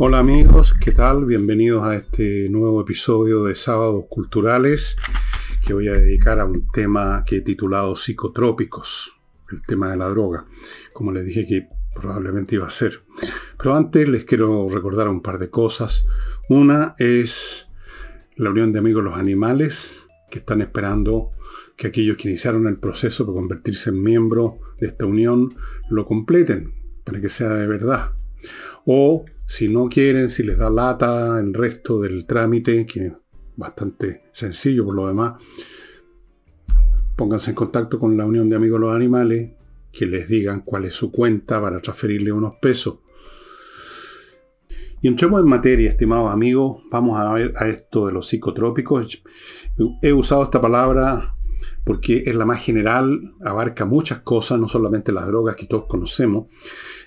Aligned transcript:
Hola 0.00 0.20
amigos, 0.20 0.74
¿qué 0.74 0.92
tal? 0.92 1.24
Bienvenidos 1.24 1.82
a 1.82 1.96
este 1.96 2.48
nuevo 2.50 2.80
episodio 2.82 3.42
de 3.42 3.56
Sábados 3.56 4.04
Culturales 4.08 4.96
que 5.66 5.74
voy 5.74 5.88
a 5.88 5.94
dedicar 5.94 6.38
a 6.38 6.44
un 6.44 6.68
tema 6.68 7.24
que 7.26 7.38
he 7.38 7.40
titulado 7.40 7.96
Psicotrópicos, 7.96 9.18
el 9.50 9.60
tema 9.62 9.90
de 9.90 9.96
la 9.96 10.08
droga, 10.08 10.46
como 10.92 11.10
les 11.10 11.24
dije 11.24 11.48
que 11.48 11.66
probablemente 11.96 12.54
iba 12.54 12.68
a 12.68 12.70
ser. 12.70 13.02
Pero 13.60 13.74
antes 13.74 14.08
les 14.08 14.24
quiero 14.24 14.68
recordar 14.68 15.08
un 15.08 15.20
par 15.20 15.40
de 15.40 15.50
cosas. 15.50 16.06
Una 16.48 16.94
es 16.98 17.68
la 18.36 18.50
Unión 18.50 18.72
de 18.72 18.78
Amigos 18.78 19.02
Los 19.02 19.18
Animales, 19.18 20.06
que 20.30 20.38
están 20.38 20.60
esperando 20.60 21.32
que 21.76 21.88
aquellos 21.88 22.16
que 22.16 22.28
iniciaron 22.28 22.68
el 22.68 22.78
proceso 22.78 23.26
para 23.26 23.34
convertirse 23.34 23.90
en 23.90 24.00
miembros 24.00 24.52
de 24.78 24.86
esta 24.86 25.06
unión 25.06 25.56
lo 25.90 26.04
completen, 26.04 26.72
para 27.02 27.20
que 27.20 27.28
sea 27.30 27.48
de 27.48 27.66
verdad. 27.66 28.12
O 28.84 29.24
si 29.48 29.66
no 29.66 29.88
quieren, 29.88 30.28
si 30.28 30.42
les 30.42 30.58
da 30.58 30.68
lata 30.68 31.40
el 31.40 31.54
resto 31.54 31.98
del 32.02 32.26
trámite, 32.26 32.84
que 32.84 33.06
es 33.06 33.12
bastante 33.56 34.24
sencillo 34.30 34.84
por 34.84 34.94
lo 34.94 35.08
demás, 35.08 35.42
pónganse 37.16 37.50
en 37.50 37.56
contacto 37.56 37.98
con 37.98 38.14
la 38.14 38.26
Unión 38.26 38.50
de 38.50 38.56
Amigos 38.56 38.78
de 38.78 38.86
los 38.86 38.94
Animales, 38.94 39.52
que 39.90 40.04
les 40.04 40.28
digan 40.28 40.60
cuál 40.60 40.84
es 40.84 40.94
su 40.94 41.10
cuenta 41.10 41.62
para 41.62 41.80
transferirle 41.80 42.30
unos 42.30 42.56
pesos. 42.56 42.98
Y 45.00 45.08
entremos 45.08 45.40
en 45.40 45.48
materia, 45.48 45.88
estimados 45.88 46.30
amigos. 46.30 46.82
Vamos 46.90 47.18
a 47.18 47.32
ver 47.32 47.52
a 47.56 47.68
esto 47.68 48.06
de 48.06 48.12
los 48.12 48.28
psicotrópicos. 48.28 49.22
He 50.02 50.12
usado 50.12 50.42
esta 50.42 50.60
palabra 50.60 51.34
porque 51.84 52.24
es 52.26 52.34
la 52.34 52.44
más 52.44 52.62
general, 52.62 53.34
abarca 53.42 53.86
muchas 53.86 54.18
cosas, 54.20 54.58
no 54.58 54.68
solamente 54.68 55.10
las 55.10 55.26
drogas 55.26 55.56
que 55.56 55.66
todos 55.66 55.86
conocemos. 55.86 56.48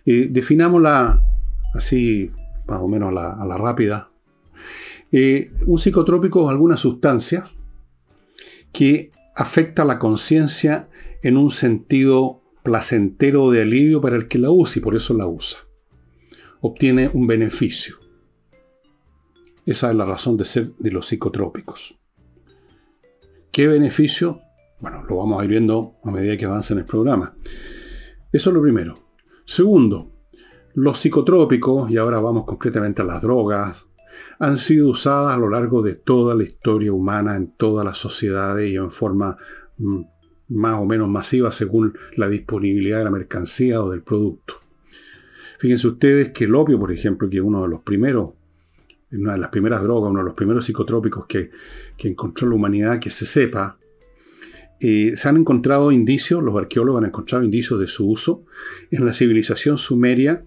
Eh, 0.06 0.28
definámosla 0.32 1.22
así 1.74 2.32
más 2.68 2.82
o 2.82 2.88
menos 2.88 3.10
a 3.10 3.46
la, 3.46 3.58
rápida. 3.58 4.12
Eh, 5.12 5.52
un 5.66 5.78
psicotrópico 5.78 6.46
es 6.46 6.50
alguna 6.50 6.78
sustancia 6.78 7.50
que 8.72 9.12
afecta 9.36 9.84
la 9.84 10.00
conciencia 10.00 10.90
en 11.22 11.38
un 11.38 11.52
sentido 11.52 12.42
placentero 12.64 13.50
de 13.50 13.64
alivio 13.64 14.02
para 14.02 14.16
el 14.16 14.28
que 14.28 14.38
la 14.38 14.52
usa 14.52 14.80
y 14.80 14.84
por 14.84 14.96
eso 14.96 15.14
la 15.14 15.28
usa. 15.28 15.60
Obtiene 16.62 17.10
un 17.14 17.28
beneficio. 17.28 17.96
Esa 19.66 19.90
es 19.90 19.96
la 19.96 20.06
razón 20.06 20.38
de 20.38 20.46
ser 20.46 20.74
de 20.76 20.92
los 20.92 21.08
psicotrópicos. 21.08 22.00
¿Qué 23.52 23.68
beneficio? 23.68 24.42
Bueno, 24.80 25.04
lo 25.08 25.18
vamos 25.18 25.42
a 25.42 25.44
ir 25.44 25.50
viendo 25.50 25.96
a 26.04 26.12
medida 26.12 26.38
que 26.38 26.46
avance 26.46 26.74
en 26.74 26.80
el 26.80 26.86
programa. 26.86 27.36
Eso 28.32 28.50
es 28.50 28.54
lo 28.54 28.62
primero. 28.62 28.96
Segundo, 29.46 30.12
los 30.74 31.00
psicotrópicos, 31.00 31.90
y 31.90 31.98
ahora 31.98 32.20
vamos 32.20 32.46
concretamente 32.46 33.02
a 33.02 33.06
las 33.06 33.22
drogas, 33.22 33.88
han 34.40 34.58
sido 34.58 34.90
usadas 34.90 35.36
a 35.36 35.38
lo 35.38 35.50
largo 35.50 35.82
de 35.82 35.96
toda 35.96 36.36
la 36.36 36.44
historia 36.44 36.92
humana, 36.92 37.36
en 37.36 37.52
todas 37.56 37.86
las 37.86 37.98
sociedades 37.98 38.72
y 38.72 38.76
en 38.76 38.92
forma 38.92 39.38
mm, 39.78 40.02
más 40.50 40.80
o 40.80 40.86
menos 40.86 41.10
masiva 41.10 41.52
según 41.52 41.94
la 42.18 42.28
disponibilidad 42.28 43.00
de 43.00 43.04
la 43.06 43.12
mercancía 43.12 43.84
o 43.84 43.90
del 43.90 44.02
producto. 44.02 44.56
Fíjense 45.60 45.88
ustedes 45.88 46.32
que 46.32 46.46
el 46.46 46.56
opio, 46.56 46.80
por 46.80 46.92
ejemplo, 46.92 47.30
que 47.30 47.38
es 47.38 47.44
uno 47.44 47.62
de 47.62 47.70
los 47.70 47.82
primeros, 47.84 48.32
una 49.12 49.34
de 49.34 49.38
las 49.38 49.50
primeras 49.50 49.84
drogas, 49.84 50.10
uno 50.10 50.20
de 50.20 50.26
los 50.26 50.34
primeros 50.34 50.66
psicotrópicos 50.66 51.26
que, 51.28 51.52
encontró 52.00 52.50
la 52.50 52.56
humanidad, 52.56 53.00
que 53.00 53.12
se 53.12 53.26
sepa, 53.26 53.78
eh, 54.80 55.14
se 55.16 55.30
han 55.30 55.38
encontrado 55.38 55.92
indicios, 55.92 56.42
los 56.42 56.58
arqueólogos 56.58 57.04
han 57.04 57.10
encontrado 57.10 57.44
indicios 57.44 57.80
de 57.80 57.86
su 57.86 58.10
uso 58.10 58.44
en 58.90 59.06
la 59.06 59.14
civilización 59.14 59.78
sumeria 59.78 60.46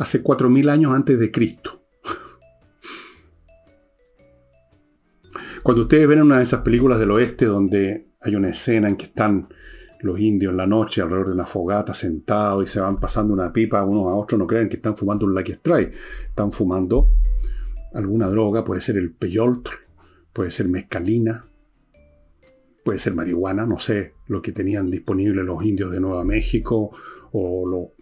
hace 0.00 0.24
4.000 0.24 0.70
años 0.70 0.94
antes 0.94 1.18
de 1.18 1.30
Cristo. 1.30 1.82
Cuando 5.62 5.82
ustedes 5.82 6.08
ven 6.08 6.22
una 6.22 6.38
de 6.38 6.44
esas 6.44 6.62
películas 6.62 6.98
del 6.98 7.10
oeste 7.10 7.44
donde 7.44 8.08
hay 8.22 8.34
una 8.34 8.48
escena 8.48 8.88
en 8.88 8.96
que 8.96 9.06
están 9.06 9.48
los 10.00 10.18
indios 10.18 10.52
en 10.52 10.56
la 10.56 10.66
noche 10.66 11.02
alrededor 11.02 11.26
de 11.28 11.34
una 11.34 11.44
fogata 11.44 11.92
sentados 11.92 12.64
y 12.64 12.66
se 12.66 12.80
van 12.80 12.98
pasando 12.98 13.34
una 13.34 13.52
pipa 13.52 13.84
uno 13.84 14.08
a 14.08 14.16
otro, 14.16 14.38
no 14.38 14.46
creen 14.46 14.70
que 14.70 14.76
están 14.76 14.96
fumando 14.96 15.26
un 15.26 15.34
Lucky 15.34 15.52
Strike. 15.52 15.92
Están 16.28 16.50
fumando 16.50 17.04
alguna 17.92 18.28
droga, 18.28 18.64
puede 18.64 18.80
ser 18.80 18.96
el 18.96 19.12
peyoltr, 19.12 19.72
puede 20.32 20.50
ser 20.50 20.66
mezcalina, 20.68 21.44
puede 22.82 22.98
ser 22.98 23.14
marihuana, 23.14 23.66
no 23.66 23.78
sé 23.78 24.14
lo 24.28 24.40
que 24.40 24.52
tenían 24.52 24.90
disponible 24.90 25.42
los 25.42 25.62
indios 25.62 25.90
de 25.90 26.00
Nueva 26.00 26.24
México 26.24 26.90
o 27.32 27.66
lo, 27.66 27.92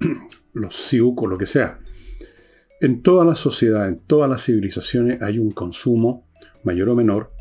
los 0.52 0.74
Sioux 0.74 1.14
o 1.16 1.26
lo 1.26 1.38
que 1.38 1.46
sea. 1.46 1.80
En 2.80 3.02
toda 3.02 3.24
la 3.24 3.34
sociedad, 3.34 3.88
en 3.88 3.98
todas 4.00 4.30
las 4.30 4.44
civilizaciones 4.44 5.20
hay 5.22 5.38
un 5.38 5.50
consumo, 5.50 6.28
mayor 6.62 6.90
o 6.90 6.94
menor, 6.94 7.32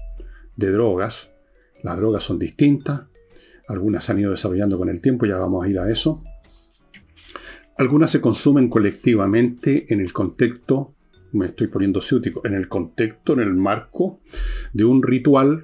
de 0.55 0.71
drogas. 0.71 1.31
Las 1.83 1.97
drogas 1.97 2.23
son 2.23 2.39
distintas, 2.39 3.03
algunas 3.67 4.09
han 4.09 4.19
ido 4.19 4.31
desarrollando 4.31 4.77
con 4.77 4.89
el 4.89 5.01
tiempo, 5.01 5.25
ya 5.25 5.37
vamos 5.37 5.63
a 5.63 5.69
ir 5.69 5.77
a 5.77 5.91
eso. 5.91 6.23
Algunas 7.77 8.09
se 8.09 8.21
consumen 8.21 8.69
colectivamente 8.69 9.85
en 9.93 9.99
el 9.99 10.11
contexto, 10.11 10.95
me 11.33 11.45
estoy 11.47 11.67
poniendo 11.67 12.01
ciútico, 12.01 12.41
en 12.45 12.55
el 12.55 12.67
contexto, 12.67 13.33
en 13.33 13.41
el 13.41 13.53
marco 13.53 14.21
de 14.73 14.85
un 14.85 15.03
ritual, 15.03 15.61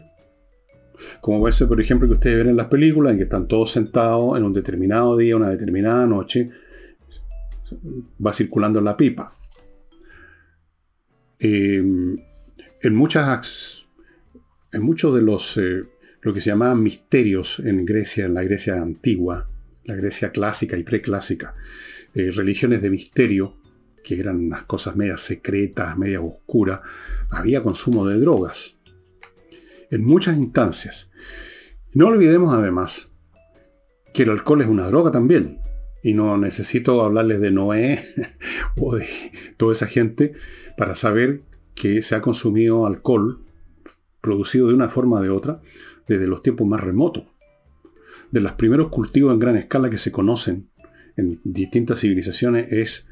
como 1.21 1.39
puede 1.39 1.53
ser, 1.53 1.67
por 1.67 1.81
ejemplo, 1.81 2.07
que 2.07 2.13
ustedes 2.13 2.37
ven 2.37 2.49
en 2.49 2.57
las 2.57 2.67
películas, 2.67 3.13
en 3.13 3.17
que 3.17 3.23
están 3.23 3.47
todos 3.47 3.71
sentados 3.71 4.37
en 4.37 4.43
un 4.43 4.53
determinado 4.53 5.17
día, 5.17 5.35
una 5.35 5.49
determinada 5.49 6.05
noche, 6.05 6.49
va 8.25 8.34
circulando 8.34 8.79
en 8.79 8.85
la 8.85 8.97
pipa. 8.97 9.34
Em, 11.40 12.16
en 12.81 12.96
muchas 12.96 13.85
en 14.72 14.81
muchos 14.81 15.13
de 15.16 15.22
los 15.22 15.57
eh, 15.57 15.81
lo 16.22 16.34
que 16.34 16.41
se 16.41 16.50
llamaban 16.50 16.81
misterios 16.81 17.59
en 17.59 17.85
Grecia, 17.85 18.25
en 18.25 18.34
la 18.34 18.44
Grecia 18.44 18.81
antigua, 18.81 19.50
la 19.84 19.96
Grecia 19.96 20.31
clásica 20.31 20.78
y 20.78 20.84
preclásica, 20.84 21.56
eh, 22.13 22.31
religiones 22.31 22.81
de 22.81 22.90
misterio, 22.90 23.57
que 24.03 24.19
eran 24.19 24.38
unas 24.38 24.63
cosas 24.63 24.96
medias 24.96 25.22
secretas, 25.22 25.97
medias 25.97 26.22
oscuras, 26.23 26.79
había 27.29 27.62
consumo 27.62 28.07
de 28.07 28.19
drogas. 28.19 28.78
En 29.91 30.03
muchas 30.03 30.38
instancias. 30.38 31.12
No 31.94 32.07
olvidemos 32.07 32.53
además 32.53 33.12
que 34.13 34.23
el 34.23 34.29
alcohol 34.29 34.62
es 34.62 34.68
una 34.68 34.88
droga 34.88 35.12
también. 35.12 35.59
Y 36.03 36.14
no 36.14 36.38
necesito 36.38 37.02
hablarles 37.02 37.40
de 37.40 37.52
Noé 37.52 38.03
o 38.78 38.96
de 38.96 39.08
toda 39.58 39.72
esa 39.72 39.88
gente 39.88 40.34
para 40.78 40.96
saber 40.96 41.41
que 41.75 42.02
se 42.02 42.16
ha 42.16 42.22
consumido 42.22 42.86
alcohol 42.86 43.41
producido 44.22 44.68
de 44.68 44.74
una 44.74 44.90
forma 44.90 45.19
o 45.19 45.22
de 45.22 45.30
otra 45.30 45.62
desde 46.08 46.28
los 46.28 46.44
tiempos 46.44 46.68
más 46.68 46.81
remotos. 46.81 47.25
De 48.31 48.41
los 48.41 48.53
primeros 48.53 48.90
cultivos 48.90 49.34
en 49.34 49.40
gran 49.40 49.58
escala 49.58 49.90
que 49.90 49.97
se 49.97 50.12
conocen 50.12 50.69
en 51.16 51.40
distintas 51.44 52.00
civilizaciones 52.00 52.72
es 52.72 53.08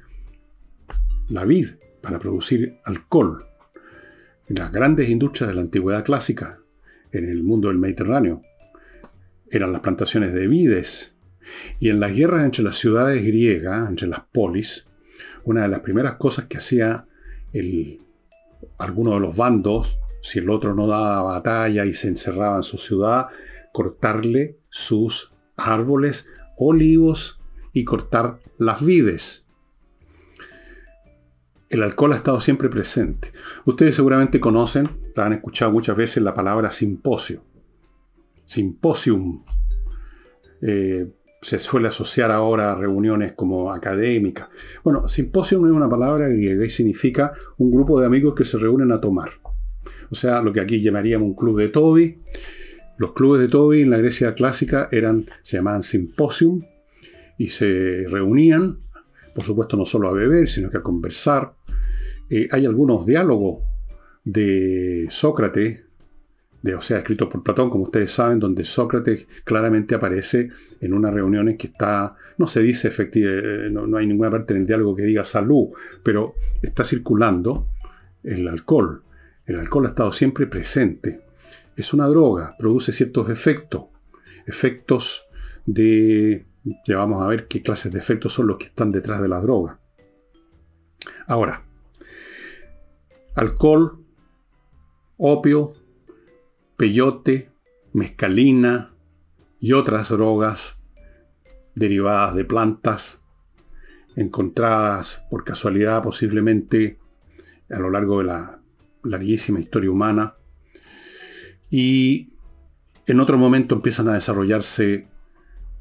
la 1.30 1.46
vid 1.46 1.70
para 2.02 2.20
producir 2.20 2.80
alcohol. 2.84 3.46
las 4.48 4.72
grandes 4.72 5.10
industrias 5.10 5.50
de 5.50 5.56
la 5.56 5.62
antigüedad 5.62 6.04
clásica 6.04 6.60
en 7.12 7.30
el 7.30 7.44
mundo 7.44 7.68
del 7.68 7.78
Mediterráneo 7.78 8.42
eran 9.50 9.72
las 9.72 9.82
plantaciones 9.82 10.34
de 10.34 10.48
vides 10.48 11.14
y 11.80 11.90
en 11.90 12.00
las 12.00 12.16
guerras 12.16 12.44
entre 12.44 12.64
las 12.64 12.78
ciudades 12.78 13.24
griegas, 13.24 13.88
entre 13.90 14.08
las 14.08 14.22
polis, 14.32 14.86
una 15.44 15.64
de 15.64 15.68
las 15.68 15.80
primeras 15.80 16.16
cosas 16.16 16.46
que 16.46 16.58
hacía 16.58 17.06
alguno 18.78 19.14
de 19.14 19.20
los 19.20 19.36
bandos, 19.36 20.00
si 20.22 20.40
el 20.40 20.50
otro 20.50 20.76
no 20.76 20.88
daba 20.88 21.24
batalla 21.24 21.86
y 21.86 21.94
se 21.94 22.08
encerraba 22.08 22.58
en 22.58 22.64
su 22.64 22.78
ciudad, 22.78 23.28
cortarle 23.74 24.58
sus 24.70 25.34
árboles, 25.58 26.28
olivos 26.58 27.40
y 27.74 27.84
cortar 27.84 28.40
las 28.58 28.84
vides. 28.84 29.46
El 31.70 31.84
alcohol 31.84 32.14
ha 32.14 32.18
estado 32.18 32.42
siempre 32.42 32.70
presente. 32.70 33.32
Ustedes 33.66 33.96
seguramente 33.96 34.42
conocen, 34.42 34.90
han 35.16 35.34
escuchado 35.34 35.72
muchas 35.72 35.96
veces 35.96 36.22
la 36.22 36.34
palabra 36.34 36.70
simposio. 36.70 37.46
Simposium. 38.46 39.46
Eh, 40.62 41.08
se 41.42 41.58
suele 41.58 41.88
asociar 41.88 42.32
ahora 42.32 42.72
a 42.72 42.76
reuniones 42.76 43.34
como 43.34 43.74
académicas. 43.74 44.50
Bueno, 44.84 45.08
simposio 45.08 45.58
es 45.66 45.74
una 45.74 45.90
palabra 45.90 46.30
griega 46.30 46.64
y 46.64 46.70
significa 46.70 47.34
un 47.58 47.72
grupo 47.72 48.00
de 48.00 48.06
amigos 48.06 48.36
que 48.36 48.46
se 48.46 48.60
reúnen 48.60 48.92
a 48.92 49.02
tomar. 49.02 49.32
O 50.12 50.16
sea, 50.16 50.42
lo 50.42 50.54
que 50.54 50.60
aquí 50.60 50.82
llamaríamos 50.82 51.28
un 51.28 51.36
club 51.36 51.58
de 51.58 51.70
Toby. 51.70 52.22
Los 52.98 53.14
clubes 53.14 53.42
de 53.42 53.48
Toby 53.48 53.82
en 53.82 53.90
la 53.90 53.98
Grecia 53.98 54.36
clásica 54.36 54.88
eran, 54.92 55.26
se 55.42 55.58
llamaban 55.58 55.82
simposium 55.82 56.62
y 57.40 57.48
se 57.48 58.06
reunían, 58.08 58.78
por 59.34 59.44
supuesto, 59.44 59.78
no 59.78 59.86
solo 59.86 60.10
a 60.10 60.14
beber, 60.14 60.48
sino 60.48 60.70
que 60.70 60.78
a 60.78 60.84
conversar. 60.84 61.56
Eh, 62.30 62.48
hay 62.52 62.68
algunos 62.68 63.08
diálogos 63.08 63.64
de 64.24 65.08
Sócrates 65.10 65.86
o 66.64 66.82
sea, 66.82 67.00
escritos 67.00 67.28
por 67.28 67.42
Platón, 67.44 67.70
como 67.70 67.86
ustedes 67.86 68.12
saben, 68.12 68.40
donde 68.40 68.64
Sócrates 68.64 69.26
claramente 69.44 69.96
aparece 69.96 70.50
en 70.80 70.94
una 70.94 71.10
reunión 71.10 71.50
en 71.50 71.58
que 71.58 71.68
está, 71.68 72.16
no 72.38 72.46
se 72.46 72.62
dice 72.62 72.88
efectivamente, 72.88 73.70
no, 73.72 73.88
no 73.88 73.98
hay 73.98 74.06
ninguna 74.06 74.30
parte 74.30 74.54
en 74.54 74.62
el 74.62 74.68
diálogo 74.68 74.96
que 74.96 75.04
diga 75.04 75.24
salud, 75.24 75.70
pero 76.04 76.36
está 76.62 76.84
circulando 76.84 77.68
el 78.24 78.48
alcohol. 78.48 79.04
El 79.46 79.60
alcohol 79.60 79.88
ha 79.88 79.90
estado 79.90 80.12
siempre 80.12 80.46
presente. 80.46 81.22
Es 81.76 81.94
una 81.94 82.08
droga, 82.08 82.56
produce 82.60 82.94
ciertos 82.94 83.30
efectos, 83.30 83.86
efectos 84.46 85.26
de, 85.66 86.46
ya 86.86 86.98
vamos 86.98 87.24
a 87.24 87.28
ver 87.28 87.48
qué 87.48 87.64
clases 87.64 87.92
de 87.92 88.00
efectos 88.00 88.34
son 88.34 88.48
los 88.48 88.58
que 88.58 88.68
están 88.68 88.92
detrás 88.92 89.22
de 89.22 89.30
la 89.30 89.42
droga. 89.42 89.80
Ahora, 91.28 91.64
alcohol, 93.36 94.04
opio, 95.18 95.74
peyote, 96.82 97.52
mescalina 97.94 98.96
y 99.60 99.74
otras 99.74 100.10
drogas 100.10 100.80
derivadas 101.76 102.34
de 102.34 102.44
plantas 102.44 103.22
encontradas 104.16 105.22
por 105.30 105.44
casualidad 105.44 106.02
posiblemente 106.02 106.98
a 107.70 107.78
lo 107.78 107.92
largo 107.92 108.18
de 108.18 108.24
la 108.24 108.62
larguísima 109.04 109.60
historia 109.60 109.92
humana. 109.92 110.38
Y 111.70 112.34
en 113.06 113.20
otro 113.20 113.38
momento 113.38 113.76
empiezan 113.76 114.08
a 114.08 114.16
desarrollarse 114.16 115.08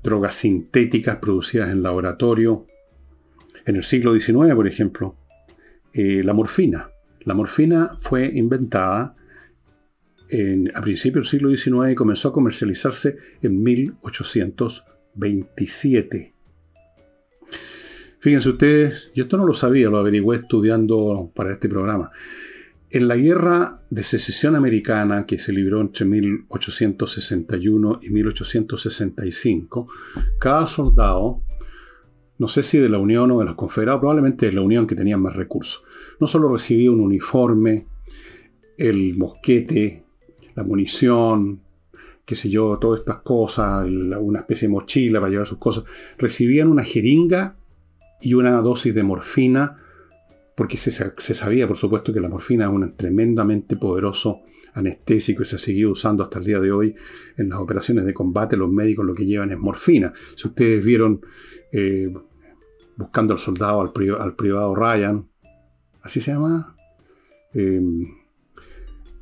drogas 0.02 0.34
sintéticas 0.34 1.16
producidas 1.16 1.70
en 1.70 1.82
laboratorio. 1.82 2.66
En 3.64 3.76
el 3.76 3.84
siglo 3.84 4.12
XIX, 4.12 4.54
por 4.54 4.66
ejemplo, 4.66 5.16
eh, 5.94 6.22
la 6.22 6.34
morfina. 6.34 6.90
La 7.20 7.32
morfina 7.32 7.96
fue 7.96 8.30
inventada 8.34 9.16
a 10.74 10.82
principios 10.82 11.30
del 11.30 11.40
siglo 11.40 11.56
XIX 11.56 11.94
comenzó 11.94 12.28
a 12.28 12.32
comercializarse 12.32 13.16
en 13.42 13.62
1827. 13.62 16.34
Fíjense 18.20 18.50
ustedes, 18.50 19.10
yo 19.14 19.24
esto 19.24 19.38
no 19.38 19.46
lo 19.46 19.54
sabía, 19.54 19.88
lo 19.88 19.98
averigüé 19.98 20.36
estudiando 20.36 21.32
para 21.34 21.52
este 21.52 21.68
programa. 21.68 22.10
En 22.90 23.08
la 23.08 23.16
guerra 23.16 23.80
de 23.88 24.02
secesión 24.02 24.56
americana 24.56 25.24
que 25.24 25.38
se 25.38 25.52
libró 25.52 25.80
entre 25.80 26.04
1861 26.04 28.00
y 28.02 28.10
1865, 28.10 29.88
cada 30.38 30.66
soldado, 30.66 31.42
no 32.36 32.48
sé 32.48 32.62
si 32.62 32.78
de 32.78 32.88
la 32.88 32.98
Unión 32.98 33.30
o 33.30 33.38
de 33.38 33.44
los 33.44 33.54
Confederados, 33.54 34.00
probablemente 34.00 34.46
de 34.46 34.52
la 34.52 34.60
Unión 34.60 34.86
que 34.86 34.96
tenían 34.96 35.22
más 35.22 35.34
recursos, 35.34 35.84
no 36.20 36.26
solo 36.26 36.52
recibía 36.52 36.90
un 36.90 37.00
uniforme, 37.00 37.86
el 38.76 39.16
mosquete, 39.16 40.04
la 40.54 40.64
munición, 40.64 41.60
qué 42.24 42.36
sé 42.36 42.48
yo, 42.48 42.78
todas 42.78 43.00
estas 43.00 43.22
cosas, 43.22 43.88
una 43.88 44.38
especie 44.38 44.68
de 44.68 44.72
mochila 44.72 45.20
para 45.20 45.30
llevar 45.30 45.46
sus 45.46 45.58
cosas, 45.58 45.82
recibían 46.16 46.68
una 46.68 46.84
jeringa 46.84 47.56
y 48.20 48.34
una 48.34 48.52
dosis 48.60 48.94
de 48.94 49.02
morfina, 49.02 49.78
porque 50.54 50.76
se, 50.76 50.92
sabía, 51.34 51.66
por 51.66 51.76
supuesto, 51.76 52.12
que 52.12 52.20
la 52.20 52.28
morfina 52.28 52.66
es 52.66 52.70
un 52.70 52.92
tremendamente 52.92 53.76
poderoso 53.76 54.42
anestésico 54.74 55.42
y 55.42 55.46
se 55.46 55.56
ha 55.56 55.58
seguido 55.58 55.90
usando 55.90 56.22
hasta 56.22 56.38
el 56.38 56.44
día 56.44 56.60
de 56.60 56.70
hoy 56.70 56.94
en 57.36 57.48
las 57.48 57.58
operaciones 57.58 58.04
de 58.04 58.14
combate. 58.14 58.56
Los 58.56 58.70
médicos 58.70 59.04
lo 59.04 59.14
que 59.14 59.26
llevan 59.26 59.50
es 59.50 59.58
morfina. 59.58 60.12
Si 60.36 60.46
ustedes 60.46 60.84
vieron 60.84 61.22
eh, 61.72 62.12
buscando 62.96 63.32
al 63.32 63.40
soldado, 63.40 63.80
al, 63.80 64.36
privado 64.36 64.74
Ryan, 64.74 65.26
así 66.02 66.20
se 66.20 66.30
llama. 66.30 66.76
Eh, 67.54 67.80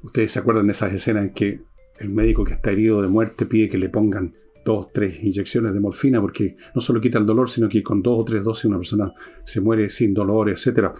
Ustedes 0.03 0.33
se 0.33 0.39
acuerdan 0.39 0.67
de 0.67 0.73
esas 0.73 0.93
escenas 0.93 1.25
en 1.25 1.33
que 1.33 1.61
el 1.99 2.11
médico 2.11 2.45
que 2.45 2.53
está 2.53 2.71
herido 2.71 3.03
de 3.03 3.09
muerte 3.09 3.47
pide 3.47 3.69
que 3.69 3.79
le 3.79 3.89
pongan 3.89 4.33
dos, 4.65 4.93
tres 4.93 5.23
inyecciones 5.23 5.73
de 5.73 5.81
morfina 5.81 6.21
porque 6.21 6.57
no 6.75 6.81
solo 6.81 7.01
quita 7.01 7.19
el 7.19 7.27
dolor, 7.27 7.49
sino 7.49 7.69
que 7.69 7.83
con 7.83 8.03
dos 8.03 8.21
o 8.21 8.25
tres 8.25 8.45
dosis 8.45 8.67
una 8.67 8.79
persona 8.79 9.13
se 9.45 9.61
muere 9.61 9.91
sin 9.91 10.15
dolor, 10.15 10.51
etc. 10.51 10.91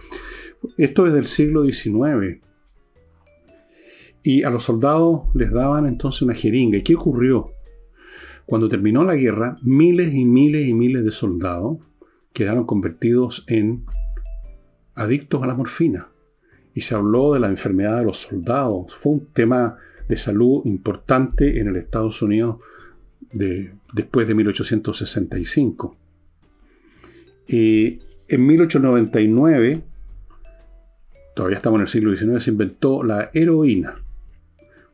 Esto 0.77 1.07
es 1.07 1.13
del 1.13 1.25
siglo 1.25 1.63
XIX. 1.63 2.41
Y 4.23 4.43
a 4.43 4.49
los 4.49 4.63
soldados 4.63 5.21
les 5.33 5.51
daban 5.51 5.85
entonces 5.85 6.21
una 6.23 6.33
jeringa. 6.33 6.77
¿Y 6.77 6.83
qué 6.83 6.95
ocurrió? 6.95 7.53
Cuando 8.45 8.67
terminó 8.67 9.03
la 9.03 9.15
guerra, 9.15 9.57
miles 9.61 10.13
y 10.13 10.25
miles 10.25 10.67
y 10.67 10.73
miles 10.73 11.05
de 11.05 11.11
soldados 11.11 11.77
quedaron 12.33 12.65
convertidos 12.65 13.45
en 13.47 13.85
adictos 14.95 15.41
a 15.43 15.47
la 15.47 15.55
morfina 15.55 16.09
y 16.79 16.81
se 16.81 16.95
habló 16.95 17.33
de 17.33 17.41
la 17.41 17.49
enfermedad 17.49 17.97
de 17.97 18.05
los 18.05 18.21
soldados. 18.21 18.95
Fue 18.95 19.11
un 19.11 19.25
tema 19.33 19.75
de 20.07 20.15
salud 20.15 20.61
importante 20.63 21.59
en 21.59 21.67
el 21.67 21.75
Estados 21.75 22.21
Unidos 22.21 22.55
de, 23.33 23.73
después 23.91 24.25
de 24.25 24.33
1865. 24.33 25.97
Y 27.49 27.99
en 28.29 28.45
1899, 28.45 29.81
todavía 31.35 31.57
estamos 31.57 31.79
en 31.79 31.81
el 31.81 31.87
siglo 31.89 32.15
XIX, 32.15 32.41
se 32.41 32.51
inventó 32.51 33.03
la 33.03 33.29
heroína, 33.33 34.01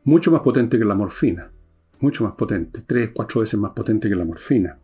mucho 0.02 0.32
más 0.32 0.40
potente 0.40 0.80
que 0.80 0.84
la 0.84 0.96
morfina, 0.96 1.52
mucho 2.00 2.24
más 2.24 2.32
potente, 2.32 2.82
tres, 2.84 3.10
cuatro 3.14 3.42
veces 3.42 3.60
más 3.60 3.70
potente 3.70 4.08
que 4.08 4.16
la 4.16 4.24
morfina. 4.24 4.76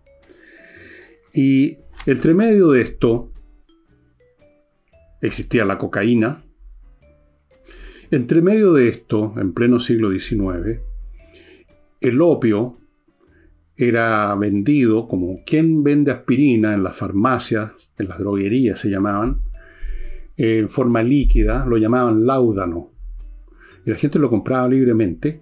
Y 1.35 1.79
entre 2.07 2.33
medio 2.33 2.71
de 2.71 2.83
esto 2.83 3.33
existía 5.21 5.65
la 5.65 5.79
cocaína, 5.79 6.45
entre 8.13 8.43
medio 8.43 8.75
de 8.75 8.89
esto, 8.89 9.33
en 9.39 9.55
pleno 9.55 9.81
siglo 9.81 10.13
XIX, 10.13 10.81
el 11.99 12.21
opio 12.21 12.77
era 13.75 14.35
vendido 14.35 15.09
como 15.09 15.43
quien 15.47 15.83
vende 15.83 16.13
aspirina 16.13 16.75
en 16.75 16.83
las 16.83 16.95
farmacias, 16.95 17.73
en 17.99 18.09
las 18.09 18.19
droguerías 18.19 18.79
se 18.79 18.91
llamaban, 18.91 19.41
en 20.37 20.69
forma 20.69 21.03
líquida, 21.03 21.65
lo 21.65 21.79
llamaban 21.79 22.27
láudano. 22.27 22.91
Y 23.87 23.91
la 23.91 23.97
gente 23.97 24.19
lo 24.19 24.29
compraba 24.29 24.69
libremente, 24.69 25.41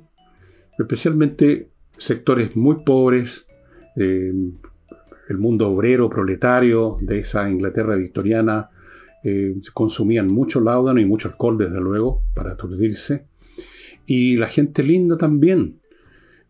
especialmente 0.78 1.73
sectores 1.99 2.55
muy 2.55 2.84
pobres, 2.84 3.49
eh, 3.96 4.32
el 5.28 5.38
mundo 5.38 5.69
obrero, 5.69 6.08
proletario 6.08 6.96
de 7.00 7.19
esa 7.19 7.50
Inglaterra 7.50 7.96
victoriana 7.96 8.70
eh, 9.22 9.55
consumían 9.75 10.28
mucho 10.28 10.61
láudano 10.61 11.00
y 11.00 11.05
mucho 11.05 11.28
alcohol, 11.28 11.58
desde 11.58 11.81
luego, 11.81 12.22
para 12.34 12.52
aturdirse. 12.52 13.26
Y 14.06 14.37
la 14.37 14.49
gente 14.49 14.82
linda 14.82 15.17
también. 15.19 15.78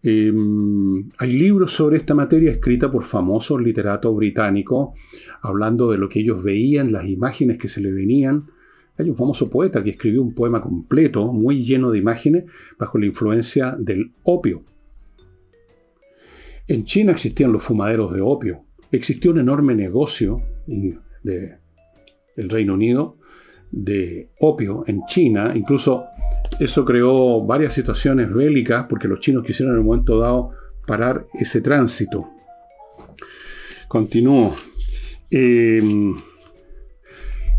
Eh, 0.03 0.33
hay 1.19 1.33
libros 1.33 1.73
sobre 1.73 1.99
esta 1.99 2.15
materia 2.15 2.51
escrita 2.51 2.91
por 2.91 3.05
famosos 3.05 3.61
literatos 3.61 4.15
británicos, 4.17 4.91
hablando 5.43 5.91
de 5.91 5.99
lo 5.99 6.09
que 6.09 6.21
ellos 6.21 6.43
veían, 6.43 6.93
las 6.93 7.07
imágenes 7.07 7.59
que 7.59 7.69
se 7.69 7.81
le 7.81 7.93
venían. 7.93 8.47
Hay 8.97 9.11
un 9.11 9.17
famoso 9.17 9.51
poeta 9.51 9.83
que 9.83 9.91
escribió 9.91 10.23
un 10.23 10.35
poema 10.35 10.61
completo, 10.61 11.33
muy 11.33 11.65
lleno 11.65 11.91
de 11.91 11.99
imágenes, 11.99 12.45
bajo 12.79 12.99
la 12.99 13.07
influencia 13.07 13.77
del 13.79 14.13
opio. 14.23 14.65
En 16.69 16.85
China 16.85 17.13
existían 17.13 17.53
los 17.53 17.63
fumaderos 17.63 18.13
de 18.13 18.21
opio. 18.21 18.65
Existió 18.93 19.33
un 19.33 19.41
enorme 19.41 19.75
negocio 19.75 20.41
de 20.67 21.60
el 22.41 22.49
Reino 22.49 22.75
Unido 22.75 23.19
de 23.71 24.31
opio 24.41 24.83
en 24.87 25.03
China. 25.07 25.53
Incluso 25.55 26.07
eso 26.59 26.85
creó 26.85 27.45
varias 27.45 27.75
situaciones 27.75 28.33
bélicas 28.33 28.87
porque 28.89 29.09
los 29.09 29.21
chinos 29.21 29.45
quisieron 29.45 29.75
en 29.75 29.81
un 29.81 29.87
momento 29.87 30.19
dado 30.19 30.51
parar 30.87 31.27
ese 31.35 31.61
tránsito. 31.61 32.31
Continúo. 33.89 34.55
Em, 35.31 36.15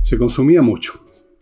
se 0.04 0.18
consumía 0.18 0.62
mucho. 0.62 0.94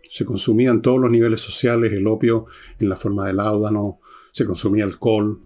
Se 0.08 0.24
consumía 0.24 0.70
en 0.70 0.82
todos 0.82 1.00
los 1.00 1.10
niveles 1.10 1.40
sociales 1.40 1.92
el 1.92 2.06
opio 2.06 2.46
en 2.78 2.88
la 2.88 2.96
forma 2.96 3.26
de 3.26 3.32
láudano, 3.32 4.00
se 4.32 4.44
consumía 4.44 4.84
alcohol. 4.84 5.40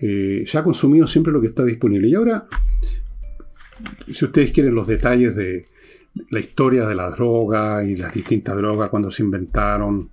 Eh, 0.00 0.44
se 0.46 0.58
ha 0.58 0.64
consumido 0.64 1.06
siempre 1.06 1.32
lo 1.32 1.40
que 1.40 1.48
está 1.48 1.64
disponible. 1.64 2.08
Y 2.08 2.14
ahora, 2.14 2.46
si 4.10 4.24
ustedes 4.24 4.52
quieren 4.52 4.74
los 4.74 4.86
detalles 4.86 5.34
de, 5.36 5.66
la 6.30 6.40
historia 6.40 6.86
de 6.86 6.94
la 6.94 7.10
droga 7.10 7.84
y 7.84 7.96
las 7.96 8.12
distintas 8.12 8.56
drogas 8.56 8.90
cuando 8.90 9.10
se 9.10 9.22
inventaron. 9.22 10.10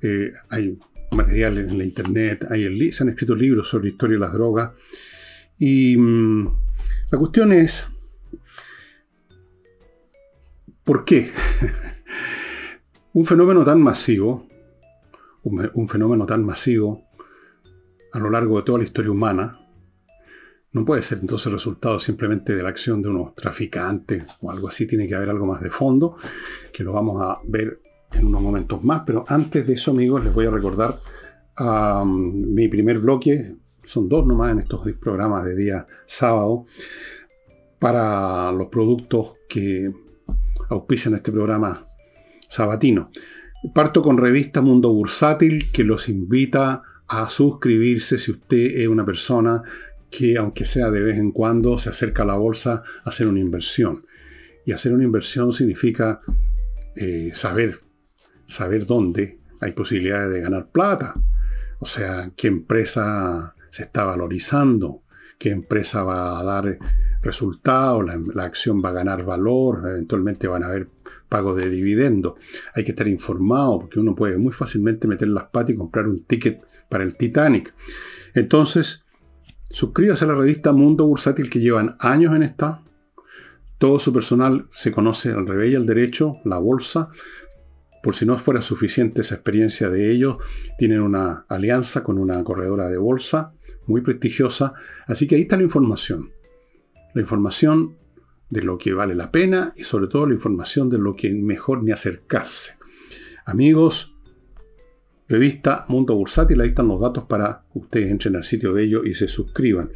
Eh, 0.00 0.32
hay 0.48 0.78
material 1.12 1.58
en 1.58 1.78
la 1.78 1.84
internet, 1.84 2.46
hay 2.50 2.92
se 2.92 3.02
han 3.02 3.10
escrito 3.10 3.34
libros 3.34 3.68
sobre 3.68 3.84
la 3.84 3.90
historia 3.90 4.16
de 4.16 4.20
las 4.20 4.32
drogas. 4.32 4.72
Y 5.58 5.96
mm, 5.96 6.48
la 7.10 7.18
cuestión 7.18 7.52
es, 7.52 7.88
¿por 10.84 11.04
qué? 11.04 11.30
un 13.12 13.26
fenómeno 13.26 13.64
tan 13.64 13.82
masivo, 13.82 14.46
un 15.42 15.88
fenómeno 15.88 16.26
tan 16.26 16.44
masivo 16.44 17.08
a 18.12 18.18
lo 18.18 18.30
largo 18.30 18.58
de 18.58 18.62
toda 18.64 18.78
la 18.78 18.84
historia 18.84 19.10
humana, 19.10 19.59
no 20.72 20.84
puede 20.84 21.02
ser 21.02 21.18
entonces 21.18 21.46
el 21.46 21.54
resultado 21.54 21.98
simplemente 21.98 22.54
de 22.54 22.62
la 22.62 22.68
acción 22.68 23.02
de 23.02 23.08
unos 23.08 23.34
traficantes 23.34 24.24
o 24.40 24.50
algo 24.50 24.68
así, 24.68 24.86
tiene 24.86 25.08
que 25.08 25.14
haber 25.14 25.30
algo 25.30 25.46
más 25.46 25.60
de 25.60 25.70
fondo, 25.70 26.16
que 26.72 26.84
lo 26.84 26.92
vamos 26.92 27.20
a 27.20 27.38
ver 27.46 27.80
en 28.12 28.26
unos 28.26 28.42
momentos 28.42 28.82
más, 28.84 29.02
pero 29.06 29.24
antes 29.28 29.66
de 29.66 29.74
eso, 29.74 29.90
amigos, 29.90 30.24
les 30.24 30.34
voy 30.34 30.46
a 30.46 30.50
recordar 30.50 30.96
mi 32.04 32.68
primer 32.68 32.98
bloque, 32.98 33.56
son 33.82 34.08
dos 34.08 34.26
nomás 34.26 34.52
en 34.52 34.60
estos 34.60 34.90
programas 34.92 35.44
de 35.44 35.56
día 35.56 35.86
sábado, 36.06 36.64
para 37.78 38.52
los 38.52 38.68
productos 38.68 39.34
que 39.48 39.90
auspician 40.68 41.14
este 41.14 41.32
programa 41.32 41.86
sabatino. 42.48 43.10
Parto 43.74 44.02
con 44.02 44.18
revista 44.18 44.62
Mundo 44.62 44.92
Bursátil, 44.92 45.70
que 45.72 45.84
los 45.84 46.08
invita 46.08 46.82
a 47.08 47.28
suscribirse 47.28 48.18
si 48.18 48.30
usted 48.30 48.80
es 48.80 48.88
una 48.88 49.04
persona 49.04 49.62
que, 50.10 50.36
aunque 50.36 50.64
sea 50.64 50.90
de 50.90 51.02
vez 51.02 51.18
en 51.18 51.32
cuando, 51.32 51.78
se 51.78 51.90
acerca 51.90 52.22
a 52.22 52.26
la 52.26 52.34
bolsa 52.34 52.82
a 53.04 53.08
hacer 53.08 53.26
una 53.26 53.40
inversión. 53.40 54.04
Y 54.66 54.72
hacer 54.72 54.92
una 54.92 55.04
inversión 55.04 55.52
significa 55.52 56.20
eh, 56.96 57.30
saber, 57.34 57.80
saber 58.46 58.86
dónde 58.86 59.38
hay 59.60 59.72
posibilidades 59.72 60.32
de 60.32 60.40
ganar 60.40 60.70
plata. 60.70 61.14
O 61.78 61.86
sea, 61.86 62.32
qué 62.36 62.48
empresa 62.48 63.54
se 63.70 63.84
está 63.84 64.04
valorizando, 64.04 65.02
qué 65.38 65.50
empresa 65.50 66.02
va 66.02 66.38
a 66.38 66.44
dar 66.44 66.78
resultados, 67.22 68.04
la, 68.34 68.44
acción 68.44 68.82
va 68.84 68.90
a 68.90 68.92
ganar 68.92 69.24
valor, 69.24 69.82
eventualmente 69.88 70.48
van 70.48 70.64
a 70.64 70.68
haber 70.68 70.88
pagos 71.28 71.56
de 71.56 71.70
dividendo. 71.70 72.36
Hay 72.74 72.84
que 72.84 72.90
estar 72.90 73.08
informado 73.08 73.80
porque 73.80 74.00
uno 74.00 74.14
puede 74.14 74.38
muy 74.38 74.52
fácilmente 74.52 75.06
meter 75.06 75.28
las 75.28 75.44
patas 75.44 75.70
y 75.70 75.76
comprar 75.76 76.06
un 76.06 76.24
ticket 76.24 76.62
para 76.88 77.04
el 77.04 77.14
Titanic. 77.16 77.72
Entonces, 78.34 79.04
suscríbase 79.70 80.24
a 80.24 80.28
la 80.28 80.34
revista 80.34 80.72
Mundo 80.72 81.06
Bursátil 81.06 81.48
que 81.48 81.60
llevan 81.60 81.96
años 82.00 82.34
en 82.34 82.42
esta. 82.42 82.82
Todo 83.78 83.98
su 83.98 84.12
personal 84.12 84.68
se 84.72 84.92
conoce 84.92 85.30
al 85.30 85.46
revés 85.46 85.72
y 85.72 85.76
al 85.76 85.86
derecho, 85.86 86.34
la 86.44 86.58
bolsa. 86.58 87.08
Por 88.02 88.14
si 88.14 88.26
no 88.26 88.36
fuera 88.38 88.62
suficiente 88.62 89.20
esa 89.20 89.36
experiencia 89.36 89.88
de 89.88 90.10
ellos, 90.10 90.38
tienen 90.78 91.00
una 91.00 91.46
alianza 91.48 92.02
con 92.02 92.18
una 92.18 92.42
corredora 92.44 92.88
de 92.88 92.98
bolsa 92.98 93.52
muy 93.86 94.00
prestigiosa. 94.00 94.74
Así 95.06 95.26
que 95.26 95.36
ahí 95.36 95.42
está 95.42 95.56
la 95.56 95.62
información. 95.62 96.30
La 97.14 97.20
información 97.20 97.96
de 98.48 98.62
lo 98.62 98.78
que 98.78 98.92
vale 98.92 99.14
la 99.14 99.30
pena 99.30 99.72
y 99.76 99.84
sobre 99.84 100.08
todo 100.08 100.26
la 100.26 100.34
información 100.34 100.88
de 100.90 100.98
lo 100.98 101.14
que 101.14 101.32
mejor 101.32 101.82
ni 101.82 101.92
acercarse. 101.92 102.72
Amigos, 103.44 104.09
revista 105.30 105.86
Mundo 105.88 106.16
Bursátil, 106.16 106.60
ahí 106.60 106.70
están 106.70 106.88
los 106.88 107.00
datos 107.00 107.24
para 107.24 107.62
que 107.72 107.78
ustedes 107.78 108.10
entren 108.10 108.36
al 108.36 108.44
sitio 108.44 108.74
de 108.74 108.82
ellos 108.82 109.06
y 109.06 109.14
se 109.14 109.28
suscriban. 109.28 109.90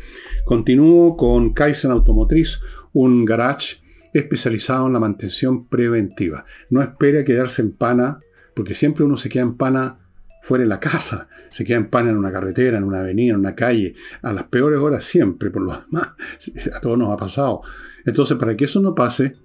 Continúo 0.44 1.16
con 1.16 1.52
Kaizen 1.52 1.90
Automotriz, 1.90 2.60
un 2.92 3.24
garage 3.24 3.82
especializado 4.14 4.86
en 4.86 4.92
la 4.92 5.00
mantención 5.00 5.66
preventiva. 5.66 6.46
No 6.70 6.80
espere 6.80 7.24
quedarse 7.24 7.62
en 7.62 7.72
pana, 7.72 8.20
porque 8.54 8.74
siempre 8.74 9.04
uno 9.04 9.16
se 9.16 9.28
queda 9.28 9.42
en 9.42 9.56
pana 9.56 9.98
fuera 10.40 10.62
de 10.62 10.68
la 10.68 10.78
casa, 10.78 11.28
se 11.50 11.64
queda 11.64 11.78
en 11.78 11.90
pana 11.90 12.10
en 12.10 12.16
una 12.16 12.30
carretera, 12.30 12.78
en 12.78 12.84
una 12.84 13.00
avenida, 13.00 13.32
en 13.32 13.40
una 13.40 13.56
calle, 13.56 13.94
a 14.22 14.32
las 14.32 14.44
peores 14.44 14.78
horas 14.78 15.04
siempre, 15.04 15.50
por 15.50 15.62
lo 15.62 15.72
demás, 15.72 16.10
a 16.72 16.80
todos 16.80 16.96
nos 16.96 17.10
ha 17.12 17.16
pasado. 17.16 17.62
Entonces, 18.06 18.36
para 18.36 18.56
que 18.56 18.66
eso 18.66 18.80
no 18.80 18.94
pase, 18.94 19.36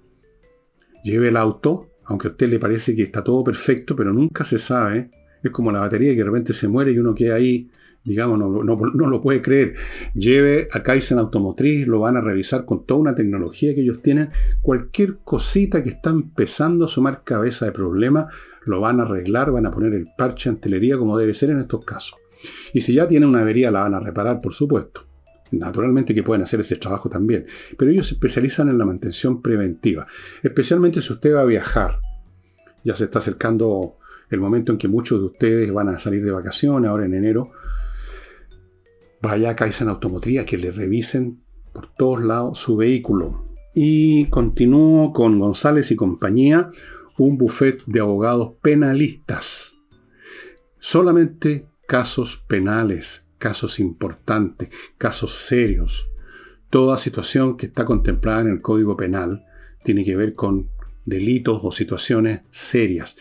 lleve 1.02 1.28
el 1.28 1.36
auto, 1.36 1.90
aunque 2.04 2.28
a 2.28 2.30
usted 2.30 2.48
le 2.48 2.60
parece 2.60 2.94
que 2.94 3.02
está 3.02 3.24
todo 3.24 3.42
perfecto, 3.42 3.96
pero 3.96 4.12
nunca 4.12 4.44
se 4.44 4.58
sabe. 4.58 5.10
Es 5.42 5.50
como 5.50 5.72
la 5.72 5.80
batería 5.80 6.12
que 6.12 6.18
de 6.18 6.24
repente 6.24 6.52
se 6.52 6.68
muere 6.68 6.92
y 6.92 6.98
uno 6.98 7.14
queda 7.14 7.36
ahí 7.36 7.70
digamos, 8.04 8.38
no, 8.38 8.62
no, 8.62 9.06
lo 9.06 9.20
puede 9.20 9.42
creer. 9.42 9.74
Lleve 10.14 10.68
a 10.72 10.82
Kaizen 10.82 11.18
Automotriz, 11.18 11.86
lo 11.86 12.00
van 12.00 12.16
a 12.16 12.20
revisar 12.20 12.64
con 12.64 12.86
toda 12.86 13.00
una 13.00 13.14
tecnología 13.14 13.74
que 13.74 13.82
ellos 13.82 14.02
tienen. 14.02 14.30
Cualquier 14.62 15.18
cosita 15.18 15.82
que 15.82 15.90
está 15.90 16.10
empezando 16.10 16.86
a 16.86 16.88
sumar 16.88 17.22
cabeza 17.24 17.66
de 17.66 17.72
problema, 17.72 18.28
lo 18.64 18.80
van 18.80 19.00
a 19.00 19.02
arreglar, 19.02 19.50
van 19.50 19.66
a 19.66 19.70
poner 19.70 19.94
el 19.94 20.06
parche 20.16 20.48
en 20.48 20.56
telería 20.56 20.96
como 20.96 21.18
debe 21.18 21.34
ser 21.34 21.50
en 21.50 21.58
estos 21.58 21.84
casos. 21.84 22.18
Y 22.72 22.80
si 22.80 22.94
ya 22.94 23.06
tiene 23.06 23.26
una 23.26 23.40
avería, 23.40 23.70
la 23.70 23.80
van 23.82 23.94
a 23.94 24.00
reparar, 24.00 24.40
por 24.40 24.54
supuesto. 24.54 25.06
Naturalmente 25.52 26.14
que 26.14 26.22
pueden 26.22 26.42
hacer 26.42 26.60
ese 26.60 26.76
trabajo 26.76 27.10
también. 27.10 27.46
Pero 27.76 27.90
ellos 27.90 28.06
se 28.06 28.14
especializan 28.14 28.68
en 28.68 28.78
la 28.78 28.86
mantención 28.86 29.42
preventiva. 29.42 30.06
Especialmente 30.42 31.02
si 31.02 31.12
usted 31.12 31.34
va 31.34 31.42
a 31.42 31.46
viajar. 31.46 31.98
Ya 32.82 32.96
se 32.96 33.04
está 33.04 33.18
acercando 33.18 33.98
el 34.30 34.40
momento 34.40 34.72
en 34.72 34.78
que 34.78 34.88
muchos 34.88 35.20
de 35.20 35.26
ustedes 35.26 35.72
van 35.72 35.88
a 35.88 35.98
salir 35.98 36.24
de 36.24 36.30
vacaciones, 36.30 36.88
ahora 36.88 37.04
en 37.04 37.14
enero 37.14 37.50
vaya 39.20 39.50
a 39.50 39.56
Kaizen 39.56 39.88
Automotriz 39.88 40.44
que 40.44 40.56
le 40.56 40.70
revisen 40.70 41.42
por 41.72 41.92
todos 41.92 42.22
lados 42.22 42.58
su 42.58 42.76
vehículo. 42.76 43.44
Y 43.74 44.26
continúo 44.26 45.12
con 45.12 45.38
González 45.38 45.90
y 45.90 45.96
compañía, 45.96 46.70
un 47.18 47.36
buffet 47.36 47.84
de 47.86 48.00
abogados 48.00 48.54
penalistas. 48.62 49.76
Solamente 50.78 51.68
casos 51.86 52.42
penales, 52.48 53.26
casos 53.38 53.78
importantes, 53.78 54.70
casos 54.96 55.34
serios. 55.34 56.08
Toda 56.70 56.98
situación 56.98 57.56
que 57.56 57.66
está 57.66 57.84
contemplada 57.84 58.42
en 58.42 58.48
el 58.48 58.62
Código 58.62 58.96
Penal 58.96 59.44
tiene 59.84 60.04
que 60.04 60.16
ver 60.16 60.34
con 60.34 60.70
delitos 61.04 61.60
o 61.62 61.72
situaciones 61.72 62.40
serias. 62.50 63.16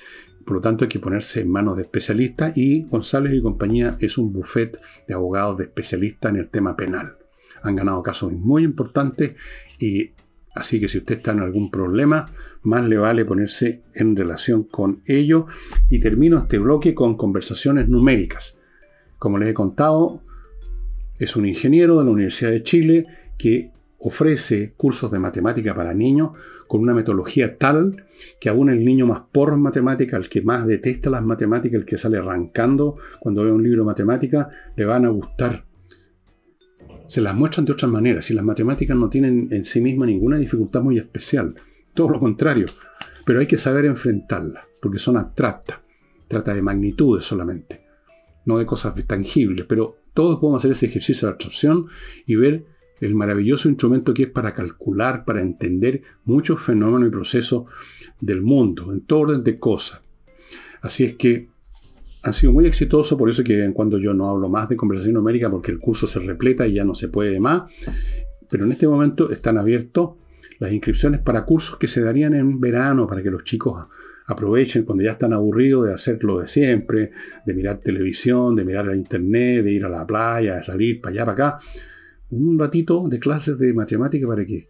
Por 0.49 0.55
lo 0.55 0.61
tanto, 0.61 0.83
hay 0.83 0.89
que 0.89 0.97
ponerse 0.97 1.41
en 1.41 1.51
manos 1.51 1.75
de 1.75 1.83
especialistas 1.83 2.57
y 2.57 2.81
González 2.85 3.35
y 3.35 3.39
compañía 3.39 3.97
es 3.99 4.17
un 4.17 4.33
buffet 4.33 4.81
de 5.07 5.13
abogados 5.13 5.59
de 5.59 5.65
especialistas 5.65 6.31
en 6.31 6.39
el 6.39 6.49
tema 6.49 6.75
penal. 6.75 7.17
Han 7.61 7.75
ganado 7.75 8.01
casos 8.01 8.33
muy 8.33 8.63
importantes 8.63 9.35
y 9.77 10.13
así 10.55 10.79
que 10.79 10.87
si 10.87 10.97
usted 10.97 11.17
está 11.17 11.33
en 11.33 11.41
algún 11.41 11.69
problema, 11.69 12.33
más 12.63 12.83
le 12.83 12.97
vale 12.97 13.25
ponerse 13.25 13.83
en 13.93 14.15
relación 14.15 14.63
con 14.63 15.03
ello. 15.05 15.45
Y 15.87 15.99
termino 15.99 16.39
este 16.39 16.57
bloque 16.57 16.95
con 16.95 17.15
conversaciones 17.15 17.87
numéricas. 17.87 18.57
Como 19.19 19.37
les 19.37 19.49
he 19.49 19.53
contado, 19.53 20.23
es 21.19 21.35
un 21.35 21.45
ingeniero 21.45 21.99
de 21.99 22.05
la 22.05 22.09
Universidad 22.09 22.49
de 22.49 22.63
Chile 22.63 23.05
que 23.37 23.71
ofrece 23.99 24.73
cursos 24.77 25.11
de 25.11 25.19
matemática 25.19 25.75
para 25.75 25.93
niños 25.93 26.31
con 26.67 26.81
una 26.81 26.93
metodología 26.93 27.57
tal 27.57 28.05
que 28.39 28.49
aún 28.49 28.69
el 28.69 28.85
niño 28.85 29.05
más 29.05 29.21
por 29.31 29.55
matemática, 29.57 30.17
el 30.17 30.29
que 30.29 30.41
más 30.41 30.65
detesta 30.65 31.09
las 31.09 31.23
matemáticas, 31.23 31.81
el 31.81 31.85
que 31.85 31.97
sale 31.97 32.17
arrancando 32.17 32.95
cuando 33.19 33.43
ve 33.43 33.51
un 33.51 33.63
libro 33.63 33.81
de 33.83 33.87
matemática, 33.87 34.49
le 34.75 34.85
van 34.85 35.05
a 35.05 35.09
gustar. 35.09 35.65
Se 37.07 37.21
las 37.21 37.35
muestran 37.35 37.65
de 37.65 37.73
otras 37.73 37.91
maneras. 37.91 38.25
Si 38.25 38.33
las 38.33 38.45
matemáticas 38.45 38.95
no 38.95 39.09
tienen 39.09 39.47
en 39.51 39.63
sí 39.63 39.81
mismas 39.81 40.07
ninguna 40.07 40.37
dificultad 40.37 40.81
muy 40.81 40.97
especial, 40.97 41.55
todo 41.93 42.09
lo 42.09 42.19
contrario. 42.19 42.67
Pero 43.25 43.39
hay 43.39 43.47
que 43.47 43.57
saber 43.57 43.85
enfrentarlas, 43.85 44.67
porque 44.81 44.99
son 44.99 45.17
abstractas. 45.17 45.79
Trata 46.27 46.53
de 46.53 46.61
magnitudes 46.61 47.25
solamente, 47.25 47.87
no 48.45 48.59
de 48.59 48.65
cosas 48.67 48.93
tangibles. 49.07 49.65
Pero 49.67 49.97
todos 50.13 50.39
podemos 50.39 50.61
hacer 50.61 50.71
ese 50.71 50.85
ejercicio 50.85 51.27
de 51.27 51.31
abstracción 51.31 51.87
y 52.27 52.35
ver 52.35 52.65
el 53.01 53.15
maravilloso 53.15 53.69
instrumento 53.69 54.13
que 54.13 54.23
es 54.23 54.29
para 54.29 54.53
calcular, 54.53 55.25
para 55.25 55.41
entender 55.41 56.01
muchos 56.25 56.61
fenómenos 56.61 57.07
y 57.07 57.11
procesos 57.11 57.65
del 58.19 58.41
mundo, 58.41 58.91
en 58.91 59.01
todo 59.01 59.21
orden 59.21 59.43
de 59.43 59.57
cosas. 59.57 60.01
Así 60.81 61.03
es 61.03 61.15
que 61.15 61.47
han 62.23 62.33
sido 62.33 62.51
muy 62.51 62.65
exitosos, 62.65 63.17
por 63.17 63.29
eso 63.29 63.43
que 63.43 63.63
en 63.63 63.73
cuando 63.73 63.97
yo 63.97 64.13
no 64.13 64.29
hablo 64.29 64.49
más 64.49 64.67
de 64.67 64.75
conversación 64.75 65.15
numérica, 65.15 65.49
porque 65.49 65.71
el 65.71 65.79
curso 65.79 66.07
se 66.07 66.19
repleta 66.19 66.67
y 66.67 66.73
ya 66.73 66.83
no 66.83 66.93
se 66.93 67.07
puede 67.07 67.39
más. 67.39 67.63
Pero 68.49 68.65
en 68.65 68.71
este 68.71 68.87
momento 68.87 69.31
están 69.31 69.57
abiertos 69.57 70.11
las 70.59 70.73
inscripciones 70.73 71.21
para 71.21 71.45
cursos 71.45 71.77
que 71.77 71.87
se 71.87 72.01
darían 72.01 72.35
en 72.35 72.59
verano, 72.59 73.07
para 73.07 73.23
que 73.23 73.31
los 73.31 73.45
chicos 73.45 73.87
aprovechen 74.27 74.83
cuando 74.83 75.03
ya 75.03 75.11
están 75.11 75.33
aburridos 75.33 75.87
de 75.87 75.93
hacer 75.93 76.23
lo 76.23 76.39
de 76.39 76.47
siempre, 76.47 77.11
de 77.45 77.53
mirar 77.53 77.79
televisión, 77.79 78.55
de 78.55 78.65
mirar 78.65 78.85
la 78.85 78.95
internet, 78.95 79.63
de 79.63 79.71
ir 79.71 79.85
a 79.85 79.89
la 79.89 80.05
playa, 80.05 80.55
de 80.55 80.63
salir 80.63 80.99
para 80.99 81.11
allá, 81.13 81.25
para 81.25 81.47
acá 81.47 81.59
un 82.31 82.59
ratito 82.59 83.07
de 83.07 83.19
clases 83.19 83.57
de 83.57 83.73
matemática 83.73 84.27
para 84.27 84.45
que 84.45 84.69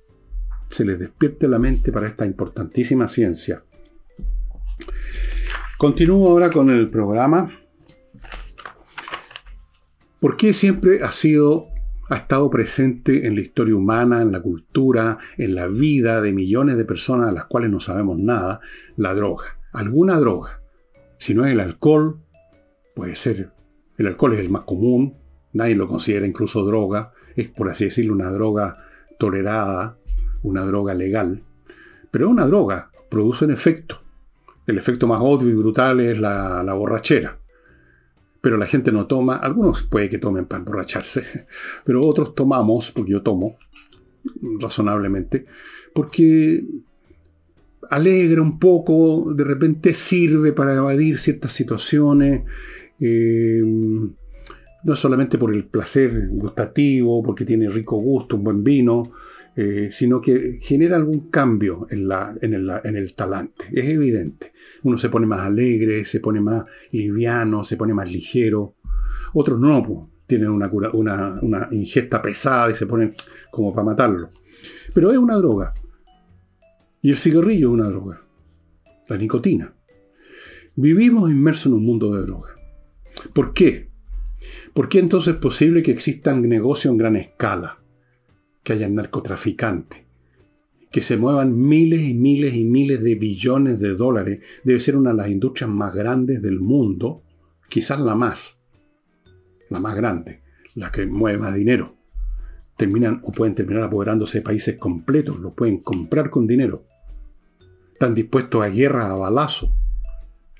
se 0.69 0.85
les 0.85 0.99
despierte 0.99 1.47
la 1.47 1.59
mente 1.59 1.91
para 1.91 2.07
esta 2.07 2.25
importantísima 2.25 3.07
ciencia. 3.07 3.63
Continúo 5.77 6.29
ahora 6.29 6.49
con 6.49 6.69
el 6.69 6.89
programa. 6.89 7.59
¿Por 10.19 10.37
qué 10.37 10.53
siempre 10.53 11.01
ha 11.01 11.11
sido, 11.11 11.67
ha 12.09 12.17
estado 12.17 12.49
presente 12.49 13.25
en 13.25 13.35
la 13.35 13.41
historia 13.41 13.75
humana, 13.75 14.21
en 14.21 14.31
la 14.31 14.41
cultura, 14.41 15.17
en 15.37 15.55
la 15.55 15.67
vida 15.67 16.21
de 16.21 16.33
millones 16.33 16.77
de 16.77 16.85
personas 16.85 17.29
a 17.29 17.31
las 17.31 17.45
cuales 17.45 17.71
no 17.71 17.79
sabemos 17.79 18.19
nada, 18.19 18.59
la 18.97 19.13
droga? 19.13 19.57
Alguna 19.71 20.19
droga. 20.19 20.61
Si 21.17 21.33
no 21.33 21.45
es 21.45 21.53
el 21.53 21.59
alcohol, 21.61 22.19
puede 22.93 23.15
ser. 23.15 23.51
El 23.97 24.07
alcohol 24.07 24.33
es 24.33 24.39
el 24.39 24.49
más 24.49 24.65
común, 24.65 25.17
nadie 25.53 25.75
lo 25.75 25.87
considera 25.87 26.27
incluso 26.27 26.63
droga 26.65 27.13
es, 27.41 27.47
por 27.49 27.69
así 27.69 27.85
decirlo, 27.85 28.13
una 28.13 28.31
droga 28.31 28.85
tolerada, 29.17 29.97
una 30.43 30.65
droga 30.65 30.93
legal, 30.93 31.43
pero 32.11 32.25
es 32.25 32.31
una 32.31 32.45
droga, 32.45 32.89
produce 33.09 33.45
un 33.45 33.51
efecto. 33.51 34.01
El 34.65 34.77
efecto 34.77 35.07
más 35.07 35.19
obvio 35.21 35.49
y 35.49 35.55
brutal 35.55 35.99
es 35.99 36.19
la, 36.19 36.73
borrachera. 36.73 37.39
Pero 38.41 38.57
la 38.57 38.67
gente 38.67 38.91
no 38.91 39.07
toma, 39.07 39.35
algunos 39.35 39.83
puede 39.83 40.09
que 40.09 40.17
tomen 40.17 40.45
para 40.45 40.59
emborracharse, 40.59 41.23
pero 41.85 42.05
otros 42.05 42.35
tomamos, 42.35 42.91
porque 42.91 43.11
yo 43.11 43.21
tomo, 43.21 43.57
razonablemente, 44.59 45.45
porque 45.93 46.63
alegra 47.89 48.41
un 48.41 48.59
poco, 48.59 49.33
de 49.33 49.43
repente 49.43 49.93
sirve 49.93 50.53
para 50.53 50.75
evadir 50.75 51.17
ciertas 51.17 51.51
situaciones, 51.51 52.43
eh, 52.99 53.61
no 54.83 54.95
solamente 54.95 55.37
por 55.37 55.53
el 55.53 55.65
placer 55.65 56.29
gustativo, 56.29 57.21
porque 57.23 57.45
tiene 57.45 57.69
rico 57.69 57.97
gusto, 57.97 58.35
un 58.35 58.43
buen 58.43 58.63
vino, 58.63 59.11
eh, 59.55 59.89
sino 59.91 60.21
que 60.21 60.59
genera 60.61 60.95
algún 60.95 61.29
cambio 61.29 61.85
en, 61.89 62.07
la, 62.07 62.35
en, 62.41 62.53
el, 62.53 62.69
en, 62.83 62.95
el, 62.95 63.13
talante. 63.13 63.65
Es 63.71 63.85
evidente. 63.85 64.53
Uno 64.83 64.97
se 64.97 65.09
pone 65.09 65.25
más 65.25 65.41
alegre, 65.41 66.05
se 66.05 66.19
pone 66.19 66.39
más 66.39 66.63
liviano, 66.91 67.63
se 67.63 67.75
pone 67.75 67.93
más 67.93 68.09
ligero. 68.09 68.75
Otros 69.33 69.59
no, 69.59 69.83
pues, 69.83 69.99
tienen 70.27 70.49
una, 70.49 70.69
una, 70.93 71.39
una 71.41 71.67
ingesta 71.71 72.21
pesada 72.21 72.71
y 72.71 72.75
se 72.75 72.85
ponen 72.85 73.13
como 73.51 73.73
para 73.73 73.85
matarlo. 73.85 74.29
Pero 74.93 75.11
es 75.11 75.17
una 75.17 75.35
droga. 75.35 75.73
Y 77.01 77.11
el 77.11 77.17
cigarrillo 77.17 77.69
es 77.69 77.73
una 77.73 77.89
droga. 77.89 78.21
La 79.07 79.17
nicotina. 79.17 79.73
Vivimos 80.75 81.29
inmersos 81.29 81.65
en 81.65 81.73
un 81.73 81.85
mundo 81.85 82.15
de 82.15 82.21
droga. 82.21 82.55
¿Por 83.33 83.53
qué? 83.53 83.88
¿Por 84.79 84.87
qué 84.87 84.99
entonces 84.99 85.33
es 85.33 85.39
posible 85.41 85.83
que 85.83 85.91
existan 85.91 86.47
negocios 86.47 86.93
en 86.93 86.97
gran 86.97 87.17
escala? 87.17 87.79
Que 88.63 88.71
haya 88.71 88.87
narcotraficantes. 88.87 90.05
Que 90.89 91.01
se 91.01 91.17
muevan 91.17 91.53
miles 91.53 91.99
y 91.99 92.13
miles 92.13 92.53
y 92.53 92.63
miles 92.63 93.03
de 93.03 93.15
billones 93.15 93.81
de 93.81 93.93
dólares. 93.95 94.41
Debe 94.63 94.79
ser 94.79 94.95
una 94.95 95.09
de 95.09 95.17
las 95.17 95.29
industrias 95.29 95.69
más 95.69 95.93
grandes 95.93 96.41
del 96.41 96.61
mundo. 96.61 97.23
Quizás 97.67 97.99
la 97.99 98.15
más. 98.15 98.61
La 99.69 99.81
más 99.81 99.97
grande. 99.97 100.43
La 100.75 100.93
que 100.93 101.05
mueve 101.05 101.39
más 101.39 101.53
dinero. 101.53 101.97
Terminan 102.77 103.19
o 103.25 103.33
pueden 103.33 103.55
terminar 103.55 103.83
apoderándose 103.83 104.37
de 104.37 104.45
países 104.45 104.77
completos. 104.77 105.41
Lo 105.41 105.53
pueden 105.53 105.79
comprar 105.79 106.29
con 106.29 106.47
dinero. 106.47 106.85
Están 107.91 108.15
dispuestos 108.15 108.63
a 108.63 108.69
guerra 108.69 109.11
a 109.11 109.17
balazo 109.17 109.75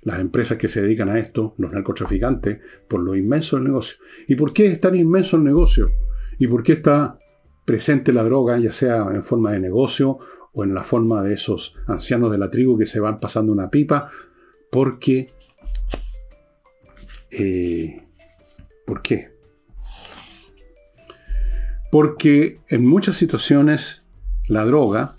las 0.02 0.20
empresas 0.20 0.58
que 0.58 0.70
se 0.70 0.82
dedican 0.82 1.10
a 1.10 1.20
esto, 1.20 1.56
los 1.58 1.72
narcotraficantes, 1.72 2.60
por 2.88 3.02
lo 3.02 3.16
inmenso 3.16 3.58
del 3.58 3.66
negocio. 3.66 3.98
¿Y 4.28 4.36
por 4.36 4.54
qué 4.54 4.68
es 4.68 4.80
tan 4.80 4.96
inmenso 4.96 5.38
el 5.38 5.44
negocio? 5.44 5.88
¿Y 6.38 6.48
por 6.48 6.64
qué 6.64 6.74
está 6.74 7.18
presente 7.66 8.14
la 8.14 8.24
droga, 8.24 8.58
ya 8.58 8.72
sea 8.72 9.08
en 9.14 9.24
forma 9.24 9.52
de 9.52 9.60
negocio 9.60 10.18
o 10.54 10.64
en 10.64 10.74
la 10.74 10.84
forma 10.84 11.22
de 11.22 11.34
esos 11.34 11.76
ancianos 11.88 12.32
de 12.32 12.38
la 12.38 12.50
tribu 12.50 12.78
que 12.78 12.86
se 12.86 13.00
van 13.00 13.20
pasando 13.20 13.52
una 13.52 13.70
pipa? 13.70 14.10
Porque... 14.72 15.28
Eh, 17.32 18.06
¿Por 18.86 19.04
qué? 19.04 19.38
Porque 21.92 22.62
en 22.70 22.86
muchas 22.86 23.18
situaciones 23.18 24.04
la 24.48 24.66
droga 24.66 25.16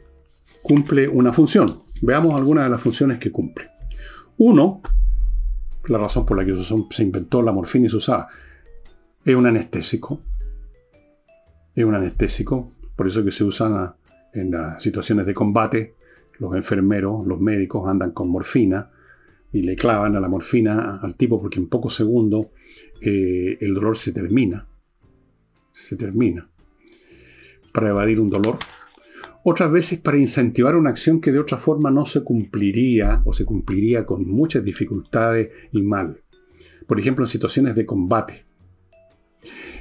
cumple 0.62 1.08
una 1.08 1.32
función. 1.32 1.82
Veamos 2.02 2.34
algunas 2.34 2.64
de 2.64 2.70
las 2.70 2.80
funciones 2.80 3.18
que 3.18 3.30
cumple. 3.30 3.69
Uno, 4.42 4.80
la 5.86 5.98
razón 5.98 6.24
por 6.24 6.34
la 6.34 6.46
que 6.46 6.56
se 6.56 7.02
inventó 7.02 7.42
la 7.42 7.52
morfina 7.52 7.88
y 7.88 7.90
se 7.90 7.96
usaba, 7.96 8.26
es 9.22 9.36
un 9.36 9.44
anestésico. 9.44 10.22
Es 11.74 11.84
un 11.84 11.94
anestésico, 11.94 12.72
por 12.96 13.06
eso 13.06 13.22
que 13.22 13.32
se 13.32 13.44
usa 13.44 13.96
en 14.32 14.50
las 14.50 14.82
situaciones 14.82 15.26
de 15.26 15.34
combate. 15.34 15.94
Los 16.38 16.54
enfermeros, 16.54 17.26
los 17.26 17.38
médicos 17.38 17.86
andan 17.86 18.12
con 18.12 18.30
morfina 18.30 18.90
y 19.52 19.60
le 19.60 19.76
clavan 19.76 20.16
a 20.16 20.20
la 20.20 20.28
morfina 20.30 21.00
al 21.02 21.16
tipo 21.16 21.38
porque 21.38 21.58
en 21.58 21.68
pocos 21.68 21.94
segundos 21.94 22.46
eh, 23.02 23.58
el 23.60 23.74
dolor 23.74 23.98
se 23.98 24.10
termina. 24.10 24.66
Se 25.70 25.96
termina. 25.96 26.48
Para 27.74 27.90
evadir 27.90 28.18
un 28.18 28.30
dolor 28.30 28.56
otras 29.44 29.70
veces 29.70 29.98
para 29.98 30.18
incentivar 30.18 30.76
una 30.76 30.90
acción 30.90 31.20
que 31.20 31.32
de 31.32 31.38
otra 31.38 31.58
forma 31.58 31.90
no 31.90 32.04
se 32.06 32.22
cumpliría 32.22 33.22
o 33.24 33.32
se 33.32 33.44
cumpliría 33.44 34.04
con 34.04 34.28
muchas 34.28 34.64
dificultades 34.64 35.50
y 35.72 35.82
mal. 35.82 36.20
Por 36.86 37.00
ejemplo, 37.00 37.24
en 37.24 37.28
situaciones 37.28 37.74
de 37.74 37.86
combate. 37.86 38.44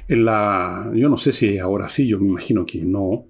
En 0.08 0.24
la, 0.24 0.90
yo 0.94 1.08
no 1.08 1.16
sé 1.16 1.32
si 1.32 1.58
ahora 1.58 1.88
sí, 1.88 2.06
yo 2.06 2.18
me 2.18 2.28
imagino 2.28 2.64
que 2.64 2.84
no, 2.84 3.26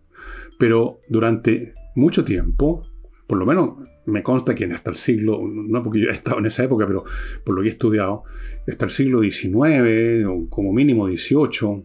pero 0.59 1.01
durante 1.09 1.75
mucho 1.95 2.25
tiempo, 2.25 2.87
por 3.27 3.39
lo 3.39 3.47
menos 3.47 3.75
me 4.07 4.23
consta 4.23 4.55
que 4.55 4.65
hasta 4.65 4.91
el 4.91 4.97
siglo, 4.97 5.41
no 5.47 5.83
porque 5.83 6.01
yo 6.01 6.09
he 6.09 6.13
estado 6.13 6.39
en 6.39 6.47
esa 6.47 6.65
época, 6.65 6.87
pero 6.87 7.05
por 7.45 7.55
lo 7.55 7.63
que 7.63 7.69
he 7.69 7.73
estudiado, 7.73 8.25
hasta 8.67 8.85
el 8.85 8.91
siglo 8.91 9.23
XIX, 9.23 10.27
o 10.27 10.49
como 10.49 10.73
mínimo 10.73 11.07
XVIII, 11.07 11.85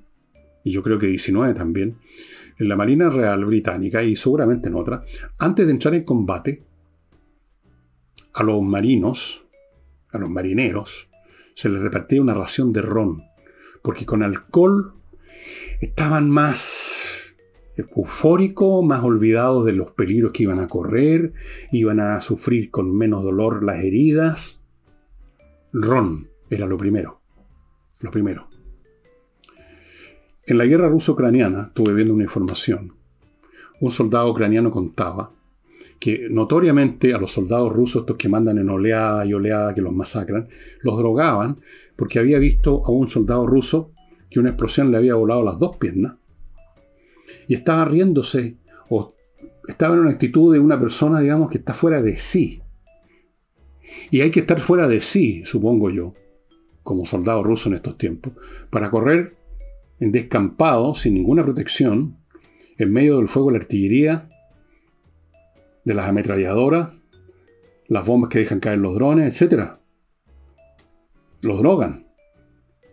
y 0.63 0.71
yo 0.71 0.81
creo 0.81 0.97
que 0.97 1.07
XIX 1.07 1.53
también, 1.53 1.97
en 2.57 2.69
la 2.69 2.75
Marina 2.75 3.09
Real 3.09 3.43
Británica 3.45 4.03
y 4.03 4.15
seguramente 4.15 4.69
en 4.69 4.75
otra, 4.75 5.01
antes 5.37 5.65
de 5.65 5.71
entrar 5.71 5.93
en 5.95 6.03
combate, 6.03 6.63
a 8.33 8.43
los 8.43 8.61
marinos, 8.61 9.45
a 10.11 10.17
los 10.17 10.29
marineros, 10.29 11.07
se 11.53 11.69
les 11.69 11.81
repartía 11.81 12.21
una 12.21 12.33
ración 12.33 12.73
de 12.73 12.81
ron, 12.81 13.23
porque 13.81 14.05
con 14.05 14.23
alcohol 14.23 14.93
estaban 15.79 16.29
más 16.29 17.33
eufóricos, 17.77 18.83
más 18.85 19.03
olvidados 19.03 19.65
de 19.65 19.73
los 19.73 19.91
peligros 19.91 20.31
que 20.31 20.43
iban 20.43 20.59
a 20.59 20.67
correr, 20.67 21.33
iban 21.71 21.99
a 21.99 22.19
sufrir 22.21 22.71
con 22.71 22.95
menos 22.95 23.23
dolor 23.23 23.63
las 23.63 23.83
heridas. 23.83 24.63
Ron 25.73 26.29
era 26.49 26.65
lo 26.65 26.77
primero, 26.77 27.21
lo 28.01 28.11
primero. 28.11 28.54
En 30.47 30.59
la 30.59 30.65
guerra 30.65 30.89
ruso-ucraniana, 30.89 31.69
estuve 31.69 31.95
viendo 31.95 32.13
una 32.13 32.23
información, 32.23 32.93
un 33.81 33.89
soldado 33.89 34.29
ucraniano 34.29 34.69
contaba 34.69 35.31
que 35.99 36.27
notoriamente 36.29 37.15
a 37.15 37.17
los 37.17 37.31
soldados 37.31 37.73
rusos, 37.73 38.01
estos 38.01 38.15
que 38.15 38.29
mandan 38.29 38.59
en 38.59 38.69
oleada 38.69 39.25
y 39.25 39.33
oleada, 39.33 39.73
que 39.73 39.81
los 39.81 39.91
masacran, 39.91 40.47
los 40.81 40.97
drogaban 40.99 41.57
porque 41.95 42.19
había 42.19 42.37
visto 42.37 42.83
a 42.85 42.91
un 42.91 43.07
soldado 43.07 43.47
ruso 43.47 43.91
que 44.29 44.39
una 44.39 44.49
explosión 44.49 44.91
le 44.91 44.97
había 44.97 45.15
volado 45.15 45.41
las 45.41 45.57
dos 45.57 45.77
piernas 45.77 46.17
y 47.47 47.55
estaba 47.55 47.85
riéndose 47.85 48.57
o 48.89 49.15
estaba 49.67 49.95
en 49.95 50.01
una 50.01 50.11
actitud 50.11 50.53
de 50.53 50.59
una 50.59 50.79
persona, 50.79 51.21
digamos, 51.21 51.49
que 51.49 51.57
está 51.57 51.73
fuera 51.73 52.03
de 52.03 52.15
sí. 52.17 52.61
Y 54.11 54.21
hay 54.21 54.29
que 54.29 54.41
estar 54.41 54.59
fuera 54.59 54.87
de 54.87 55.01
sí, 55.01 55.43
supongo 55.43 55.89
yo, 55.89 56.13
como 56.83 57.03
soldado 57.03 57.41
ruso 57.41 57.69
en 57.69 57.75
estos 57.75 57.97
tiempos, 57.97 58.33
para 58.69 58.91
correr 58.91 59.44
en 59.99 60.11
descampado, 60.11 60.95
sin 60.95 61.13
ninguna 61.13 61.43
protección, 61.43 62.17
en 62.77 62.91
medio 62.91 63.17
del 63.17 63.27
fuego 63.27 63.49
de 63.49 63.57
la 63.57 63.63
artillería, 63.63 64.29
de 65.83 65.93
las 65.93 66.07
ametralladoras, 66.07 66.89
las 67.87 68.05
bombas 68.05 68.29
que 68.29 68.39
dejan 68.39 68.59
caer 68.59 68.79
los 68.79 68.95
drones, 68.95 69.41
etc. 69.41 69.75
Los 71.41 71.59
drogan. 71.59 72.07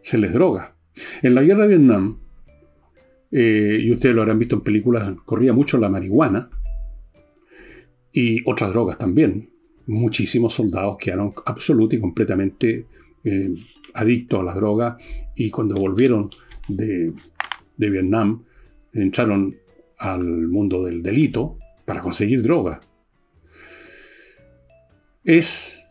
Se 0.03 0.19
les 0.19 0.33
droga. 0.33 0.77
En 1.23 1.35
la 1.35 1.43
guerra 1.43 1.63
de 1.63 1.77
Vietnam, 1.77 2.19
eh, 3.31 3.79
y 3.81 3.91
ustedes 3.91 4.15
lo 4.15 4.23
habrán 4.23 4.39
visto 4.39 4.57
en 4.57 4.61
películas, 4.61 5.11
corría 5.25 5.55
mucho 5.55 5.79
la 5.79 5.89
marihuana 5.89 6.51
y 8.13 8.49
otras 8.49 8.73
drogas 8.73 8.99
también. 8.99 9.51
Muchísimos 9.87 10.53
soldados 10.53 10.99
quedaron 10.99 11.33
absolutamente 11.47 11.97
y 11.97 12.01
completamente 12.01 12.87
eh, 13.25 13.55
adictos 13.95 14.41
a 14.41 14.45
las 14.45 14.55
drogas 14.55 15.03
y 15.35 15.51
cuando 15.51 15.75
volvieron 15.75 16.29
de, 16.69 17.13
Vietnam 17.77 18.45
entraron 18.93 19.57
al 19.99 20.25
mundo 20.25 20.85
del 20.85 21.03
delito 21.03 21.59
para 21.85 22.01
conseguir 22.01 22.43
droga. 22.43 22.81
Es 25.25 25.83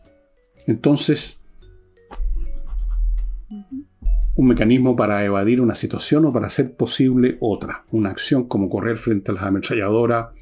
entonces 0.66 1.38
un 4.34 4.46
mecanismo 4.46 4.96
para 4.96 5.24
evadir 5.24 5.60
una 5.60 5.74
situación 5.74 6.24
o 6.24 6.32
para 6.32 6.46
hacer 6.46 6.74
posible 6.74 7.36
otra, 7.40 7.84
una 7.90 8.10
acción 8.10 8.48
como 8.48 8.70
correr 8.70 8.96
frente 8.96 9.30
a 9.30 9.34
las 9.34 9.44
ametralladoras, 9.44 10.34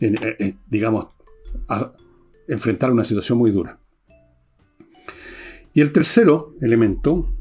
eh, 0.00 0.14
eh, 0.38 0.54
digamos, 0.68 1.06
enfrentar 2.48 2.90
una 2.90 3.04
situación 3.04 3.38
muy 3.38 3.50
dura. 3.50 3.78
Y 5.74 5.80
el 5.80 5.92
tercero 5.92 6.54
elemento, 6.60 7.32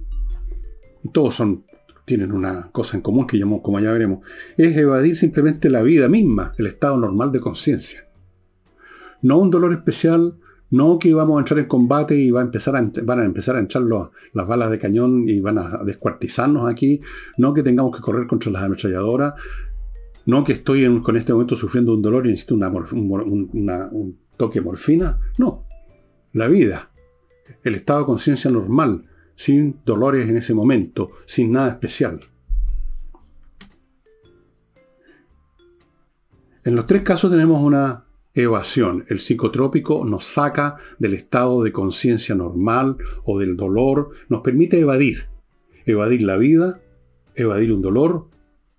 y 1.03 1.09
todos 1.09 1.35
son 1.35 1.65
tienen 2.05 2.31
una 2.31 2.69
cosa 2.71 2.97
en 2.97 3.01
común 3.01 3.27
que 3.27 3.37
llamamos, 3.37 3.61
como 3.61 3.79
ya 3.79 3.91
veremos, 3.91 4.25
es 4.57 4.75
evadir 4.75 5.15
simplemente 5.15 5.69
la 5.69 5.83
vida 5.83 6.07
misma, 6.07 6.53
el 6.57 6.67
estado 6.67 6.97
normal 6.97 7.31
de 7.31 7.39
conciencia. 7.39 8.07
No 9.21 9.37
un 9.37 9.51
dolor 9.51 9.73
especial, 9.73 10.35
no 10.71 10.97
que 10.99 11.13
vamos 11.13 11.37
a 11.37 11.39
entrar 11.39 11.59
en 11.59 11.65
combate 11.65 12.15
y 12.15 12.31
va 12.31 12.39
a 12.39 12.43
empezar 12.43 12.75
a, 12.75 12.91
van 13.03 13.19
a 13.19 13.25
empezar 13.25 13.55
a 13.55 13.59
entrar 13.59 13.83
las 13.83 14.47
balas 14.47 14.71
de 14.71 14.79
cañón 14.79 15.27
y 15.27 15.39
van 15.39 15.57
a 15.57 15.83
descuartizarnos 15.85 16.67
aquí, 16.67 17.01
no 17.37 17.53
que 17.53 17.61
tengamos 17.61 17.95
que 17.95 18.01
correr 18.01 18.25
contra 18.25 18.51
las 18.51 18.63
ametralladoras, 18.63 19.33
no 20.25 20.43
que 20.43 20.53
estoy 20.53 20.85
en, 20.85 21.01
con 21.01 21.17
este 21.17 21.33
momento 21.33 21.55
sufriendo 21.55 21.93
un 21.93 22.01
dolor 22.01 22.25
y 22.25 22.29
necesito 22.29 22.55
una, 22.55 22.69
un 22.69 24.17
toque 24.37 24.59
de 24.59 24.65
morfina, 24.65 25.19
no, 25.37 25.65
la 26.33 26.47
vida, 26.47 26.91
el 27.63 27.75
estado 27.75 27.99
de 28.01 28.05
conciencia 28.05 28.49
normal, 28.49 29.05
sin 29.41 29.79
dolores 29.83 30.29
en 30.29 30.37
ese 30.37 30.53
momento, 30.53 31.09
sin 31.25 31.51
nada 31.51 31.69
especial. 31.69 32.19
En 36.63 36.75
los 36.75 36.85
tres 36.85 37.01
casos 37.01 37.31
tenemos 37.31 37.59
una 37.59 38.05
evasión. 38.35 39.03
El 39.09 39.19
psicotrópico 39.19 40.05
nos 40.05 40.25
saca 40.25 40.77
del 40.99 41.15
estado 41.15 41.63
de 41.63 41.71
conciencia 41.71 42.35
normal 42.35 42.97
o 43.25 43.39
del 43.39 43.57
dolor, 43.57 44.11
nos 44.29 44.41
permite 44.41 44.79
evadir. 44.79 45.27
Evadir 45.87 46.21
la 46.21 46.37
vida, 46.37 46.79
evadir 47.33 47.73
un 47.73 47.81
dolor, 47.81 48.27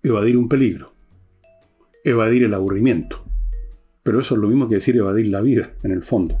evadir 0.01 0.37
un 0.37 0.47
peligro, 0.47 0.93
evadir 2.05 2.43
el 2.43 2.53
aburrimiento. 2.53 3.25
Pero 4.01 4.21
eso 4.21 4.35
es 4.35 4.41
lo 4.41 4.47
mismo 4.47 4.69
que 4.69 4.75
decir 4.75 4.95
evadir 4.95 5.27
la 5.27 5.41
vida, 5.41 5.73
en 5.83 5.91
el 5.91 6.03
fondo. 6.03 6.39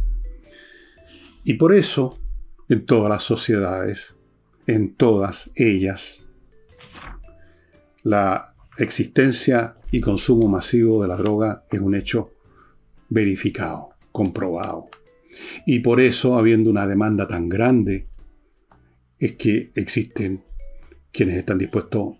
Y 1.43 1.55
por 1.55 1.73
eso, 1.73 2.17
en 2.69 2.85
todas 2.85 3.09
las 3.09 3.23
sociedades, 3.23 4.12
en 4.67 4.95
todas 4.95 5.51
ellas, 5.55 6.25
la 8.03 8.53
existencia 8.77 9.77
y 9.91 10.01
consumo 10.01 10.47
masivo 10.47 11.01
de 11.01 11.07
la 11.07 11.15
droga 11.15 11.65
es 11.71 11.79
un 11.79 11.95
hecho 11.95 12.33
verificado, 13.09 13.89
comprobado. 14.11 14.85
Y 15.65 15.79
por 15.79 15.99
eso, 15.99 16.37
habiendo 16.37 16.69
una 16.69 16.87
demanda 16.87 17.27
tan 17.27 17.49
grande, 17.49 18.07
es 19.19 19.33
que 19.33 19.71
existen 19.75 20.43
quienes 21.11 21.37
están 21.37 21.57
dispuestos 21.57 22.15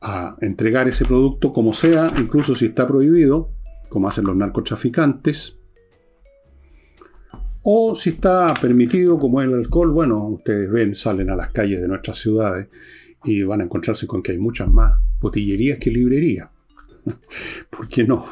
a 0.00 0.36
entregar 0.40 0.86
ese 0.86 1.04
producto 1.04 1.52
como 1.52 1.72
sea, 1.72 2.12
incluso 2.18 2.54
si 2.54 2.66
está 2.66 2.86
prohibido, 2.86 3.50
como 3.88 4.08
hacen 4.08 4.24
los 4.24 4.36
narcotraficantes, 4.36 5.58
o 7.64 7.94
si 7.94 8.10
está 8.10 8.52
permitido, 8.54 9.18
como 9.18 9.40
el 9.40 9.54
alcohol, 9.54 9.90
bueno, 9.90 10.28
ustedes 10.28 10.70
ven, 10.70 10.94
salen 10.94 11.30
a 11.30 11.36
las 11.36 11.50
calles 11.50 11.80
de 11.80 11.88
nuestras 11.88 12.18
ciudades 12.18 12.68
y 13.24 13.42
van 13.42 13.62
a 13.62 13.64
encontrarse 13.64 14.06
con 14.06 14.22
que 14.22 14.32
hay 14.32 14.38
muchas 14.38 14.68
más 14.68 14.92
botillerías 15.18 15.78
que 15.78 15.90
librerías. 15.90 16.50
¿Por 17.70 17.88
qué 17.88 18.04
no? 18.04 18.26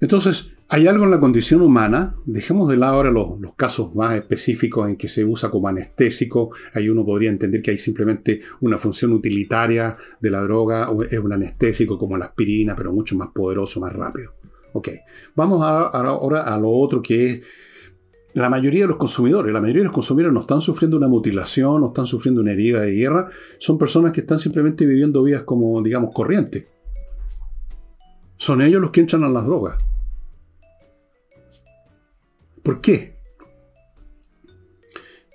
Entonces, 0.00 0.52
hay 0.68 0.86
algo 0.86 1.04
en 1.04 1.10
la 1.10 1.18
condición 1.18 1.62
humana, 1.62 2.14
dejemos 2.26 2.68
de 2.68 2.76
lado 2.76 2.94
ahora 2.94 3.10
los, 3.10 3.38
casos 3.56 3.92
más 3.96 4.14
específicos 4.14 4.88
en 4.88 4.96
que 4.96 5.08
se 5.08 5.24
usa 5.24 5.50
como 5.50 5.66
anestésico, 5.66 6.52
ahí 6.74 6.88
uno 6.88 7.04
podría 7.04 7.30
entender 7.30 7.60
que 7.60 7.72
hay 7.72 7.78
simplemente 7.78 8.40
una 8.60 8.78
función 8.78 9.12
utilitaria 9.12 9.96
de 10.20 10.30
la 10.30 10.40
droga, 10.42 10.88
es 11.10 11.18
un 11.18 11.32
anestésico 11.32 11.98
como 11.98 12.16
la 12.16 12.26
aspirina, 12.26 12.76
pero 12.76 12.92
mucho 12.92 13.16
más 13.16 13.30
poderoso, 13.34 13.80
más 13.80 13.92
rápido. 13.92 14.32
Ok, 14.72 14.88
vamos 15.34 15.62
ahora 15.62 16.42
a 16.42 16.58
lo 16.58 16.70
otro 16.70 17.02
que 17.02 17.30
es 17.30 17.40
la 18.34 18.48
mayoría 18.48 18.82
de 18.82 18.88
los 18.88 18.96
consumidores. 18.96 19.52
La 19.52 19.60
mayoría 19.60 19.80
de 19.80 19.86
los 19.86 19.94
consumidores 19.94 20.32
no 20.32 20.40
están 20.40 20.60
sufriendo 20.60 20.96
una 20.96 21.08
mutilación, 21.08 21.80
no 21.80 21.88
están 21.88 22.06
sufriendo 22.06 22.40
una 22.40 22.52
herida 22.52 22.80
de 22.80 22.92
guerra, 22.92 23.28
son 23.58 23.78
personas 23.78 24.12
que 24.12 24.20
están 24.20 24.38
simplemente 24.38 24.86
viviendo 24.86 25.22
vidas 25.22 25.42
como, 25.42 25.82
digamos, 25.82 26.10
corrientes. 26.14 26.68
Son 28.36 28.62
ellos 28.62 28.80
los 28.80 28.90
que 28.90 29.00
entran 29.00 29.24
a 29.24 29.28
las 29.28 29.44
drogas. 29.44 29.78
¿Por 32.62 32.80
qué? 32.80 33.16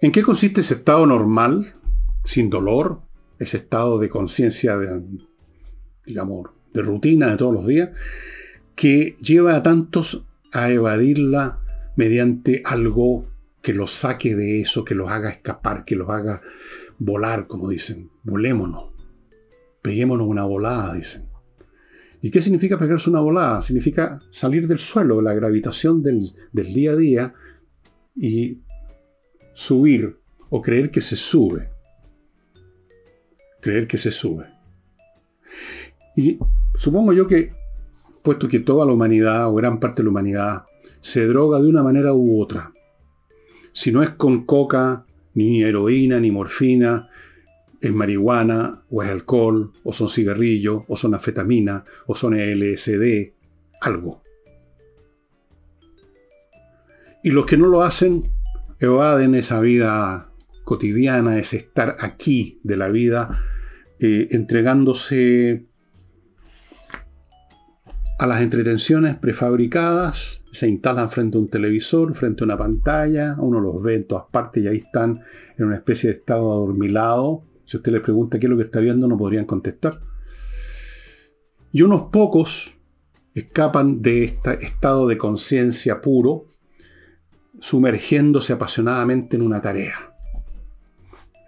¿En 0.02 0.12
qué 0.12 0.24
consiste 0.24 0.62
ese 0.62 0.76
estado 0.76 1.06
normal, 1.06 1.76
sin 2.24 2.50
dolor, 2.50 3.02
ese 3.40 3.58
estado 3.58 4.00
de 4.00 4.10
conciencia, 4.10 4.78
digamos, 6.06 6.50
de 6.74 6.82
rutina 6.82 7.28
de 7.28 7.38
todos 7.38 7.54
los 7.54 7.68
días, 7.68 7.92
que 8.78 9.18
lleva 9.20 9.56
a 9.56 9.64
tantos 9.64 10.24
a 10.54 10.70
evadirla 10.70 11.60
mediante 11.98 12.62
algo 12.64 13.26
que 13.62 13.74
los 13.74 13.92
saque 13.92 14.36
de 14.36 14.62
eso, 14.62 14.86
que 14.86 14.96
los 14.96 15.10
haga 15.10 15.32
escapar, 15.32 15.84
que 15.84 15.96
los 15.96 16.10
haga 16.10 16.42
volar, 17.00 17.48
como 17.48 17.70
dicen. 17.70 18.12
Volémonos. 18.24 18.92
Peguémonos 19.82 20.28
una 20.28 20.44
volada, 20.46 20.94
dicen. 20.94 21.28
¿Y 22.22 22.30
qué 22.30 22.40
significa 22.40 22.78
pegarse 22.78 23.10
una 23.10 23.20
volada? 23.20 23.64
Significa 23.64 24.22
salir 24.30 24.68
del 24.68 24.78
suelo, 24.78 25.18
de 25.18 25.24
la 25.24 25.34
gravitación 25.34 26.04
del, 26.04 26.36
día 26.54 26.92
a 26.92 26.96
día 26.96 27.34
y 28.16 28.60
subir 29.54 30.18
o 30.50 30.62
creer 30.62 30.92
que 30.92 31.02
se 31.02 31.16
sube. 31.16 31.70
Creer 33.60 33.88
que 33.88 33.98
se 33.98 34.12
sube. 34.12 34.46
Y 36.16 36.38
supongo 36.76 37.12
yo 37.12 37.28
que, 37.28 37.52
puesto 38.28 38.50
que 38.50 38.60
toda 38.60 38.86
la 38.86 38.92
humanidad 38.92 39.48
o 39.48 39.56
gran 39.56 39.80
parte 39.80 40.02
de 40.02 40.04
la 40.04 40.10
humanidad 40.10 40.66
se 41.00 41.26
droga 41.28 41.62
de 41.62 41.68
una 41.68 41.82
manera 41.82 42.14
u 42.14 42.42
otra, 42.42 42.74
si 43.72 43.90
no 43.90 44.04
es 44.04 44.10
con 44.10 44.46
coca, 44.46 45.06
ni 45.34 45.64
heroína, 45.64 46.20
ni 46.20 46.30
morfina, 46.30 47.08
es 47.80 47.94
marihuana, 47.94 48.84
o 48.90 49.02
es 49.02 49.08
alcohol, 49.08 49.72
o 49.82 49.94
son 49.94 50.10
cigarrillos, 50.10 50.84
o 50.90 50.98
son 50.98 51.14
afetamina, 51.14 51.86
o 52.06 52.16
son 52.16 52.34
LSD, 52.34 53.32
algo. 53.80 54.22
Y 57.24 57.30
los 57.30 57.46
que 57.46 57.56
no 57.56 57.68
lo 57.68 57.82
hacen 57.82 58.30
evaden 58.82 59.36
esa 59.36 59.62
vida 59.62 60.34
cotidiana, 60.66 61.40
ese 61.40 61.56
estar 61.56 61.96
aquí 62.02 62.60
de 62.64 62.76
la 62.76 62.90
vida, 62.90 63.42
eh, 64.02 64.28
entregándose 64.32 65.66
a 68.18 68.26
las 68.26 68.42
entretenciones 68.42 69.16
prefabricadas, 69.16 70.44
se 70.52 70.68
instalan 70.68 71.10
frente 71.10 71.38
a 71.38 71.42
un 71.42 71.50
televisor, 71.50 72.16
frente 72.16 72.44
a 72.44 72.46
una 72.46 72.58
pantalla, 72.58 73.36
uno 73.40 73.60
los 73.60 73.82
ve 73.82 73.96
en 73.96 74.08
todas 74.08 74.26
partes 74.32 74.64
y 74.64 74.68
ahí 74.68 74.78
están 74.78 75.20
en 75.58 75.66
una 75.66 75.76
especie 75.76 76.10
de 76.10 76.18
estado 76.18 76.52
adormilado, 76.52 77.44
si 77.66 77.78
usted 77.78 77.92
les 77.92 78.02
pregunta 78.02 78.40
qué 78.40 78.48
es 78.48 78.50
lo 78.50 78.58
que 78.58 78.64
está 78.64 78.80
viendo, 78.80 79.08
no 79.08 79.18
podrían 79.18 79.46
contestar. 79.46 80.02
Y 81.72 81.82
unos 81.82 82.04
pocos 82.12 82.74
escapan 83.36 84.02
de 84.02 84.24
este 84.24 84.66
estado 84.66 85.08
de 85.08 85.18
conciencia 85.18 86.02
puro, 86.02 86.46
sumergiéndose 87.60 88.54
apasionadamente 88.54 89.36
en 89.36 89.44
una 89.44 89.62
tarea. 89.62 90.14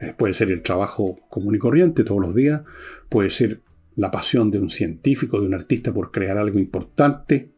Eh, 0.02 0.14
puede 0.16 0.34
ser 0.34 0.52
el 0.52 0.62
trabajo 0.62 1.18
común 1.30 1.56
y 1.56 1.58
corriente 1.58 2.04
todos 2.04 2.22
los 2.22 2.36
días, 2.36 2.62
puede 3.10 3.30
ser 3.32 3.62
la 4.00 4.12
pasión 4.12 4.50
de 4.50 4.60
un 4.60 4.70
científico, 4.70 5.42
de 5.42 5.46
un 5.46 5.54
artista 5.54 5.94
por 5.94 6.10
crear 6.10 6.38
algo 6.38 6.58
importante, 6.58 7.52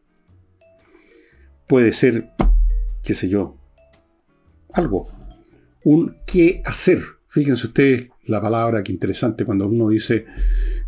puede 1.68 1.92
ser, 1.92 2.30
qué 3.02 3.14
sé 3.14 3.28
yo, 3.28 3.58
algo, 4.72 5.08
un 5.84 6.16
qué 6.26 6.60
hacer. 6.64 7.00
Fíjense 7.28 7.68
ustedes 7.68 8.08
la 8.24 8.40
palabra, 8.40 8.82
que 8.82 8.90
interesante, 8.90 9.44
cuando 9.44 9.68
uno 9.68 9.88
dice, 9.88 10.26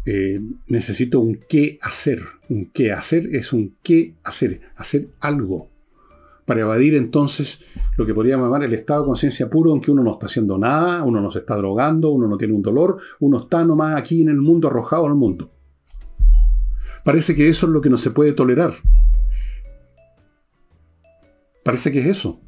eh, 0.04 0.40
necesito 0.66 1.20
un 1.20 1.38
qué 1.48 1.78
hacer. 1.82 2.20
Un 2.48 2.66
qué 2.66 2.90
hacer 2.90 3.28
es 3.32 3.52
un 3.52 3.76
qué 3.82 4.16
hacer, 4.24 4.60
hacer 4.74 5.08
algo. 5.20 5.70
Para 6.44 6.60
evadir 6.60 6.94
entonces 6.94 7.64
lo 7.96 8.04
que 8.04 8.14
podríamos 8.14 8.46
llamar 8.46 8.64
el 8.64 8.74
estado 8.74 9.02
de 9.02 9.06
conciencia 9.06 9.48
puro 9.48 9.72
en 9.74 9.80
que 9.80 9.90
uno 9.90 10.02
no 10.02 10.12
está 10.12 10.26
haciendo 10.26 10.58
nada, 10.58 11.02
uno 11.02 11.20
no 11.20 11.30
se 11.30 11.38
está 11.38 11.56
drogando, 11.56 12.10
uno 12.10 12.28
no 12.28 12.36
tiene 12.36 12.54
un 12.54 12.62
dolor, 12.62 12.98
uno 13.20 13.40
está 13.40 13.64
nomás 13.64 13.96
aquí 13.96 14.20
en 14.20 14.28
el 14.28 14.40
mundo, 14.40 14.68
arrojado 14.68 15.06
al 15.06 15.14
mundo. 15.14 15.50
Parece 17.04 17.34
que 17.34 17.48
eso 17.48 17.66
es 17.66 17.72
lo 17.72 17.80
que 17.80 17.90
no 17.90 17.98
se 17.98 18.10
puede 18.10 18.32
tolerar. 18.32 18.74
Parece 21.62 21.90
que 21.90 22.00
es 22.00 22.06
eso. 22.06 22.40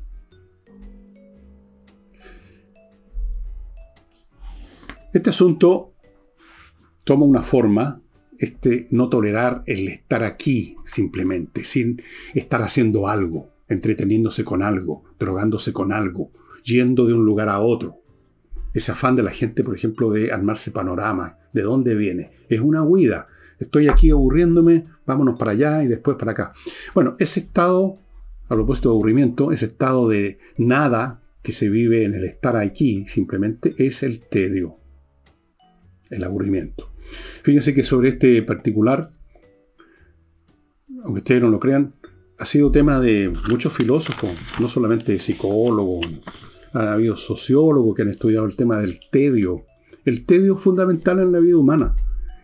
Este 5.12 5.30
asunto 5.30 5.94
toma 7.04 7.24
una 7.24 7.42
forma, 7.42 8.02
este 8.38 8.88
no 8.90 9.08
tolerar 9.08 9.62
el 9.66 9.88
estar 9.88 10.22
aquí 10.22 10.76
simplemente, 10.84 11.64
sin 11.64 12.02
estar 12.34 12.60
haciendo 12.60 13.08
algo, 13.08 13.55
entreteniéndose 13.68 14.44
con 14.44 14.62
algo, 14.62 15.04
drogándose 15.18 15.72
con 15.72 15.92
algo, 15.92 16.30
yendo 16.62 17.06
de 17.06 17.14
un 17.14 17.24
lugar 17.24 17.48
a 17.48 17.60
otro. 17.60 18.02
Ese 18.74 18.92
afán 18.92 19.16
de 19.16 19.22
la 19.22 19.30
gente, 19.30 19.64
por 19.64 19.74
ejemplo, 19.74 20.10
de 20.10 20.32
armarse 20.32 20.70
panorama, 20.70 21.38
¿de 21.52 21.62
dónde 21.62 21.94
viene? 21.94 22.32
Es 22.48 22.60
una 22.60 22.82
huida. 22.82 23.28
Estoy 23.58 23.88
aquí 23.88 24.10
aburriéndome, 24.10 24.86
vámonos 25.06 25.38
para 25.38 25.52
allá 25.52 25.82
y 25.82 25.86
después 25.86 26.16
para 26.16 26.32
acá. 26.32 26.52
Bueno, 26.94 27.16
ese 27.18 27.40
estado, 27.40 27.98
a 28.44 28.54
propósito 28.54 28.90
de 28.90 28.94
aburrimiento, 28.96 29.52
ese 29.52 29.66
estado 29.66 30.08
de 30.08 30.38
nada 30.58 31.22
que 31.42 31.52
se 31.52 31.68
vive 31.68 32.04
en 32.04 32.14
el 32.14 32.24
estar 32.24 32.56
aquí 32.56 33.06
simplemente 33.06 33.74
es 33.78 34.02
el 34.02 34.20
tedio 34.20 34.78
el 36.10 36.24
aburrimiento. 36.24 36.90
Fíjense 37.42 37.74
que 37.74 37.84
sobre 37.84 38.10
este 38.10 38.42
particular, 38.42 39.10
aunque 41.04 41.18
ustedes 41.18 41.42
no 41.42 41.48
lo 41.48 41.60
crean, 41.60 41.94
ha 42.38 42.44
sido 42.44 42.70
tema 42.70 43.00
de 43.00 43.32
muchos 43.50 43.72
filósofos, 43.72 44.30
no 44.60 44.68
solamente 44.68 45.18
psicólogos, 45.18 46.06
ha 46.72 46.92
habido 46.92 47.16
sociólogos 47.16 47.94
que 47.94 48.02
han 48.02 48.10
estudiado 48.10 48.44
el 48.46 48.56
tema 48.56 48.78
del 48.78 49.00
tedio. 49.10 49.64
El 50.04 50.26
tedio 50.26 50.56
es 50.56 50.60
fundamental 50.60 51.18
en 51.20 51.32
la 51.32 51.40
vida 51.40 51.56
humana. 51.56 51.96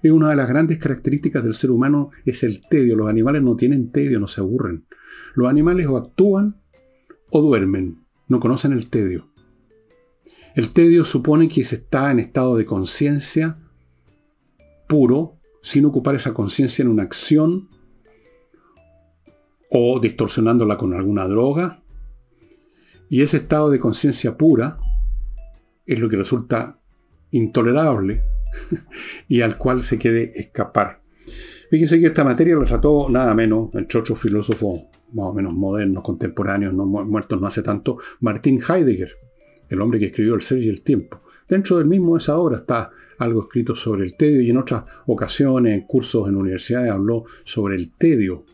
Es 0.03 0.11
una 0.11 0.31
de 0.31 0.37
las 0.37 0.49
grandes 0.49 0.79
características 0.79 1.45
del 1.45 1.55
ser 1.55 1.71
humano, 1.71 2.11
es 2.25 2.43
el 2.43 2.63
tedio. 2.69 2.97
Los 2.97 3.09
animales 3.09 3.43
no 3.43 3.57
tienen 3.57 3.93
tedio, 3.93 4.19
no 4.19 4.27
se 4.27 4.41
aburren. 4.41 4.87
Los 5.35 5.49
animales 5.49 5.87
o 5.87 5.97
actúan 5.97 6.61
o 7.31 7.41
duermen, 7.41 8.05
no 8.29 8.41
conocen 8.41 8.73
el 8.73 8.89
tedio. 8.89 9.29
El 10.55 10.71
tedio 10.71 11.05
supone 11.05 11.49
que 11.49 11.65
se 11.65 11.77
está 11.77 12.11
en 12.11 12.19
estado 12.19 12.57
de 12.57 12.65
conciencia 12.65 13.59
puro, 14.89 15.39
sin 15.63 15.85
ocupar 15.85 16.15
esa 16.15 16.35
conciencia 16.35 16.83
en 16.83 16.89
una 16.89 17.05
acción 17.05 17.69
o 19.75 19.99
distorsionándola 19.99 20.77
con 20.77 20.95
alguna 20.95 21.27
droga. 21.27 21.83
Y 23.09 23.23
ese 23.23 23.39
estado 23.39 23.71
de 23.71 23.79
conciencia 23.79 24.37
pura 24.37 24.79
es 25.87 25.99
lo 25.99 26.09
que 26.09 26.17
resulta 26.17 26.79
intolerable 27.31 28.23
y 29.29 29.41
al 29.41 29.57
cual 29.59 29.83
se 29.83 29.99
quiere 29.99 30.33
escapar. 30.35 31.03
Fíjense 31.71 31.99
que 31.99 32.07
esta 32.07 32.25
materia 32.25 32.55
la 32.57 32.65
trató 32.65 33.09
nada 33.09 33.35
menos, 33.35 33.71
entre 33.75 33.99
otros 33.99 34.19
filósofos 34.19 34.87
más 35.15 35.27
o 35.27 35.35
menos 35.35 35.55
modernos, 35.55 36.03
contemporáneos, 36.03 36.75
no 36.75 36.87
muertos 36.87 37.41
no 37.41 37.47
hace 37.47 37.63
tanto, 37.63 37.99
Martin 38.21 38.63
Heidegger, 38.67 39.11
el 39.69 39.81
hombre 39.81 39.99
que 39.99 40.07
escribió 40.07 40.35
El 40.35 40.43
ser 40.43 40.59
y 40.59 40.69
el 40.69 40.83
tiempo. 40.83 41.21
Dentro 41.49 41.79
del 41.79 41.87
mismo 41.87 42.17
esa 42.17 42.37
obra 42.37 42.59
está 42.59 42.91
algo 43.19 43.43
escrito 43.43 43.75
sobre 43.75 44.05
el 44.05 44.17
tedio 44.17 44.41
y 44.41 44.51
en 44.51 44.57
otras 44.57 44.85
ocasiones, 45.07 45.75
en 45.75 45.87
cursos 45.87 46.29
en 46.29 46.37
universidades, 46.37 46.91
habló 46.91 47.25
sobre 47.45 47.77
el 47.77 47.93
tedio. 47.93 48.45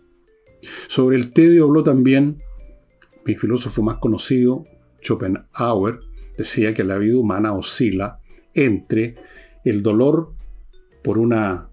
Sobre 0.89 1.17
el 1.17 1.31
tedio 1.31 1.65
habló 1.65 1.83
también 1.83 2.39
mi 3.25 3.35
filósofo 3.35 3.83
más 3.83 3.99
conocido, 3.99 4.65
Schopenhauer, 5.03 6.01
decía 6.37 6.75
que 6.75 6.85
la 6.85 6.99
vida 6.99 7.19
humana 7.19 7.53
oscila 7.53 8.21
entre 8.55 9.17
el 9.65 9.83
dolor 9.83 10.35
por 11.03 11.19
una, 11.19 11.69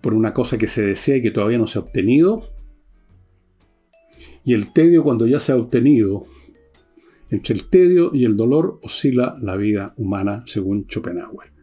por 0.00 0.14
una 0.14 0.32
cosa 0.32 0.56
que 0.58 0.68
se 0.68 0.82
desea 0.82 1.16
y 1.16 1.22
que 1.22 1.30
todavía 1.30 1.58
no 1.58 1.66
se 1.66 1.78
ha 1.78 1.82
obtenido, 1.82 2.54
y 4.44 4.52
el 4.52 4.72
tedio 4.72 5.02
cuando 5.02 5.26
ya 5.26 5.40
se 5.40 5.52
ha 5.52 5.56
obtenido. 5.56 6.26
Entre 7.30 7.54
el 7.54 7.68
tedio 7.70 8.10
y 8.12 8.26
el 8.26 8.36
dolor 8.36 8.78
oscila 8.82 9.36
la 9.40 9.56
vida 9.56 9.94
humana, 9.96 10.44
según 10.46 10.86
Schopenhauer. 10.86 11.53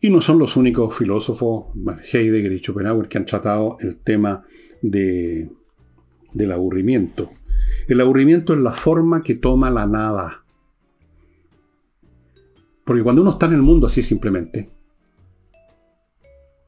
Y 0.00 0.10
no 0.10 0.20
son 0.20 0.38
los 0.38 0.56
únicos 0.56 0.96
filósofos, 0.96 1.66
Heidegger 2.12 2.52
y 2.52 2.58
Schopenhauer, 2.58 3.08
que 3.08 3.18
han 3.18 3.26
tratado 3.26 3.78
el 3.80 3.96
tema 3.96 4.44
de, 4.80 5.50
del 6.32 6.52
aburrimiento. 6.52 7.28
El 7.88 8.00
aburrimiento 8.00 8.54
es 8.54 8.60
la 8.60 8.72
forma 8.72 9.22
que 9.22 9.34
toma 9.34 9.70
la 9.70 9.86
nada. 9.86 10.44
Porque 12.84 13.02
cuando 13.02 13.22
uno 13.22 13.32
está 13.32 13.46
en 13.46 13.54
el 13.54 13.62
mundo 13.62 13.86
así 13.86 14.02
simplemente, 14.02 14.70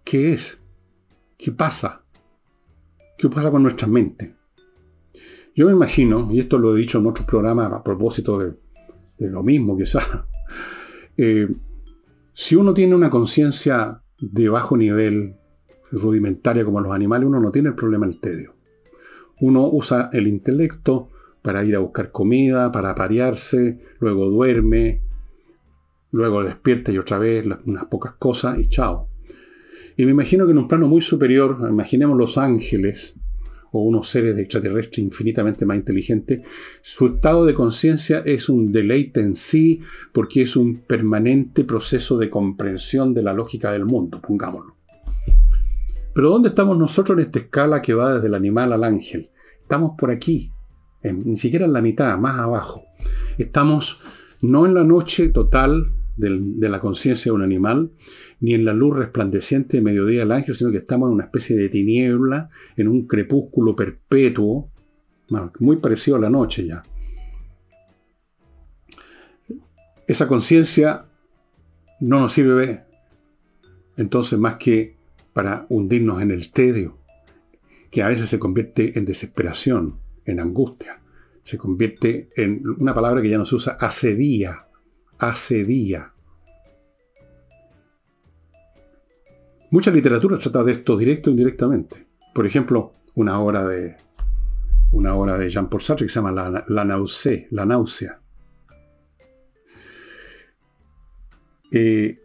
¿qué 0.04 0.32
es? 0.32 0.58
¿Qué 1.38 1.52
pasa? 1.52 2.02
¿Qué 3.16 3.28
pasa 3.28 3.50
con 3.50 3.62
nuestra 3.62 3.86
mente? 3.86 4.34
Yo 5.54 5.66
me 5.66 5.72
imagino, 5.72 6.30
y 6.32 6.40
esto 6.40 6.58
lo 6.58 6.74
he 6.74 6.80
dicho 6.80 6.98
en 6.98 7.06
otros 7.06 7.26
programas 7.26 7.72
a 7.72 7.82
propósito 7.82 8.38
de, 8.38 8.54
lo 9.18 9.42
mismo 9.42 9.76
quizás, 9.76 10.04
eh, 11.16 11.48
si 12.34 12.56
uno 12.56 12.74
tiene 12.74 12.94
una 12.94 13.10
conciencia 13.10 14.02
de 14.18 14.48
bajo 14.48 14.76
nivel, 14.76 15.36
rudimentaria 15.90 16.64
como 16.64 16.80
los 16.80 16.92
animales, 16.92 17.26
uno 17.26 17.40
no 17.40 17.50
tiene 17.50 17.70
el 17.70 17.74
problema 17.74 18.06
del 18.06 18.20
tedio. 18.20 18.54
Uno 19.40 19.68
usa 19.68 20.10
el 20.12 20.26
intelecto 20.26 21.10
para 21.42 21.64
ir 21.64 21.74
a 21.74 21.80
buscar 21.80 22.12
comida, 22.12 22.70
para 22.70 22.90
aparearse, 22.90 23.80
luego 23.98 24.28
duerme, 24.28 25.02
luego 26.12 26.44
despierta 26.44 26.92
y 26.92 26.98
otra 26.98 27.18
vez 27.18 27.46
unas 27.64 27.86
pocas 27.86 28.14
cosas 28.14 28.58
y 28.58 28.68
chao. 28.68 29.08
Y 29.96 30.04
me 30.04 30.12
imagino 30.12 30.46
que 30.46 30.52
en 30.52 30.58
un 30.58 30.68
plano 30.68 30.88
muy 30.88 31.00
superior, 31.00 31.58
imaginemos 31.68 32.16
los 32.16 32.38
ángeles, 32.38 33.19
o 33.72 33.82
unos 33.82 34.08
seres 34.08 34.36
extraterrestres 34.38 34.98
infinitamente 34.98 35.66
más 35.66 35.76
inteligentes, 35.76 36.42
su 36.82 37.06
estado 37.06 37.44
de 37.46 37.54
conciencia 37.54 38.22
es 38.24 38.48
un 38.48 38.72
deleite 38.72 39.20
en 39.20 39.34
sí 39.34 39.80
porque 40.12 40.42
es 40.42 40.56
un 40.56 40.78
permanente 40.78 41.64
proceso 41.64 42.18
de 42.18 42.28
comprensión 42.28 43.14
de 43.14 43.22
la 43.22 43.32
lógica 43.32 43.72
del 43.72 43.84
mundo, 43.84 44.20
pongámoslo. 44.20 44.76
Pero 46.12 46.30
¿dónde 46.30 46.48
estamos 46.48 46.76
nosotros 46.76 47.18
en 47.18 47.24
esta 47.24 47.38
escala 47.38 47.80
que 47.80 47.94
va 47.94 48.14
desde 48.14 48.26
el 48.26 48.34
animal 48.34 48.72
al 48.72 48.84
ángel? 48.84 49.30
Estamos 49.62 49.92
por 49.96 50.10
aquí, 50.10 50.52
ni 51.02 51.36
siquiera 51.36 51.66
en 51.66 51.72
la 51.72 51.82
mitad, 51.82 52.18
más 52.18 52.38
abajo. 52.38 52.84
Estamos 53.38 54.00
no 54.42 54.66
en 54.66 54.74
la 54.74 54.84
noche 54.84 55.28
total 55.28 55.92
de 56.20 56.68
la 56.68 56.80
conciencia 56.80 57.30
de 57.30 57.36
un 57.36 57.42
animal, 57.42 57.90
ni 58.40 58.54
en 58.54 58.64
la 58.64 58.72
luz 58.72 58.96
resplandeciente 58.96 59.78
de 59.78 59.82
mediodía 59.82 60.20
del 60.20 60.32
ángel, 60.32 60.54
sino 60.54 60.70
que 60.70 60.78
estamos 60.78 61.08
en 61.08 61.14
una 61.14 61.24
especie 61.24 61.56
de 61.56 61.68
tiniebla, 61.68 62.50
en 62.76 62.88
un 62.88 63.06
crepúsculo 63.06 63.74
perpetuo, 63.74 64.70
muy 65.58 65.76
parecido 65.76 66.16
a 66.16 66.20
la 66.20 66.30
noche 66.30 66.66
ya. 66.66 66.82
Esa 70.06 70.26
conciencia 70.26 71.06
no 72.00 72.20
nos 72.20 72.32
sirve 72.32 72.84
entonces 73.96 74.38
más 74.38 74.56
que 74.56 74.96
para 75.32 75.66
hundirnos 75.68 76.20
en 76.22 76.30
el 76.30 76.50
tedio, 76.50 76.98
que 77.90 78.02
a 78.02 78.08
veces 78.08 78.28
se 78.28 78.38
convierte 78.38 78.98
en 78.98 79.04
desesperación, 79.04 80.00
en 80.24 80.40
angustia. 80.40 81.00
Se 81.42 81.58
convierte 81.58 82.28
en 82.36 82.62
una 82.78 82.94
palabra 82.94 83.22
que 83.22 83.28
ya 83.28 83.38
no 83.38 83.46
se 83.46 83.54
usa, 83.54 83.76
asedía, 83.80 84.66
asedía. 85.20 86.12
Mucha 89.70 89.90
literatura 89.90 90.38
trata 90.38 90.64
de 90.64 90.72
esto 90.72 90.96
directo 90.96 91.30
e 91.30 91.32
indirectamente. 91.32 92.06
Por 92.34 92.44
ejemplo, 92.44 92.94
una 93.14 93.38
obra 93.40 93.66
de, 93.66 93.96
una 94.92 95.14
obra 95.14 95.38
de 95.38 95.48
Jean-Paul 95.48 95.80
Sartre 95.80 96.06
que 96.06 96.12
se 96.12 96.18
llama 96.18 96.32
La, 96.32 96.64
la, 96.66 96.84
náusea, 96.84 97.46
la 97.50 97.64
náusea. 97.64 98.20
Eh, 101.70 102.18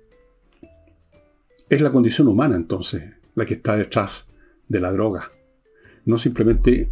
es 1.69 1.81
la 1.81 1.91
condición 1.91 2.27
humana 2.27 2.55
entonces 2.55 3.03
la 3.35 3.45
que 3.45 3.55
está 3.55 3.77
detrás 3.77 4.27
de 4.67 4.79
la 4.79 4.91
droga. 4.91 5.29
No 6.05 6.17
simplemente 6.17 6.91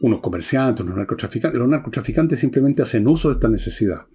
unos 0.00 0.20
comerciantes, 0.20 0.84
unos 0.84 0.96
narcotraficantes. 0.96 1.58
Los 1.58 1.68
narcotraficantes 1.68 2.38
simplemente 2.38 2.82
hacen 2.82 3.08
uso 3.08 3.28
de 3.28 3.34
esta 3.34 3.48
necesidad. 3.48 4.06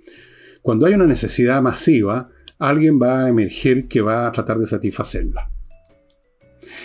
Cuando 0.61 0.85
hay 0.85 0.93
una 0.93 1.07
necesidad 1.07 1.61
masiva, 1.61 2.29
alguien 2.59 3.01
va 3.01 3.25
a 3.25 3.29
emerger 3.29 3.87
que 3.87 4.01
va 4.01 4.27
a 4.27 4.31
tratar 4.31 4.59
de 4.59 4.67
satisfacerla. 4.67 5.49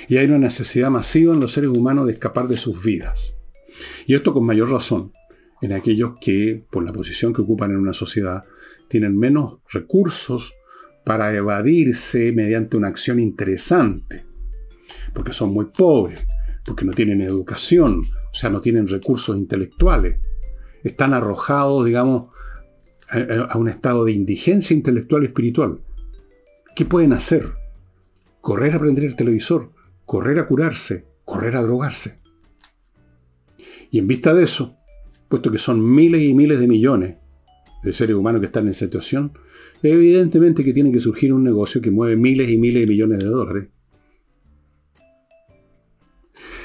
Y 0.09 0.17
hay 0.17 0.27
una 0.27 0.39
necesidad 0.39 0.91
masiva 0.91 1.35
en 1.35 1.41
los 1.41 1.53
seres 1.53 1.71
humanos 1.71 2.07
de 2.07 2.15
escapar 2.15 2.49
de 2.49 2.57
sus 2.57 2.83
vidas. 2.83 3.35
Y 4.07 4.15
esto 4.15 4.33
con 4.33 4.47
mayor 4.47 4.71
razón 4.71 5.13
en 5.61 5.73
aquellos 5.73 6.13
que, 6.21 6.65
por 6.71 6.85
la 6.85 6.93
posición 6.93 7.33
que 7.33 7.43
ocupan 7.43 7.71
en 7.71 7.79
una 7.79 7.93
sociedad, 7.93 8.45
tienen 8.89 9.19
menos 9.19 9.59
recursos 9.71 10.55
para 11.05 11.35
evadirse 11.35 12.33
mediante 12.33 12.77
una 12.77 12.89
acción 12.89 13.21
interesante. 13.21 14.25
Porque 15.13 15.33
son 15.33 15.53
muy 15.53 15.67
pobres, 15.67 16.27
porque 16.65 16.85
no 16.85 16.93
tienen 16.93 17.21
educación, 17.21 18.01
o 18.01 18.35
sea, 18.35 18.49
no 18.51 18.61
tienen 18.61 18.89
recursos 18.89 19.37
intelectuales. 19.37 20.19
Están 20.83 21.15
arrojados, 21.15 21.85
digamos, 21.85 22.29
a, 23.09 23.57
un 23.57 23.69
estado 23.69 24.05
de 24.05 24.13
indigencia 24.13 24.75
intelectual 24.75 25.23
y 25.23 25.27
espiritual. 25.27 25.81
¿Qué 26.75 26.85
pueden 26.85 27.13
hacer? 27.13 27.53
Correr 28.41 28.75
a 28.75 28.79
prender 28.79 29.05
el 29.05 29.17
televisor, 29.17 29.73
correr 30.05 30.39
a 30.39 30.47
curarse, 30.47 31.07
correr 31.25 31.57
a 31.57 31.63
drogarse. 31.63 32.21
Y 33.91 33.99
en 33.99 34.07
vista 34.07 34.35
de 34.35 34.45
eso, 34.45 34.77
puesto 35.29 35.51
que 35.51 35.59
son 35.59 35.95
miles 35.95 36.23
y 36.23 36.35
miles 36.35 36.61
de 36.61 36.69
millones 36.69 37.17
de 37.83 37.93
seres 37.93 38.17
humanos 38.17 38.41
que 38.41 38.47
están 38.47 38.67
en 38.67 38.75
situación, 38.75 39.33
evidentemente 39.83 40.65
que 40.65 40.73
tiene 40.73 40.91
que 40.91 41.01
surgir 41.01 41.33
un 41.33 41.45
negocio 41.45 41.81
que 41.81 41.91
mueve 41.91 42.17
miles 42.17 42.51
y 42.51 42.59
miles 42.59 42.83
de 42.83 42.87
millones 42.87 43.19
de 43.21 43.27
dólares. 43.27 43.69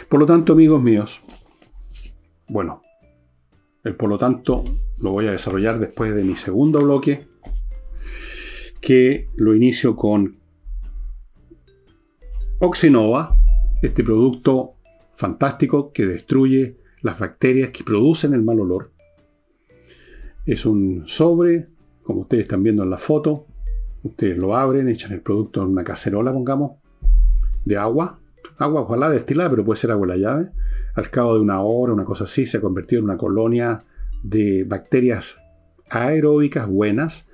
Por 0.09 0.19
lo 0.19 0.25
tanto, 0.25 0.53
amigos 0.53 0.81
míos, 0.81 1.21
bueno, 2.49 2.81
por 3.97 4.09
lo 4.09 4.17
tanto 4.17 4.63
lo 4.99 5.11
voy 5.11 5.27
a 5.27 5.31
desarrollar 5.31 5.79
después 5.79 6.13
de 6.13 6.23
mi 6.23 6.35
segundo 6.35 6.81
bloque, 6.81 7.27
que 8.79 9.27
lo 9.35 9.55
inicio 9.55 9.95
con 9.95 10.39
Oxinova, 12.59 13.35
este 13.81 14.03
producto 14.03 14.75
fantástico 15.15 15.91
que 15.91 16.05
destruye 16.05 16.77
las 17.01 17.19
bacterias 17.19 17.71
que 17.71 17.83
producen 17.83 18.33
el 18.33 18.43
mal 18.43 18.59
olor. 18.59 18.91
Es 20.45 20.65
un 20.65 21.03
sobre, 21.07 21.67
como 22.03 22.21
ustedes 22.21 22.43
están 22.43 22.63
viendo 22.63 22.83
en 22.83 22.89
la 22.89 22.97
foto. 22.97 23.47
Ustedes 24.03 24.37
lo 24.37 24.55
abren, 24.55 24.89
echan 24.89 25.11
el 25.11 25.21
producto 25.21 25.61
en 25.61 25.69
una 25.69 25.83
cacerola, 25.83 26.33
pongamos, 26.33 26.73
de 27.65 27.77
agua. 27.77 28.19
Agua 28.57 28.81
ojalá 28.81 29.09
destilada, 29.09 29.49
pero 29.49 29.65
puede 29.65 29.77
ser 29.77 29.91
agua 29.91 30.07
la 30.07 30.17
llave. 30.17 30.49
Al 30.95 31.09
cabo 31.09 31.35
de 31.35 31.41
una 31.41 31.61
hora, 31.61 31.93
una 31.93 32.05
cosa 32.05 32.25
así, 32.25 32.45
se 32.45 32.57
ha 32.57 32.61
convertido 32.61 32.99
en 32.99 33.05
una 33.05 33.17
colonia 33.17 33.83
de 34.23 34.63
bacterias 34.65 35.37
aeróbicas 35.89 36.67
buenas. 36.67 37.27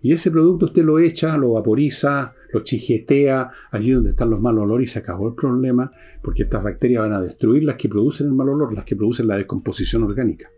Y 0.00 0.12
ese 0.12 0.30
producto 0.30 0.66
usted 0.66 0.84
lo 0.84 0.98
echa, 0.98 1.36
lo 1.36 1.52
vaporiza, 1.52 2.34
lo 2.52 2.60
chijetea 2.60 3.50
allí 3.70 3.90
donde 3.90 4.10
están 4.10 4.30
los 4.30 4.40
malos 4.40 4.64
olores 4.64 4.90
y 4.90 4.92
se 4.92 4.98
acabó 5.00 5.28
el 5.28 5.34
problema, 5.34 5.90
porque 6.22 6.42
estas 6.42 6.62
bacterias 6.62 7.02
van 7.02 7.12
a 7.12 7.20
destruir 7.20 7.64
las 7.64 7.76
que 7.76 7.88
producen 7.88 8.28
el 8.28 8.32
mal 8.34 8.48
olor, 8.48 8.74
las 8.74 8.84
que 8.84 8.96
producen 8.96 9.26
la 9.26 9.36
descomposición 9.36 10.04
orgánica. 10.04 10.50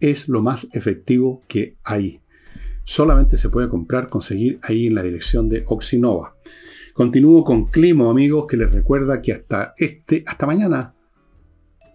Es 0.00 0.28
lo 0.28 0.42
más 0.42 0.68
efectivo 0.72 1.42
que 1.48 1.76
hay. 1.84 2.20
Solamente 2.84 3.38
se 3.38 3.48
puede 3.48 3.68
comprar, 3.68 4.08
conseguir 4.08 4.58
ahí 4.62 4.86
en 4.86 4.94
la 4.94 5.02
dirección 5.02 5.48
de 5.48 5.64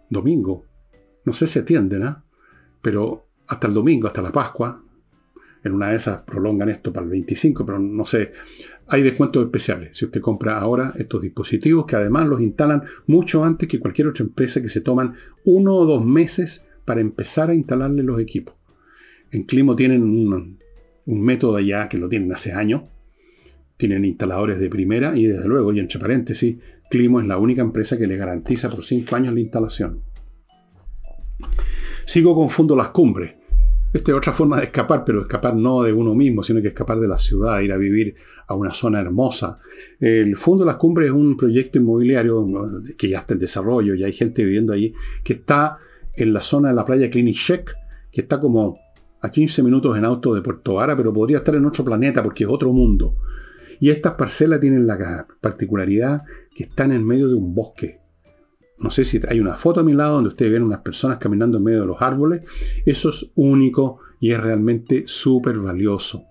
domingo. 0.09 0.65
No 1.25 1.33
sé 1.33 1.47
si 1.47 1.59
atienden, 1.59 2.03
¿ah? 2.03 2.23
Pero 2.81 3.27
hasta 3.47 3.67
el 3.67 3.73
domingo, 3.73 4.07
hasta 4.07 4.21
la 4.21 4.31
Pascua, 4.31 4.83
en 5.63 5.73
una 5.73 5.89
de 5.89 5.97
esas 5.97 6.21
prolongan 6.21 6.69
esto 6.69 6.93
para 6.93 7.05
el 7.05 7.11
25, 7.11 7.65
pero 7.65 7.79
no 7.79 8.05
sé. 8.05 8.31
Hay 8.87 9.03
descuentos 9.03 9.43
especiales 9.43 9.97
si 9.97 10.05
usted 10.05 10.21
compra 10.21 10.57
ahora 10.57 10.93
estos 10.95 11.21
dispositivos 11.21 11.85
que 11.85 11.95
además 11.95 12.27
los 12.27 12.41
instalan 12.41 12.83
mucho 13.07 13.43
antes 13.43 13.67
que 13.67 13.79
cualquier 13.79 14.07
otra 14.07 14.23
empresa 14.23 14.61
que 14.61 14.69
se 14.69 14.81
toman 14.81 15.15
uno 15.45 15.75
o 15.75 15.85
dos 15.85 16.05
meses 16.05 16.65
para 16.85 17.01
empezar 17.01 17.49
a 17.49 17.55
instalarle 17.55 18.03
los 18.03 18.19
equipos. 18.19 18.55
En 19.31 19.43
Climo 19.43 19.75
tienen 19.75 20.03
un, 20.03 20.57
método 21.05 21.59
ya 21.59 21.87
que 21.87 21.97
lo 21.97 22.09
tienen 22.09 22.31
hace 22.31 22.51
años. 22.51 22.83
Tienen 23.77 24.05
instaladores 24.05 24.59
de 24.59 24.69
primera 24.69 25.15
y 25.15 25.27
desde 25.27 25.47
luego, 25.47 25.71
y 25.71 25.79
entre 25.79 25.99
paréntesis, 25.99 26.57
Climo 26.89 27.19
es 27.19 27.28
la 27.28 27.38
única 27.38 27.62
empresa 27.62 27.97
que 27.97 28.08
le 28.08 28.17
garantiza 28.17 28.69
por 28.69 28.84
cinco 28.84 29.15
años 29.15 29.34
la 29.34 29.39
instalación. 29.39 30.02
Sigo 32.06 32.34
confundo 32.34 32.75
las 32.75 32.89
cumbres. 32.89 33.36
Esta 33.91 34.12
es 34.12 34.17
otra 34.17 34.34
forma 34.34 34.58
de 34.58 34.65
escapar, 34.65 35.04
pero 35.04 35.21
escapar 35.21 35.56
no 35.56 35.82
de 35.82 35.91
uno 35.93 36.13
mismo, 36.13 36.43
sino 36.43 36.62
que 36.62 36.67
escapar 36.69 36.99
de 36.99 37.08
la 37.08 37.17
ciudad, 37.17 37.60
ir 37.62 37.73
a 37.73 37.78
vivir 37.78 38.15
a 38.47 38.54
una 38.54 38.71
zona 38.71 38.99
hermosa. 38.99 39.60
El 39.99 40.36
Fondo 40.36 40.63
de 40.63 40.67
las 40.67 40.75
Cumbres 40.75 41.08
es 41.08 41.13
un 41.13 41.36
proyecto 41.36 41.80
inmobiliario 41.80 42.47
que 42.97 43.10
ya 43.10 43.19
está 43.19 43.34
en 43.34 43.39
desarrollo, 43.39 43.95
y 43.95 44.04
hay 44.04 44.13
gente 44.13 44.43
viviendo 44.43 44.73
ahí, 44.73 44.93
que 45.23 45.34
está 45.34 45.78
en 46.15 46.34
la 46.34 46.41
zona 46.41 46.69
de 46.69 46.75
la 46.75 46.86
playa 46.86 47.10
Clinic 47.10 47.36
Check, 47.36 47.71
que 48.12 48.21
está 48.21 48.39
como 48.39 48.78
a 49.21 49.32
15 49.32 49.63
minutos 49.63 49.97
en 49.97 50.06
auto 50.06 50.36
de 50.36 50.41
Puerto 50.41 50.75
Vara, 50.75 50.95
pero 50.95 51.12
podría 51.12 51.38
estar 51.38 51.56
en 51.56 51.65
otro 51.65 51.84
planeta 51.84 52.23
porque 52.23 52.43
es 52.43 52.49
otro 52.49 52.71
mundo. 52.71 53.15
Y 53.79 53.89
estas 53.89 54.15
parcelas 54.15 54.59
tienen 54.59 54.85
la 54.85 55.27
particularidad 55.41 56.23
que 56.53 56.63
están 56.63 56.91
en 56.91 57.05
medio 57.05 57.27
de 57.27 57.35
un 57.35 57.55
bosque. 57.55 57.99
No 58.77 58.89
sé 58.91 59.03
si 59.03 59.19
hay 59.27 59.39
una 59.39 59.55
foto 59.55 59.81
a 59.81 59.83
mi 59.83 59.93
lado 59.93 60.15
donde 60.15 60.29
ustedes 60.29 60.51
ven 60.51 60.63
unas 60.63 60.79
personas 60.79 61.17
caminando 61.17 61.57
en 61.57 61.63
medio 61.63 61.81
de 61.81 61.87
los 61.87 62.01
árboles. 62.01 62.45
Eso 62.85 63.09
es 63.09 63.29
único 63.35 63.99
y 64.19 64.31
es 64.31 64.39
realmente 64.39 65.03
súper 65.05 65.59
valioso. 65.59 66.25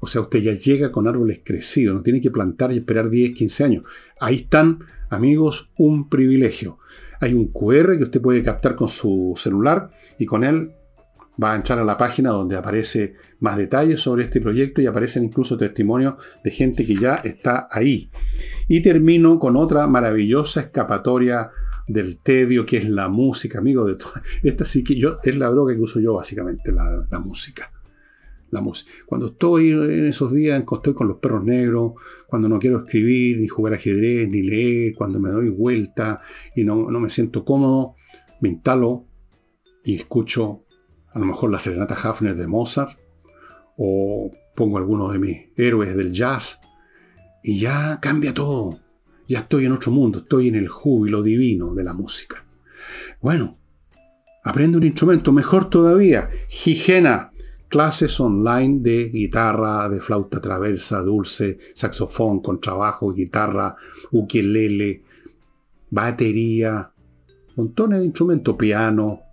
O 0.00 0.06
sea, 0.06 0.20
usted 0.20 0.40
ya 0.40 0.52
llega 0.52 0.92
con 0.92 1.08
árboles 1.08 1.40
crecidos, 1.44 1.94
no 1.94 2.02
tiene 2.02 2.20
que 2.20 2.30
plantar 2.30 2.72
y 2.72 2.76
esperar 2.76 3.08
10, 3.08 3.34
15 3.34 3.64
años. 3.64 3.84
Ahí 4.20 4.36
están, 4.36 4.80
amigos, 5.08 5.70
un 5.76 6.08
privilegio. 6.10 6.78
Hay 7.20 7.32
un 7.32 7.48
QR 7.48 7.96
que 7.96 8.04
usted 8.04 8.20
puede 8.20 8.42
captar 8.42 8.76
con 8.76 8.88
su 8.88 9.32
celular 9.36 9.90
y 10.18 10.26
con 10.26 10.44
él 10.44 10.72
va 11.42 11.52
a 11.52 11.56
entrar 11.56 11.78
a 11.78 11.84
la 11.84 11.96
página 11.96 12.30
donde 12.30 12.56
aparece 12.56 13.14
más 13.40 13.56
detalles 13.56 14.00
sobre 14.00 14.24
este 14.24 14.40
proyecto 14.40 14.80
y 14.80 14.86
aparecen 14.86 15.24
incluso 15.24 15.56
testimonios 15.56 16.14
de 16.42 16.50
gente 16.50 16.86
que 16.86 16.96
ya 16.96 17.16
está 17.16 17.66
ahí. 17.70 18.10
Y 18.68 18.82
termino 18.82 19.38
con 19.38 19.56
otra 19.56 19.86
maravillosa 19.86 20.60
escapatoria 20.60 21.50
del 21.86 22.18
tedio, 22.18 22.64
que 22.64 22.78
es 22.78 22.88
la 22.88 23.08
música, 23.08 23.58
amigo 23.58 23.84
de 23.84 23.96
todo. 23.96 24.12
Esta 24.42 24.64
sí 24.64 24.82
que 24.84 24.96
yo, 24.96 25.18
es 25.22 25.36
la 25.36 25.48
droga 25.50 25.74
que 25.74 25.80
uso 25.80 26.00
yo 26.00 26.14
básicamente, 26.14 26.72
la, 26.72 27.18
música. 27.18 27.70
La 28.50 28.60
música. 28.60 28.90
Cuando 29.04 29.26
estoy 29.26 29.72
en 29.72 30.06
esos 30.06 30.32
días, 30.32 30.62
estoy 30.70 30.94
con 30.94 31.08
los 31.08 31.18
perros 31.18 31.44
negros, 31.44 31.94
cuando 32.26 32.48
no 32.48 32.58
quiero 32.58 32.84
escribir, 32.84 33.40
ni 33.40 33.48
jugar 33.48 33.74
ajedrez, 33.74 34.28
ni 34.28 34.42
leer, 34.42 34.94
cuando 34.94 35.18
me 35.18 35.30
doy 35.30 35.48
vuelta 35.48 36.20
y 36.54 36.62
no, 36.62 36.90
no 36.90 37.00
me 37.00 37.10
siento 37.10 37.44
cómodo, 37.44 37.96
me 38.40 38.50
instalo 38.50 39.06
y 39.84 39.96
escucho 39.96 40.63
a 41.14 41.18
lo 41.18 41.26
mejor 41.26 41.50
la 41.50 41.60
serenata 41.60 41.94
Hafner 41.94 42.34
de 42.34 42.46
Mozart, 42.46 42.98
o 43.76 44.32
pongo 44.54 44.78
algunos 44.78 45.12
de 45.12 45.18
mis 45.18 45.38
héroes 45.56 45.96
del 45.96 46.12
jazz, 46.12 46.60
y 47.42 47.60
ya 47.60 48.00
cambia 48.00 48.34
todo. 48.34 48.80
Ya 49.28 49.40
estoy 49.40 49.64
en 49.64 49.72
otro 49.72 49.92
mundo, 49.92 50.18
estoy 50.18 50.48
en 50.48 50.56
el 50.56 50.68
júbilo 50.68 51.22
divino 51.22 51.74
de 51.74 51.84
la 51.84 51.94
música. 51.94 52.44
Bueno, 53.20 53.58
aprende 54.42 54.76
un 54.76 54.84
instrumento, 54.84 55.32
mejor 55.32 55.70
todavía, 55.70 56.30
Higiena, 56.48 57.30
clases 57.68 58.18
online 58.20 58.80
de 58.80 59.08
guitarra, 59.08 59.88
de 59.88 60.00
flauta 60.00 60.40
traversa, 60.40 61.00
dulce, 61.00 61.58
saxofón, 61.74 62.40
contrabajo, 62.40 63.12
guitarra, 63.12 63.76
ukelele, 64.10 65.02
batería, 65.90 66.92
montones 67.56 68.00
de 68.00 68.04
instrumentos, 68.06 68.56
piano, 68.56 69.23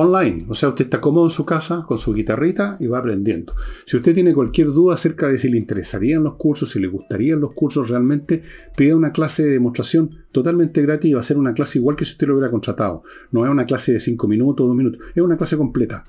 online. 0.00 0.46
O 0.48 0.54
sea, 0.54 0.68
usted 0.68 0.84
está 0.84 1.00
cómodo 1.00 1.26
en 1.26 1.30
su 1.30 1.44
casa 1.44 1.84
con 1.86 1.98
su 1.98 2.14
guitarrita 2.14 2.76
y 2.78 2.86
va 2.86 2.98
aprendiendo. 2.98 3.54
Si 3.84 3.96
usted 3.96 4.14
tiene 4.14 4.32
cualquier 4.32 4.68
duda 4.68 4.94
acerca 4.94 5.28
de 5.28 5.38
si 5.38 5.48
le 5.48 5.58
interesarían 5.58 6.22
los 6.22 6.36
cursos, 6.36 6.70
si 6.70 6.78
le 6.78 6.86
gustarían 6.86 7.40
los 7.40 7.52
cursos 7.54 7.88
realmente, 7.88 8.42
pida 8.76 8.94
una 8.94 9.10
clase 9.10 9.44
de 9.44 9.50
demostración 9.50 10.24
totalmente 10.30 10.82
gratis 10.82 11.10
y 11.10 11.14
va 11.14 11.20
a 11.20 11.24
ser 11.24 11.36
una 11.36 11.52
clase 11.52 11.78
igual 11.78 11.96
que 11.96 12.04
si 12.04 12.12
usted 12.12 12.28
lo 12.28 12.34
hubiera 12.34 12.50
contratado. 12.50 13.02
No 13.32 13.44
es 13.44 13.50
una 13.50 13.66
clase 13.66 13.92
de 13.92 14.00
5 14.00 14.28
minutos 14.28 14.64
o 14.64 14.68
2 14.68 14.76
minutos, 14.76 15.00
es 15.14 15.22
una 15.22 15.36
clase 15.36 15.56
completa. 15.56 16.04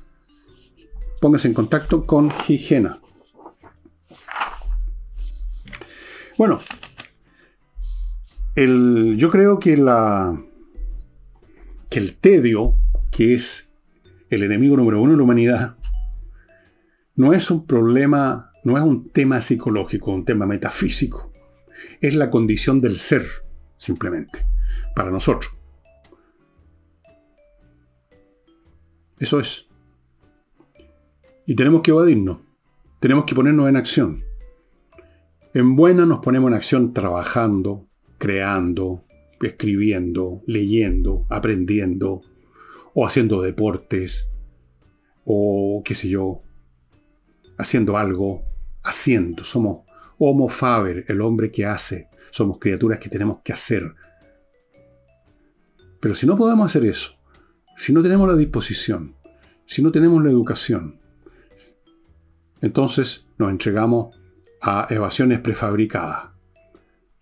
Póngase 1.19 1.47
en 1.47 1.53
contacto 1.55 2.05
con 2.05 2.29
Higiena. 2.47 2.99
Bueno, 6.37 6.59
el, 8.55 9.15
yo 9.17 9.29
creo 9.29 9.59
que, 9.59 9.75
la, 9.75 10.41
que 11.89 11.99
el 11.99 12.15
tedio, 12.15 12.75
que 13.11 13.33
es 13.33 13.68
el 14.29 14.43
enemigo 14.43 14.77
número 14.77 15.01
uno 15.01 15.11
de 15.11 15.17
la 15.17 15.23
humanidad, 15.23 15.77
no 17.15 17.33
es 17.33 17.51
un 17.51 17.65
problema, 17.65 18.51
no 18.63 18.77
es 18.77 18.83
un 18.83 19.09
tema 19.09 19.41
psicológico, 19.41 20.11
un 20.11 20.25
tema 20.25 20.45
metafísico. 20.45 21.31
Es 22.01 22.15
la 22.15 22.29
condición 22.29 22.81
del 22.81 22.97
ser, 22.97 23.25
simplemente, 23.77 24.45
para 24.95 25.11
nosotros. 25.11 25.51
Eso 29.19 29.39
es. 29.39 29.67
Y 31.45 31.55
tenemos 31.55 31.81
que 31.81 31.91
evadirnos. 31.91 32.39
Tenemos 32.99 33.25
que 33.25 33.35
ponernos 33.35 33.67
en 33.67 33.75
acción. 33.75 34.23
En 35.53 35.75
buena 35.75 36.05
nos 36.05 36.19
ponemos 36.19 36.49
en 36.51 36.55
acción 36.55 36.93
trabajando, 36.93 37.87
creando, 38.17 39.03
escribiendo, 39.41 40.41
leyendo, 40.45 41.23
aprendiendo, 41.29 42.21
o 42.99 43.07
haciendo 43.07 43.41
deportes, 43.41 44.27
o 45.23 45.81
qué 45.85 45.95
sé 45.95 46.09
yo, 46.09 46.41
haciendo 47.57 47.97
algo, 47.97 48.43
haciendo. 48.83 49.45
Somos 49.45 49.83
homo 50.17 50.49
faber, 50.49 51.05
el 51.07 51.21
hombre 51.21 51.49
que 51.49 51.65
hace. 51.65 52.09
Somos 52.29 52.57
criaturas 52.59 52.99
que 52.99 53.07
tenemos 53.07 53.39
que 53.41 53.53
hacer. 53.53 53.95
Pero 56.01 56.13
si 56.13 56.27
no 56.27 56.35
podemos 56.35 56.65
hacer 56.65 56.83
eso, 56.83 57.11
si 57.77 57.93
no 57.93 58.03
tenemos 58.03 58.27
la 58.27 58.35
disposición, 58.35 59.15
si 59.65 59.81
no 59.81 59.93
tenemos 59.93 60.21
la 60.21 60.29
educación, 60.29 60.99
entonces 62.59 63.25
nos 63.37 63.49
entregamos 63.49 64.13
a 64.61 64.87
evasiones 64.89 65.39
prefabricadas. 65.39 66.31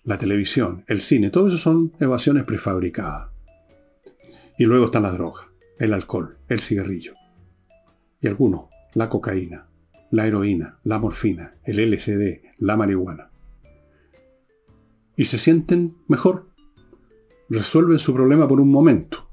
La 0.04 0.18
televisión, 0.18 0.84
el 0.88 1.02
cine, 1.02 1.30
todo 1.30 1.50
eso 1.50 1.60
son 1.60 1.92
evasiones 2.00 2.46
prefabricadas. 2.46 3.30
Y 4.58 4.66
luego 4.66 4.86
están 4.86 5.04
las 5.04 5.14
drogas 5.14 5.47
el 5.80 5.94
alcohol, 5.94 6.38
el 6.48 6.60
cigarrillo. 6.60 7.14
Y 8.22 8.28
algunos, 8.28 8.66
la 8.94 9.10
cocaína, 9.10 9.68
la 10.12 10.26
heroína, 10.26 10.80
la 10.84 11.00
morfina, 11.00 11.56
el 11.64 11.80
LSD, 11.92 12.42
la 12.58 12.78
marihuana. 12.78 13.30
Y 15.16 15.26
se 15.26 15.38
sienten 15.38 15.98
mejor. 16.08 16.48
Resuelven 17.50 18.00
su 18.00 18.14
problema 18.14 18.48
por 18.48 18.60
un 18.60 18.70
momento. 18.70 19.30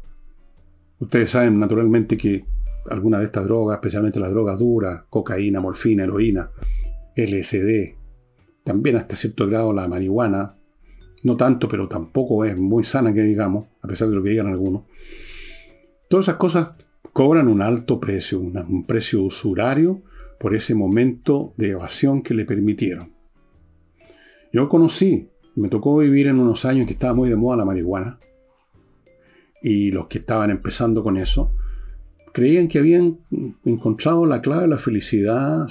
Ustedes 0.98 1.30
saben 1.30 1.58
naturalmente 1.58 2.16
que 2.16 2.44
algunas 2.90 3.20
de 3.20 3.26
estas 3.26 3.44
drogas, 3.44 3.76
especialmente 3.76 4.20
las 4.20 4.30
drogas 4.30 4.58
duras, 4.58 5.04
cocaína, 5.10 5.60
morfina, 5.60 6.04
heroína, 6.04 6.50
LSD, 7.16 7.96
también 8.62 8.96
hasta 8.96 9.16
cierto 9.16 9.46
grado 9.46 9.72
la 9.72 9.88
marihuana, 9.88 10.56
no 11.22 11.36
tanto, 11.36 11.68
pero 11.68 11.88
tampoco 11.88 12.44
es 12.44 12.58
muy 12.58 12.84
sana 12.84 13.12
que 13.14 13.22
digamos, 13.22 13.66
a 13.82 13.88
pesar 13.88 14.08
de 14.08 14.16
lo 14.16 14.22
que 14.22 14.30
digan 14.30 14.46
algunos, 14.46 14.84
Todas 16.14 16.28
esas 16.28 16.38
cosas 16.38 16.70
cobran 17.12 17.48
un 17.48 17.60
alto 17.60 17.98
precio, 17.98 18.38
un 18.38 18.84
precio 18.86 19.20
usurario 19.20 20.04
por 20.38 20.54
ese 20.54 20.72
momento 20.72 21.54
de 21.56 21.70
evasión 21.70 22.22
que 22.22 22.34
le 22.34 22.44
permitieron. 22.44 23.10
Yo 24.52 24.68
conocí, 24.68 25.28
me 25.56 25.68
tocó 25.68 25.98
vivir 25.98 26.28
en 26.28 26.38
unos 26.38 26.64
años 26.66 26.86
que 26.86 26.92
estaba 26.92 27.14
muy 27.14 27.30
de 27.30 27.34
moda 27.34 27.56
la 27.56 27.64
marihuana, 27.64 28.20
y 29.60 29.90
los 29.90 30.06
que 30.06 30.18
estaban 30.18 30.50
empezando 30.50 31.02
con 31.02 31.16
eso, 31.16 31.50
creían 32.32 32.68
que 32.68 32.78
habían 32.78 33.18
encontrado 33.64 34.24
la 34.24 34.40
clave 34.40 34.62
de 34.62 34.68
la 34.68 34.78
felicidad, 34.78 35.66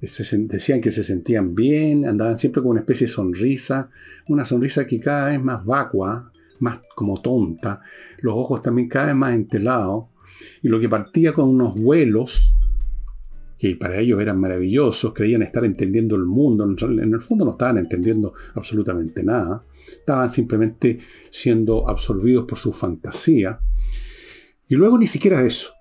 decían 0.00 0.80
que 0.80 0.90
se 0.90 1.04
sentían 1.04 1.54
bien, 1.54 2.08
andaban 2.08 2.40
siempre 2.40 2.60
con 2.60 2.72
una 2.72 2.80
especie 2.80 3.06
de 3.06 3.12
sonrisa, 3.12 3.88
una 4.26 4.44
sonrisa 4.44 4.84
que 4.84 4.98
cada 4.98 5.28
vez 5.28 5.40
más 5.40 5.64
vacua, 5.64 6.32
más 6.60 6.80
como 6.94 7.20
tonta, 7.20 7.80
los 8.18 8.34
ojos 8.34 8.62
también 8.62 8.88
cada 8.88 9.06
vez 9.06 9.16
más 9.16 9.34
entelados, 9.34 10.06
y 10.62 10.68
lo 10.68 10.80
que 10.80 10.88
partía 10.88 11.32
con 11.32 11.48
unos 11.48 11.74
vuelos, 11.74 12.54
que 13.58 13.74
para 13.76 13.98
ellos 13.98 14.20
eran 14.20 14.38
maravillosos, 14.38 15.14
creían 15.14 15.42
estar 15.42 15.64
entendiendo 15.64 16.14
el 16.16 16.26
mundo, 16.26 16.64
en 16.64 17.14
el 17.14 17.20
fondo 17.20 17.44
no 17.44 17.52
estaban 17.52 17.78
entendiendo 17.78 18.34
absolutamente 18.54 19.24
nada, 19.24 19.62
estaban 19.90 20.30
simplemente 20.30 20.98
siendo 21.30 21.88
absorbidos 21.88 22.44
por 22.46 22.58
su 22.58 22.72
fantasía. 22.72 23.58
Y 24.68 24.74
luego 24.74 24.98
ni 24.98 25.06
siquiera 25.06 25.42
eso. 25.42 25.72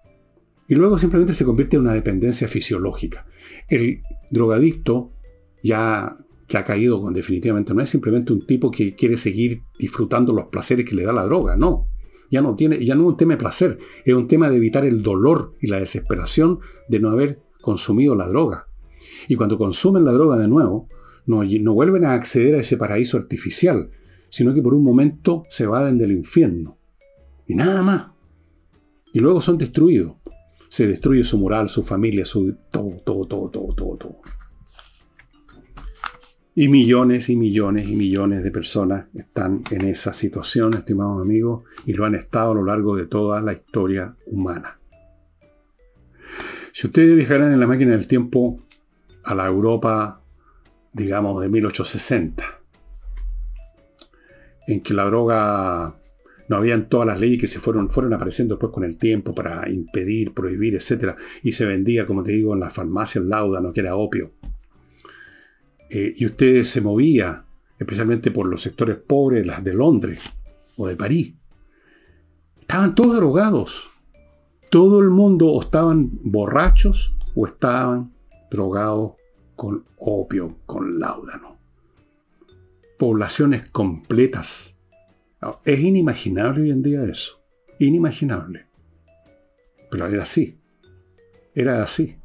Y 0.68 0.76
luego 0.76 0.98
simplemente 0.98 1.34
se 1.34 1.46
convierte 1.46 1.76
en 1.76 1.84
una 1.84 1.94
dependencia 1.94 2.48
fisiológica. 2.48 3.28
El 3.68 4.02
drogadicto 4.32 5.12
ya 5.64 6.16
que 6.48 6.58
ha 6.58 6.64
caído 6.64 7.04
definitivamente 7.12 7.74
no 7.74 7.82
es 7.82 7.90
simplemente 7.90 8.34
un 8.34 8.46
tipo 8.46 8.70
que 8.72 8.96
quiere 8.96 9.18
seguir 9.18 9.64
disfrutando 9.80 10.34
los 10.34 10.46
placeres 10.48 10.86
que 10.86 10.96
le 10.96 11.04
da 11.04 11.14
la 11.14 11.24
droga, 11.24 11.56
no. 11.56 11.88
Ya 12.32 12.42
no, 12.42 12.56
tiene, 12.56 12.84
ya 12.84 12.96
no 12.96 13.04
es 13.04 13.10
un 13.10 13.18
tema 13.18 13.34
de 13.34 13.38
placer, 13.38 13.78
es 14.04 14.14
un 14.14 14.28
tema 14.28 14.50
de 14.50 14.58
evitar 14.58 14.86
el 14.86 15.02
dolor 15.02 15.54
y 15.62 15.68
la 15.68 15.80
desesperación 15.80 16.60
de 16.90 17.00
no 17.00 17.10
haber 17.10 17.40
consumido 17.62 18.16
la 18.16 18.28
droga. 18.28 18.68
Y 19.28 19.36
cuando 19.36 19.58
consumen 19.58 20.06
la 20.06 20.12
droga 20.12 20.38
de 20.38 20.48
nuevo, 20.48 20.88
no, 21.26 21.44
no 21.44 21.74
vuelven 21.74 22.06
a 22.06 22.14
acceder 22.14 22.56
a 22.56 22.60
ese 22.60 22.78
paraíso 22.78 23.18
artificial, 23.18 23.92
sino 24.30 24.54
que 24.54 24.62
por 24.62 24.74
un 24.74 24.84
momento 24.84 25.44
se 25.50 25.66
vaden 25.66 25.98
del 25.98 26.12
infierno. 26.12 26.78
Y 27.48 27.56
nada 27.56 27.82
más. 27.82 28.08
Y 29.14 29.20
luego 29.20 29.40
son 29.40 29.58
destruidos. 29.58 30.16
Se 30.68 30.88
destruye 30.88 31.24
su 31.24 31.38
moral, 31.38 31.70
su 31.70 31.84
familia, 31.84 32.26
su 32.26 32.56
todo, 32.72 32.98
todo, 33.06 33.26
todo, 33.28 33.50
todo, 33.50 33.74
todo, 33.76 33.98
todo. 33.98 34.22
Y 36.58 36.70
millones 36.70 37.28
y 37.28 37.36
millones 37.36 37.90
y 37.90 37.98
millones 37.98 38.42
de 38.42 38.50
personas 38.50 39.08
están 39.14 39.62
en 39.72 39.82
esa 39.90 40.14
situación, 40.14 40.74
estimados 40.74 41.22
amigos, 41.22 41.66
y 41.86 41.92
lo 41.92 42.06
han 42.06 42.16
estado 42.16 42.52
a 42.52 42.56
lo 42.56 42.64
largo 42.64 42.96
de 42.96 43.08
toda 43.08 43.42
la 43.42 43.52
historia 43.52 44.16
humana. 44.28 44.80
Si 46.72 46.88
ustedes 46.88 47.14
viajaran 47.14 47.52
en 47.52 47.60
la 47.60 47.68
máquina 47.68 47.92
del 47.92 48.08
tiempo 48.08 48.58
a 49.26 49.36
la 49.36 49.48
Europa, 49.48 50.22
digamos, 50.94 51.42
de 51.42 51.50
1860, 51.50 52.44
en 54.68 54.82
que 54.82 54.94
la 54.94 55.04
droga 55.04 56.00
no 56.48 56.56
habían 56.56 56.88
todas 56.88 57.06
las 57.06 57.20
leyes 57.20 57.42
que 57.42 57.48
se 57.48 57.60
fueron, 57.60 57.90
fueron 57.90 58.14
apareciendo 58.14 58.56
después 58.56 58.72
con 58.72 58.86
el 58.86 58.96
tiempo 58.96 59.36
para 59.36 59.70
impedir, 59.70 60.34
prohibir, 60.34 60.76
etc. 60.76 61.18
Y 61.44 61.52
se 61.52 61.66
vendía, 61.66 62.06
como 62.06 62.24
te 62.24 62.32
digo, 62.32 62.54
en 62.54 62.62
las 62.62 62.72
farmacias 62.72 63.26
láudano, 63.26 63.74
que 63.74 63.82
era 63.82 63.98
opio. 63.98 64.32
Eh, 65.90 66.14
y 66.18 66.26
usted 66.26 66.64
se 66.64 66.82
movía, 66.82 67.46
especialmente 67.78 68.32
por 68.32 68.48
los 68.48 68.62
sectores 68.62 68.98
pobres 68.98 69.46
las 69.46 69.64
de 69.64 69.74
Londres 69.74 70.22
o 70.78 70.88
de 70.88 70.96
París. 70.96 71.34
Estaban 72.60 72.96
todos 72.96 73.16
drogados. 73.16 73.90
Todo 74.70 75.00
el 75.00 75.10
mundo 75.10 75.48
o 75.48 75.62
estaban 75.62 76.10
borrachos 76.24 77.16
o 77.36 77.46
estaban 77.46 78.14
drogados 78.50 79.14
con 79.56 79.86
opio, 79.98 80.58
con 80.66 81.00
láudano. 81.00 81.58
Poblaciones 82.98 83.70
completas. 83.70 84.76
Es 85.64 85.80
inimaginable 85.80 86.64
hoy 86.64 86.72
en 86.72 86.82
día 86.82 87.04
eso. 87.04 87.42
Inimaginable. 87.80 88.66
Pero 89.92 90.08
era 90.08 90.24
así. 90.24 90.58
Era 91.54 91.84
así 91.84 92.18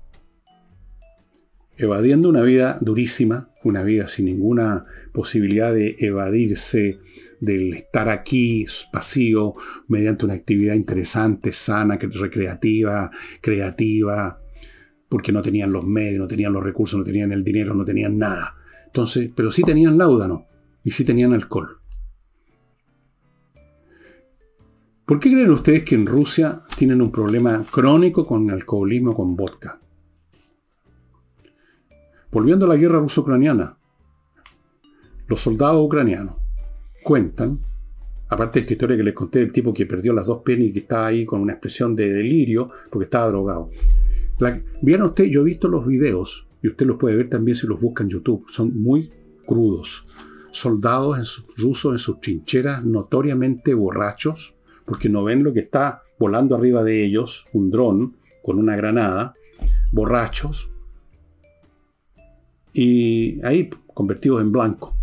evadiendo 1.81 2.29
una 2.29 2.43
vida 2.43 2.79
durísima, 2.81 3.50
una 3.65 3.83
vida 3.83 4.09
sin 4.09 4.27
ninguna 4.27 4.85
posibilidad 5.13 5.73
de 5.73 5.97
evadirse 5.99 6.99
del 7.41 7.75
estar 7.75 8.09
aquí 8.09 8.67
vacío 8.93 9.55
mediante 9.89 10.25
una 10.25 10.35
actividad 10.35 10.75
interesante, 10.75 11.53
sana, 11.53 11.99
recreativa, 11.99 13.11
creativa, 13.41 14.41
porque 15.09 15.33
no 15.33 15.43
tenían 15.43 15.73
los 15.73 15.85
medios, 15.85 16.21
no 16.21 16.29
tenían 16.29 16.53
los 16.53 16.63
recursos, 16.63 16.99
no 16.99 17.05
tenían 17.05 17.33
el 17.33 17.45
dinero, 17.45 17.75
no 17.75 17.85
tenían 17.85 18.17
nada. 18.17 18.57
Entonces, 18.87 19.31
pero 19.35 19.51
sí 19.51 19.63
tenían 19.63 19.99
láudano 19.99 20.47
y 20.85 20.91
sí 20.93 21.05
tenían 21.05 21.33
alcohol. 21.33 21.81
¿Por 25.05 25.19
qué 25.19 25.33
creen 25.33 25.51
ustedes 25.51 25.83
que 25.83 25.97
en 25.97 26.07
Rusia 26.07 26.63
tienen 26.77 27.03
un 27.03 27.11
problema 27.11 27.65
crónico 27.69 28.25
con 28.25 28.49
alcoholismo 28.51 29.13
con 29.13 29.35
vodka? 29.35 29.81
Volviendo 32.33 32.65
a 32.65 32.69
la 32.69 32.77
guerra 32.77 33.01
ruso-ucraniana, 33.01 33.77
los 35.27 35.41
soldados 35.41 35.85
ucranianos 35.85 36.37
cuentan, 37.03 37.59
aparte 38.29 38.61
de 38.61 38.61
esta 38.61 38.73
historia 38.75 38.97
que 38.97 39.03
les 39.03 39.15
conté 39.15 39.41
del 39.41 39.51
tipo 39.51 39.75
que 39.75 39.85
perdió 39.85 40.13
las 40.13 40.27
dos 40.27 40.43
piernas 40.45 40.69
y 40.69 40.73
que 40.73 40.79
estaba 40.79 41.09
ahí 41.09 41.27
con 41.27 41.41
una 41.41 41.55
expresión 41.55 41.97
de 41.97 42.13
delirio 42.13 42.69
porque 42.89 43.07
estaba 43.07 43.27
drogado. 43.29 43.71
Vieron 44.81 45.09
usted, 45.09 45.25
yo 45.25 45.41
he 45.41 45.45
visto 45.45 45.67
los 45.67 45.85
videos, 45.85 46.47
y 46.63 46.69
usted 46.69 46.87
los 46.87 46.99
puede 46.99 47.17
ver 47.17 47.29
también 47.29 47.57
si 47.57 47.67
los 47.67 47.81
busca 47.81 48.05
en 48.05 48.11
YouTube, 48.11 48.47
son 48.49 48.81
muy 48.81 49.11
crudos. 49.45 50.07
Soldados 50.53 51.45
rusos 51.57 51.93
en 51.93 51.99
sus 51.99 52.21
trincheras 52.21 52.85
notoriamente 52.85 53.75
borrachos, 53.75 54.55
porque 54.85 55.09
no 55.09 55.25
ven 55.25 55.43
lo 55.43 55.53
que 55.53 55.61
está 55.61 56.03
volando 56.17 56.55
arriba 56.55 56.85
de 56.85 57.05
ellos, 57.05 57.45
un 57.53 57.71
dron 57.71 58.17
con 58.43 58.59
una 58.59 58.77
granada, 58.77 59.33
borrachos, 59.91 60.70
y 62.73 63.45
ahí 63.45 63.71
convertidos 63.95 64.41
en 64.41 64.53
blanco. 64.53 64.97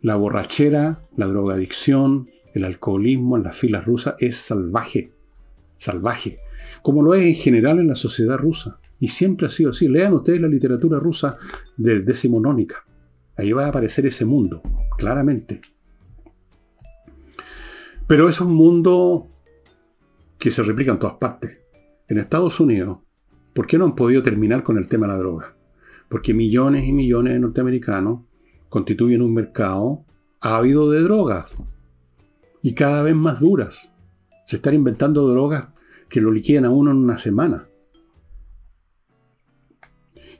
La 0.00 0.16
borrachera, 0.16 1.00
la 1.16 1.26
drogadicción, 1.26 2.28
el 2.54 2.64
alcoholismo 2.64 3.36
en 3.36 3.44
las 3.44 3.56
filas 3.56 3.84
rusas 3.84 4.16
es 4.18 4.36
salvaje, 4.36 5.12
salvaje, 5.78 6.38
como 6.82 7.02
lo 7.02 7.14
es 7.14 7.24
en 7.24 7.34
general 7.34 7.78
en 7.78 7.88
la 7.88 7.94
sociedad 7.94 8.36
rusa. 8.36 8.78
Y 8.98 9.08
siempre 9.08 9.48
ha 9.48 9.50
sido 9.50 9.70
así. 9.70 9.88
Lean 9.88 10.12
ustedes 10.12 10.40
la 10.40 10.48
literatura 10.48 11.00
rusa 11.00 11.36
de 11.76 12.00
decimonónica. 12.00 12.84
Ahí 13.36 13.52
va 13.52 13.64
a 13.64 13.68
aparecer 13.68 14.06
ese 14.06 14.24
mundo, 14.24 14.62
claramente. 14.96 15.60
Pero 18.06 18.28
es 18.28 18.40
un 18.40 18.54
mundo 18.54 19.28
que 20.38 20.50
se 20.50 20.62
replica 20.62 20.92
en 20.92 20.98
todas 20.98 21.16
partes. 21.16 21.62
En 22.08 22.18
Estados 22.18 22.60
Unidos, 22.60 22.98
¿por 23.52 23.66
qué 23.66 23.78
no 23.78 23.86
han 23.86 23.96
podido 23.96 24.22
terminar 24.22 24.62
con 24.62 24.78
el 24.78 24.88
tema 24.88 25.06
de 25.06 25.12
la 25.12 25.18
droga? 25.18 25.56
Porque 26.12 26.34
millones 26.34 26.86
y 26.86 26.92
millones 26.92 27.32
de 27.32 27.38
norteamericanos 27.40 28.20
constituyen 28.68 29.22
un 29.22 29.32
mercado 29.32 30.04
ávido 30.42 30.90
de 30.90 31.00
drogas 31.00 31.46
y 32.60 32.74
cada 32.74 33.02
vez 33.02 33.16
más 33.16 33.40
duras. 33.40 33.90
Se 34.44 34.56
están 34.56 34.74
inventando 34.74 35.26
drogas 35.26 35.68
que 36.10 36.20
lo 36.20 36.30
liquidan 36.30 36.66
a 36.66 36.70
uno 36.70 36.90
en 36.90 36.98
una 36.98 37.16
semana. 37.16 37.66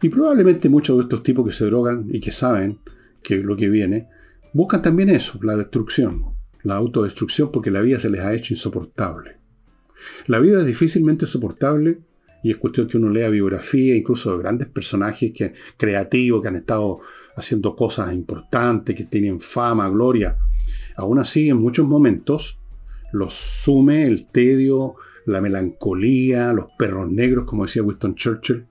Y 0.02 0.10
probablemente 0.10 0.68
muchos 0.68 0.98
de 0.98 1.04
estos 1.04 1.22
tipos 1.22 1.46
que 1.46 1.54
se 1.54 1.64
drogan 1.64 2.06
y 2.12 2.20
que 2.20 2.32
saben 2.32 2.78
que 3.22 3.38
lo 3.38 3.56
que 3.56 3.70
viene, 3.70 4.08
buscan 4.52 4.82
también 4.82 5.08
eso, 5.08 5.38
la 5.42 5.56
destrucción, 5.56 6.34
la 6.64 6.74
autodestrucción, 6.74 7.50
porque 7.50 7.70
la 7.70 7.80
vida 7.80 7.98
se 7.98 8.10
les 8.10 8.20
ha 8.20 8.34
hecho 8.34 8.52
insoportable. 8.52 9.38
La 10.26 10.38
vida 10.38 10.60
es 10.60 10.66
difícilmente 10.66 11.24
soportable 11.24 12.02
y 12.42 12.50
es 12.50 12.56
cuestión 12.56 12.88
que 12.88 12.96
uno 12.96 13.08
lea 13.08 13.28
biografía, 13.28 13.94
incluso 13.94 14.32
de 14.32 14.42
grandes 14.42 14.68
personajes 14.68 15.32
que, 15.32 15.54
creativos 15.76 16.42
que 16.42 16.48
han 16.48 16.56
estado 16.56 17.00
haciendo 17.36 17.76
cosas 17.76 18.12
importantes, 18.12 18.96
que 18.96 19.04
tienen 19.04 19.38
fama, 19.40 19.88
gloria. 19.88 20.36
Aún 20.96 21.20
así, 21.20 21.48
en 21.48 21.58
muchos 21.58 21.86
momentos, 21.86 22.58
los 23.12 23.32
sume 23.32 24.04
el 24.06 24.26
tedio, 24.26 24.96
la 25.24 25.40
melancolía, 25.40 26.52
los 26.52 26.66
perros 26.76 27.10
negros, 27.10 27.44
como 27.46 27.64
decía 27.64 27.82
Winston 27.82 28.16
Churchill. 28.16 28.66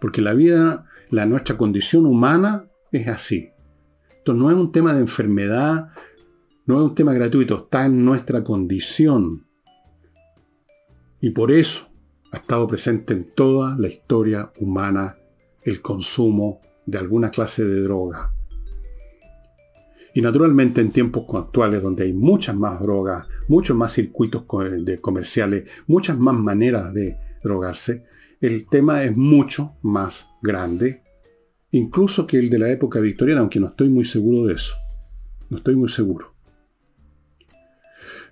Porque 0.00 0.22
la 0.22 0.34
vida, 0.34 0.86
la 1.10 1.26
nuestra 1.26 1.56
condición 1.56 2.06
humana 2.06 2.66
es 2.92 3.08
así. 3.08 3.50
Esto 4.10 4.32
no 4.32 4.50
es 4.50 4.56
un 4.56 4.70
tema 4.70 4.92
de 4.92 5.00
enfermedad, 5.00 5.88
no 6.66 6.80
es 6.80 6.88
un 6.88 6.94
tema 6.94 7.12
gratuito, 7.12 7.56
está 7.64 7.86
en 7.86 8.04
nuestra 8.04 8.44
condición. 8.44 9.46
Y 11.20 11.30
por 11.30 11.50
eso 11.50 11.85
ha 12.36 12.40
estado 12.40 12.66
presente 12.66 13.14
en 13.14 13.24
toda 13.24 13.76
la 13.78 13.88
historia 13.88 14.52
humana 14.58 15.16
el 15.62 15.80
consumo 15.80 16.60
de 16.84 16.98
alguna 16.98 17.30
clase 17.30 17.64
de 17.64 17.80
droga. 17.80 18.30
Y 20.14 20.20
naturalmente 20.20 20.82
en 20.82 20.90
tiempos 20.90 21.24
actuales 21.34 21.82
donde 21.82 22.04
hay 22.04 22.12
muchas 22.12 22.54
más 22.54 22.80
drogas, 22.80 23.26
muchos 23.48 23.74
más 23.74 23.92
circuitos 23.92 24.44
comerciales, 25.00 25.68
muchas 25.86 26.18
más 26.18 26.34
maneras 26.34 26.92
de 26.92 27.16
drogarse, 27.42 28.04
el 28.40 28.66
tema 28.68 29.02
es 29.02 29.16
mucho 29.16 29.76
más 29.80 30.28
grande, 30.42 31.02
incluso 31.70 32.26
que 32.26 32.38
el 32.38 32.50
de 32.50 32.58
la 32.58 32.70
época 32.70 33.00
victoriana, 33.00 33.40
aunque 33.40 33.60
no 33.60 33.68
estoy 33.68 33.88
muy 33.88 34.04
seguro 34.04 34.44
de 34.44 34.54
eso. 34.54 34.74
No 35.48 35.56
estoy 35.56 35.74
muy 35.74 35.88
seguro. 35.88 36.34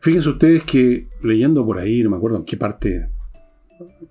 Fíjense 0.01 0.29
ustedes 0.29 0.63
que 0.65 1.09
leyendo 1.23 1.65
por 1.65 1.79
ahí, 1.79 2.03
no 2.03 2.11
me 2.11 2.17
acuerdo 2.17 2.37
en 2.37 2.45
qué 2.45 2.59
parte 2.59 3.14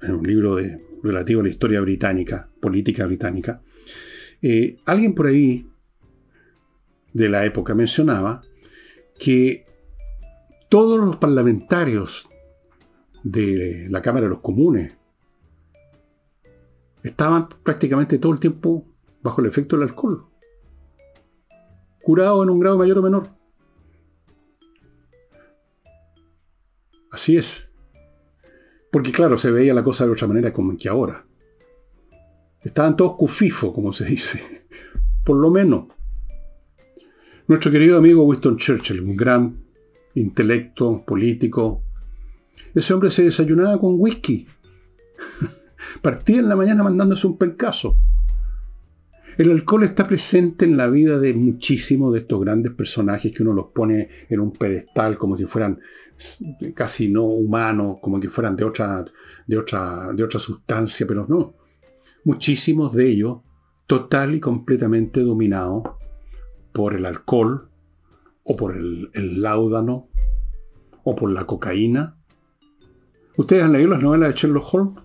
un 0.09 0.27
libro 0.27 0.57
relativo 1.01 1.41
a 1.41 1.43
la 1.43 1.49
historia 1.49 1.81
británica, 1.81 2.49
política 2.59 3.05
británica, 3.05 3.61
eh, 4.41 4.77
alguien 4.85 5.15
por 5.15 5.27
ahí 5.27 5.67
de 7.13 7.29
la 7.29 7.45
época 7.45 7.75
mencionaba 7.75 8.41
que 9.19 9.65
todos 10.69 10.99
los 10.99 11.17
parlamentarios 11.17 12.27
de 13.23 13.87
la 13.89 14.01
Cámara 14.01 14.25
de 14.25 14.31
los 14.31 14.41
Comunes 14.41 14.97
estaban 17.03 17.47
prácticamente 17.63 18.17
todo 18.17 18.33
el 18.33 18.39
tiempo 18.39 18.85
bajo 19.21 19.41
el 19.41 19.47
efecto 19.47 19.77
del 19.77 19.89
alcohol. 19.89 20.25
Curados 22.01 22.43
en 22.43 22.49
un 22.49 22.59
grado 22.59 22.77
mayor 22.77 22.97
o 22.97 23.01
menor. 23.01 23.29
Así 27.11 27.37
es. 27.37 27.69
Porque 28.93 29.11
claro, 29.11 29.39
se 29.39 29.49
veía 29.49 29.73
la 29.73 29.83
cosa 29.83 30.05
de 30.05 30.11
otra 30.11 30.27
manera 30.27 30.53
como 30.53 30.77
que 30.77 30.87
ahora. 30.87 31.25
Estaban 32.61 32.95
todos 32.95 33.15
cufifos, 33.15 33.73
como 33.73 33.91
se 33.91 34.05
dice. 34.05 34.67
Por 35.25 35.37
lo 35.37 35.49
menos. 35.49 35.87
Nuestro 37.47 37.71
querido 37.71 37.97
amigo 37.97 38.21
Winston 38.21 38.55
Churchill, 38.55 39.01
un 39.01 39.15
gran 39.15 39.63
intelecto 40.13 41.03
político, 41.03 41.81
ese 42.75 42.93
hombre 42.93 43.09
se 43.09 43.23
desayunaba 43.23 43.79
con 43.79 43.95
whisky. 43.97 44.45
Partía 46.03 46.41
en 46.41 46.49
la 46.49 46.55
mañana 46.55 46.83
mandándose 46.83 47.25
un 47.25 47.39
pencazo. 47.39 47.97
El 49.37 49.51
alcohol 49.51 49.83
está 49.83 50.07
presente 50.07 50.65
en 50.65 50.77
la 50.77 50.87
vida 50.87 51.17
de 51.17 51.33
muchísimos 51.33 52.13
de 52.13 52.19
estos 52.19 52.39
grandes 52.41 52.73
personajes 52.73 53.31
que 53.31 53.41
uno 53.41 53.53
los 53.53 53.67
pone 53.67 54.09
en 54.29 54.39
un 54.39 54.51
pedestal 54.51 55.17
como 55.17 55.35
si 55.37 55.45
fueran 55.45 55.79
casi 56.75 57.09
no 57.09 57.23
humanos, 57.23 57.97
como 57.99 58.19
que 58.19 58.29
fueran 58.29 58.55
de 58.55 58.63
otra, 58.63 59.03
de 59.47 59.57
otra, 59.57 60.13
de 60.13 60.23
otra 60.23 60.39
sustancia, 60.39 61.07
pero 61.07 61.25
no. 61.27 61.55
Muchísimos 62.25 62.93
de 62.93 63.09
ellos 63.09 63.37
total 63.87 64.35
y 64.35 64.39
completamente 64.39 65.21
dominados 65.21 65.83
por 66.71 66.95
el 66.95 67.05
alcohol, 67.05 67.69
o 68.43 68.55
por 68.55 68.75
el, 68.75 69.41
láudano, 69.41 70.09
o 71.03 71.15
por 71.15 71.31
la 71.31 71.45
cocaína. 71.45 72.17
¿Ustedes 73.37 73.63
han 73.63 73.73
leído 73.73 73.89
las 73.89 74.01
novelas 74.01 74.29
de 74.29 74.35
Sherlock 74.35 74.73
Holmes? 74.73 75.02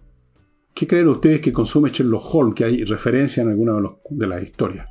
¿Qué 0.79 0.87
creen 0.87 1.09
ustedes 1.09 1.41
que 1.41 1.53
consume 1.53 1.91
Sherlock 1.91 2.33
Holmes, 2.33 2.55
que 2.55 2.63
hay 2.65 2.85
referencia 2.85 3.43
en 3.43 3.49
alguna 3.49 3.81
de, 4.11 4.27
las 4.29 4.41
historias? 4.45 4.89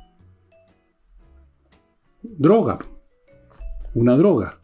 Droga. 2.22 2.78
Una 3.94 4.14
droga. 4.14 4.58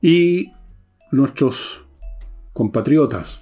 Y 0.00 0.50
nuestros 1.12 1.86
compatriotas, 2.52 3.40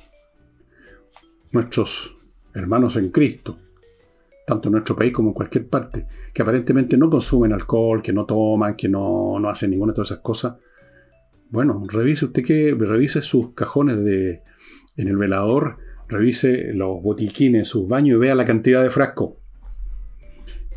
nuestros 1.53 2.15
hermanos 2.53 2.97
en 2.97 3.09
Cristo, 3.09 3.57
tanto 4.47 4.69
en 4.69 4.73
nuestro 4.73 4.95
país 4.95 5.11
como 5.11 5.31
en 5.31 5.35
cualquier 5.37 5.71
parte, 5.71 6.07
que 6.35 6.43
aparentemente 6.43 6.99
no 6.99 7.09
consumen 7.09 7.55
alcohol, 7.55 8.03
que 8.03 8.13
no 8.13 8.27
toman, 8.27 8.77
que 8.77 8.91
no, 8.91 9.39
hacen 9.49 9.71
ninguna 9.71 9.93
de 9.93 9.97
todas 9.97 10.11
esas 10.11 10.23
cosas. 10.23 10.59
Bueno, 11.49 11.83
revise 11.89 12.27
usted 12.27 12.45
que 12.45 12.77
revise 12.79 13.23
sus 13.23 13.55
cajones 13.55 14.05
de, 14.05 14.43
en 15.01 15.09
el 15.09 15.17
velador, 15.17 15.79
revise 16.09 16.73
los 16.75 17.03
botiquines, 17.03 17.69
sus 17.69 17.89
baños 17.89 18.17
y 18.17 18.21
vea 18.21 18.35
la 18.35 18.45
cantidad 18.45 18.83
de 18.83 18.91
frascos 18.91 19.35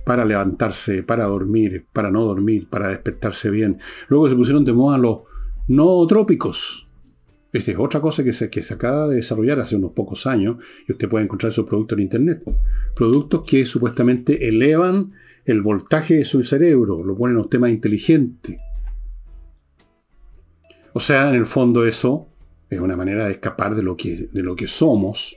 para 0.05 0.25
levantarse, 0.25 1.03
para 1.03 1.25
dormir, 1.25 1.85
para 1.93 2.11
no 2.11 2.23
dormir, 2.23 2.67
para 2.69 2.89
despertarse 2.89 3.49
bien. 3.49 3.79
Luego 4.07 4.29
se 4.29 4.35
pusieron 4.35 4.65
de 4.65 4.73
moda 4.73 4.97
los 4.97 5.19
nootrópicos. 5.67 6.87
Esta 7.51 7.71
es 7.71 7.77
otra 7.77 8.01
cosa 8.01 8.23
que 8.23 8.33
se, 8.33 8.49
que 8.49 8.63
se 8.63 8.73
acaba 8.73 9.07
de 9.07 9.17
desarrollar 9.17 9.59
hace 9.59 9.75
unos 9.75 9.91
pocos 9.91 10.25
años 10.25 10.57
y 10.87 10.91
usted 10.91 11.07
puede 11.07 11.25
encontrar 11.25 11.51
esos 11.51 11.65
productos 11.65 11.97
en 11.97 12.03
Internet. 12.03 12.43
Productos 12.95 13.45
que 13.47 13.65
supuestamente 13.65 14.47
elevan 14.47 15.13
el 15.45 15.61
voltaje 15.61 16.15
de 16.15 16.25
su 16.25 16.43
cerebro, 16.43 17.03
lo 17.03 17.15
ponen 17.15 17.37
a 17.37 17.41
usted 17.41 17.59
más 17.59 17.69
inteligente. 17.69 18.57
O 20.93 20.99
sea, 20.99 21.29
en 21.29 21.35
el 21.35 21.45
fondo 21.45 21.85
eso 21.85 22.27
es 22.75 22.81
una 22.81 22.95
manera 22.95 23.25
de 23.25 23.33
escapar 23.33 23.75
de 23.75 23.83
lo 23.83 23.95
que, 23.95 24.29
de 24.31 24.43
lo 24.43 24.55
que 24.55 24.67
somos. 24.67 25.35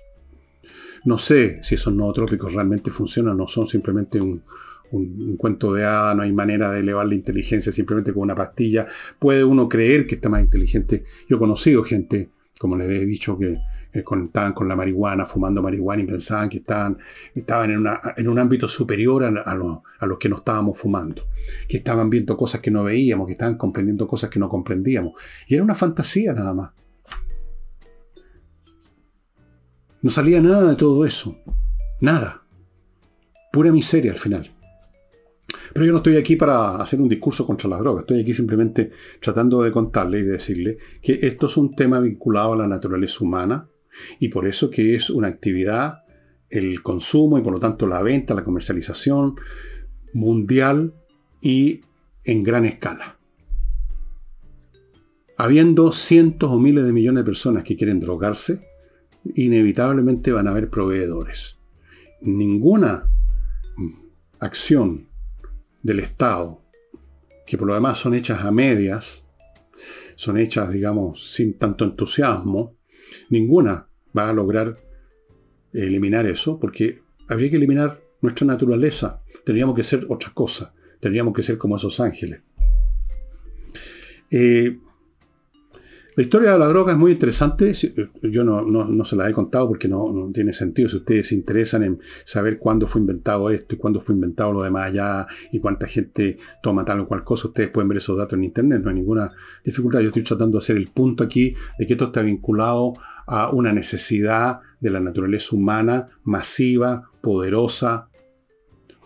No 1.04 1.18
sé 1.18 1.62
si 1.62 1.76
esos 1.76 1.94
nootrópicos 1.94 2.52
realmente 2.52 2.90
funcionan 2.90 3.36
no 3.36 3.46
son 3.46 3.66
simplemente 3.66 4.20
un, 4.20 4.42
un, 4.90 5.36
cuento 5.36 5.72
de 5.72 5.84
hada, 5.84 6.14
no 6.14 6.22
hay 6.22 6.32
manera 6.32 6.70
de 6.72 6.80
elevar 6.80 7.06
la 7.06 7.14
inteligencia 7.14 7.72
simplemente 7.72 8.12
con 8.12 8.22
una 8.22 8.34
pastilla. 8.34 8.86
Puede 9.18 9.44
uno 9.44 9.68
creer 9.68 10.06
que 10.06 10.16
está 10.16 10.28
más 10.28 10.42
inteligente. 10.42 11.04
Yo 11.28 11.36
he 11.36 11.38
conocido 11.38 11.84
gente, 11.84 12.30
como 12.58 12.76
les 12.76 12.88
he 12.90 13.06
dicho, 13.06 13.38
que 13.38 13.58
estaban 13.92 14.52
con 14.52 14.68
la 14.68 14.76
marihuana, 14.76 15.26
fumando 15.26 15.62
marihuana 15.62 16.02
y 16.02 16.06
pensaban 16.06 16.48
que 16.48 16.58
estaban, 16.58 16.98
estaban 17.34 17.70
en, 17.70 17.86
en 18.16 18.28
un 18.28 18.38
ámbito 18.38 18.68
superior 18.68 19.24
a, 19.24 19.28
a, 19.28 20.06
los 20.06 20.18
que 20.18 20.28
no 20.28 20.36
estábamos 20.36 20.78
fumando, 20.78 21.22
que 21.68 21.78
estaban 21.78 22.10
viendo 22.10 22.36
cosas 22.36 22.60
que 22.60 22.70
no 22.70 22.84
veíamos, 22.84 23.26
que 23.26 23.32
estaban 23.32 23.56
comprendiendo 23.56 24.06
cosas 24.06 24.30
que 24.30 24.38
no 24.38 24.48
comprendíamos. 24.48 25.14
Y 25.46 25.54
era 25.54 25.64
una 25.64 25.74
fantasía 25.74 26.32
nada 26.32 26.54
más. 26.54 26.70
No 30.06 30.12
salía 30.12 30.40
nada 30.40 30.70
de 30.70 30.76
todo 30.76 31.04
eso. 31.04 31.36
Nada. 32.00 32.44
Pura 33.52 33.72
miseria 33.72 34.12
al 34.12 34.18
final. 34.18 34.52
Pero 35.74 35.84
yo 35.84 35.90
no 35.90 35.98
estoy 35.98 36.16
aquí 36.16 36.36
para 36.36 36.76
hacer 36.76 37.00
un 37.00 37.08
discurso 37.08 37.44
contra 37.44 37.68
las 37.68 37.80
drogas, 37.80 38.04
estoy 38.04 38.20
aquí 38.20 38.32
simplemente 38.32 38.92
tratando 39.20 39.60
de 39.64 39.72
contarle 39.72 40.20
y 40.20 40.22
de 40.22 40.30
decirle 40.30 40.78
que 41.02 41.18
esto 41.22 41.46
es 41.46 41.56
un 41.56 41.72
tema 41.72 41.98
vinculado 41.98 42.52
a 42.52 42.56
la 42.56 42.68
naturaleza 42.68 43.24
humana 43.24 43.68
y 44.20 44.28
por 44.28 44.46
eso 44.46 44.70
que 44.70 44.94
es 44.94 45.10
una 45.10 45.26
actividad, 45.26 46.04
el 46.50 46.82
consumo 46.82 47.36
y 47.38 47.42
por 47.42 47.54
lo 47.54 47.58
tanto 47.58 47.88
la 47.88 48.00
venta, 48.00 48.32
la 48.32 48.44
comercialización 48.44 49.34
mundial 50.14 50.94
y 51.40 51.80
en 52.22 52.44
gran 52.44 52.64
escala. 52.64 53.18
Habiendo 55.36 55.90
cientos 55.90 56.52
o 56.52 56.60
miles 56.60 56.84
de 56.84 56.92
millones 56.92 57.24
de 57.24 57.26
personas 57.26 57.64
que 57.64 57.74
quieren 57.74 57.98
drogarse, 57.98 58.60
inevitablemente 59.34 60.32
van 60.32 60.48
a 60.48 60.50
haber 60.50 60.70
proveedores. 60.70 61.58
Ninguna 62.20 63.08
acción 64.38 65.08
del 65.82 66.00
Estado, 66.00 66.62
que 67.46 67.56
por 67.56 67.68
lo 67.68 67.74
demás 67.74 67.98
son 67.98 68.14
hechas 68.14 68.44
a 68.44 68.50
medias, 68.50 69.26
son 70.16 70.38
hechas, 70.38 70.72
digamos, 70.72 71.32
sin 71.32 71.58
tanto 71.58 71.84
entusiasmo, 71.84 72.76
ninguna 73.30 73.88
va 74.16 74.28
a 74.28 74.32
lograr 74.32 74.76
eliminar 75.72 76.26
eso, 76.26 76.58
porque 76.58 77.02
habría 77.28 77.50
que 77.50 77.56
eliminar 77.56 78.00
nuestra 78.20 78.46
naturaleza. 78.46 79.22
Tendríamos 79.44 79.74
que 79.74 79.82
ser 79.82 80.06
otra 80.08 80.32
cosa. 80.32 80.74
Tendríamos 81.00 81.34
que 81.34 81.42
ser 81.42 81.58
como 81.58 81.76
esos 81.76 82.00
ángeles. 82.00 82.40
Eh, 84.30 84.78
la 86.16 86.22
historia 86.22 86.52
de 86.52 86.58
la 86.58 86.66
droga 86.68 86.92
es 86.92 86.98
muy 86.98 87.12
interesante. 87.12 87.72
Eh, 87.72 88.08
yo 88.22 88.42
no, 88.42 89.04
se 89.04 89.16
la 89.16 89.28
he 89.28 89.34
contado 89.34 89.68
porque 89.68 89.86
no, 89.86 90.30
tiene 90.32 90.54
sentido. 90.54 90.88
Si 90.88 90.96
ustedes 90.96 91.28
se 91.28 91.34
interesan 91.34 91.82
en 91.82 92.00
saber 92.24 92.58
cuándo 92.58 92.86
fue 92.86 93.02
inventado 93.02 93.50
esto 93.50 93.74
y 93.74 93.78
cuándo 93.78 94.00
fue 94.00 94.14
inventado 94.14 94.54
lo 94.54 94.62
demás 94.62 94.86
allá 94.86 95.26
y 95.52 95.60
cuánta 95.60 95.86
gente 95.86 96.38
toma 96.62 96.86
tal 96.86 97.00
o 97.00 97.06
cual 97.06 97.22
cosa, 97.22 97.48
ustedes 97.48 97.68
pueden 97.68 97.88
ver 97.90 97.98
esos 97.98 98.16
datos 98.16 98.32
en 98.32 98.44
internet. 98.44 98.80
No 98.82 98.88
hay 98.88 98.96
ninguna 98.96 99.30
dificultad. 99.62 100.00
Yo 100.00 100.06
estoy 100.06 100.22
tratando 100.22 100.56
de 100.56 100.62
hacer 100.62 100.76
el 100.76 100.88
punto 100.88 101.22
aquí 101.22 101.54
de 101.78 101.86
que 101.86 101.92
esto 101.92 102.06
está 102.06 102.22
vinculado 102.22 102.94
a 103.26 103.50
una 103.50 103.74
necesidad 103.74 104.60
de 104.80 104.88
la 104.88 105.00
naturaleza 105.00 105.54
humana 105.54 106.06
masiva, 106.24 107.10
poderosa, 107.20 108.08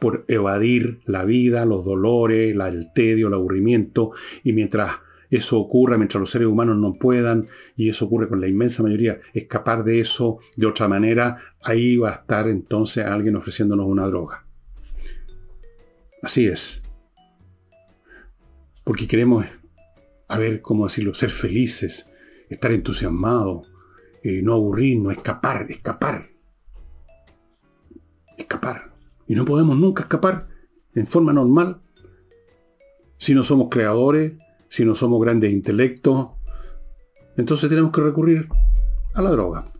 por 0.00 0.24
evadir 0.28 1.00
la 1.06 1.24
vida, 1.24 1.64
los 1.64 1.84
dolores, 1.84 2.54
el 2.54 2.92
tedio, 2.94 3.26
el 3.28 3.34
aburrimiento, 3.34 4.12
y 4.44 4.52
mientras 4.52 4.92
eso 5.30 5.58
ocurra 5.58 5.96
mientras 5.96 6.20
los 6.20 6.30
seres 6.30 6.48
humanos 6.48 6.76
no 6.76 6.92
puedan, 6.92 7.46
y 7.76 7.88
eso 7.88 8.06
ocurre 8.06 8.28
con 8.28 8.40
la 8.40 8.48
inmensa 8.48 8.82
mayoría, 8.82 9.20
escapar 9.32 9.84
de 9.84 10.00
eso 10.00 10.38
de 10.56 10.66
otra 10.66 10.88
manera, 10.88 11.38
ahí 11.62 11.96
va 11.96 12.10
a 12.10 12.14
estar 12.16 12.48
entonces 12.48 13.04
alguien 13.04 13.36
ofreciéndonos 13.36 13.86
una 13.86 14.06
droga. 14.06 14.44
Así 16.22 16.46
es. 16.46 16.82
Porque 18.84 19.06
queremos, 19.06 19.46
a 20.28 20.38
ver, 20.38 20.60
¿cómo 20.60 20.84
decirlo?, 20.84 21.14
ser 21.14 21.30
felices, 21.30 22.10
estar 22.48 22.72
entusiasmados, 22.72 23.70
eh, 24.22 24.42
no 24.42 24.54
aburrirnos, 24.54 25.14
escapar, 25.14 25.66
escapar. 25.70 26.28
Escapar. 28.36 28.92
Y 29.28 29.34
no 29.34 29.44
podemos 29.44 29.78
nunca 29.78 30.02
escapar 30.02 30.46
en 30.94 31.06
forma 31.06 31.32
normal 31.32 31.80
si 33.16 33.34
no 33.34 33.44
somos 33.44 33.68
creadores, 33.70 34.32
si 34.70 34.84
no 34.84 34.94
somos 34.94 35.20
grandes 35.20 35.52
intelectos, 35.52 36.28
entonces 37.36 37.68
tenemos 37.68 37.90
que 37.90 38.00
recurrir 38.00 38.48
a 39.14 39.20
la 39.20 39.30
droga. 39.30 39.72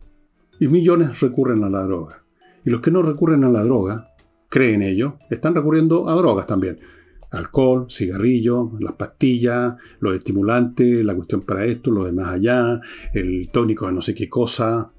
Y 0.59 0.67
millones 0.67 1.21
recurren 1.21 1.63
a 1.65 1.71
la 1.71 1.83
droga. 1.85 2.25
Y 2.65 2.71
los 2.71 2.81
que 2.81 2.91
no 2.91 3.01
recurren 3.01 3.45
a 3.45 3.49
la 3.49 3.63
droga, 3.63 4.13
creen 4.49 4.83
ellos, 4.83 5.15
están 5.31 5.55
recurriendo 5.55 6.09
a 6.09 6.15
drogas 6.15 6.47
también. 6.47 6.81
Alcohol, 7.31 7.87
cigarrillo, 7.89 8.73
las 8.81 8.95
pastillas, 8.95 9.77
los 10.01 10.15
estimulantes, 10.15 11.05
la 11.05 11.15
cuestión 11.15 11.43
para 11.43 11.65
esto, 11.65 11.93
lo 11.93 12.05
demás 12.05 12.27
allá, 12.29 12.81
el 13.15 13.49
tónico 13.53 13.87
de 13.87 13.93
no 13.93 14.03
sé 14.03 14.13
qué 14.13 14.29
cosa. 14.29 14.93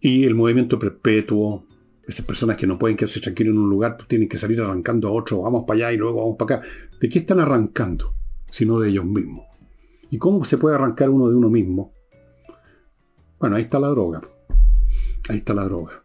Y 0.00 0.24
el 0.24 0.34
movimiento 0.34 0.78
perpetuo, 0.78 1.66
esas 2.12 2.26
personas 2.26 2.56
que 2.56 2.66
no 2.66 2.78
pueden 2.78 2.96
quedarse 2.96 3.20
tranquilos 3.20 3.54
en 3.54 3.60
un 3.60 3.70
lugar, 3.70 3.96
pues 3.96 4.08
tienen 4.08 4.28
que 4.28 4.38
salir 4.38 4.60
arrancando 4.60 5.08
a 5.08 5.12
otro, 5.12 5.42
vamos 5.42 5.64
para 5.66 5.78
allá 5.78 5.92
y 5.92 5.96
luego 5.96 6.20
vamos 6.20 6.36
para 6.36 6.56
acá. 6.56 6.68
¿De 7.00 7.08
qué 7.08 7.20
están 7.20 7.40
arrancando? 7.40 8.14
Sino 8.50 8.78
de 8.78 8.90
ellos 8.90 9.04
mismos. 9.04 9.46
¿Y 10.10 10.18
cómo 10.18 10.44
se 10.44 10.58
puede 10.58 10.76
arrancar 10.76 11.10
uno 11.10 11.28
de 11.28 11.34
uno 11.34 11.48
mismo? 11.48 11.92
Bueno, 13.38 13.56
ahí 13.56 13.62
está 13.62 13.80
la 13.80 13.88
droga. 13.88 14.20
Ahí 15.28 15.38
está 15.38 15.54
la 15.54 15.64
droga. 15.64 16.04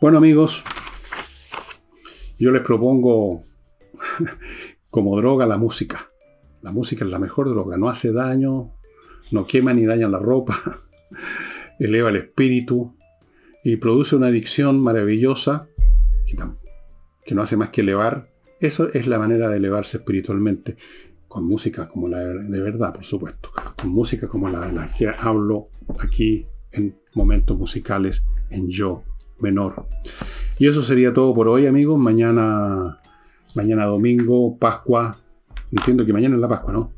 Bueno 0.00 0.18
amigos, 0.18 0.62
yo 2.38 2.50
les 2.50 2.62
propongo 2.62 3.42
como 4.90 5.16
droga 5.16 5.46
la 5.46 5.58
música. 5.58 6.08
La 6.62 6.72
música 6.72 7.04
es 7.04 7.10
la 7.10 7.18
mejor 7.18 7.48
droga, 7.48 7.76
no 7.76 7.88
hace 7.88 8.12
daño, 8.12 8.72
no 9.32 9.46
quema 9.46 9.74
ni 9.74 9.84
daña 9.84 10.08
la 10.08 10.18
ropa, 10.18 10.60
eleva 11.78 12.08
el 12.10 12.16
espíritu 12.16 12.96
y 13.64 13.76
produce 13.76 14.14
una 14.14 14.26
adicción 14.26 14.78
maravillosa 14.80 15.68
que, 16.26 17.34
no 17.34 17.42
hace 17.42 17.56
más 17.56 17.70
que 17.70 17.80
elevar. 17.80 18.28
Eso 18.60 18.88
es 18.92 19.06
la 19.06 19.18
manera 19.18 19.48
de 19.48 19.56
elevarse 19.56 19.96
espiritualmente, 19.96 20.76
con 21.26 21.46
música 21.46 21.88
como 21.88 22.06
la 22.08 22.20
de 22.20 22.60
verdad, 22.60 22.92
por 22.92 23.04
supuesto, 23.04 23.50
con 23.80 23.90
música 23.90 24.28
como 24.28 24.48
la 24.48 24.66
de 24.66 24.72
la 24.72 24.88
que 24.88 25.08
hablo 25.08 25.70
aquí 25.98 26.46
en 26.72 26.96
momentos 27.14 27.58
musicales 27.58 28.22
en 28.50 28.68
yo 28.68 29.02
menor. 29.40 29.86
Y 30.58 30.68
eso 30.68 30.82
sería 30.82 31.12
todo 31.14 31.34
por 31.34 31.48
hoy, 31.48 31.66
amigos. 31.66 31.98
Mañana, 31.98 33.00
mañana 33.54 33.86
domingo, 33.86 34.58
Pascua. 34.58 35.18
Entiendo 35.72 36.04
que 36.04 36.12
mañana 36.12 36.34
es 36.34 36.40
la 36.40 36.48
Pascua, 36.48 36.72
¿no? 36.72 36.92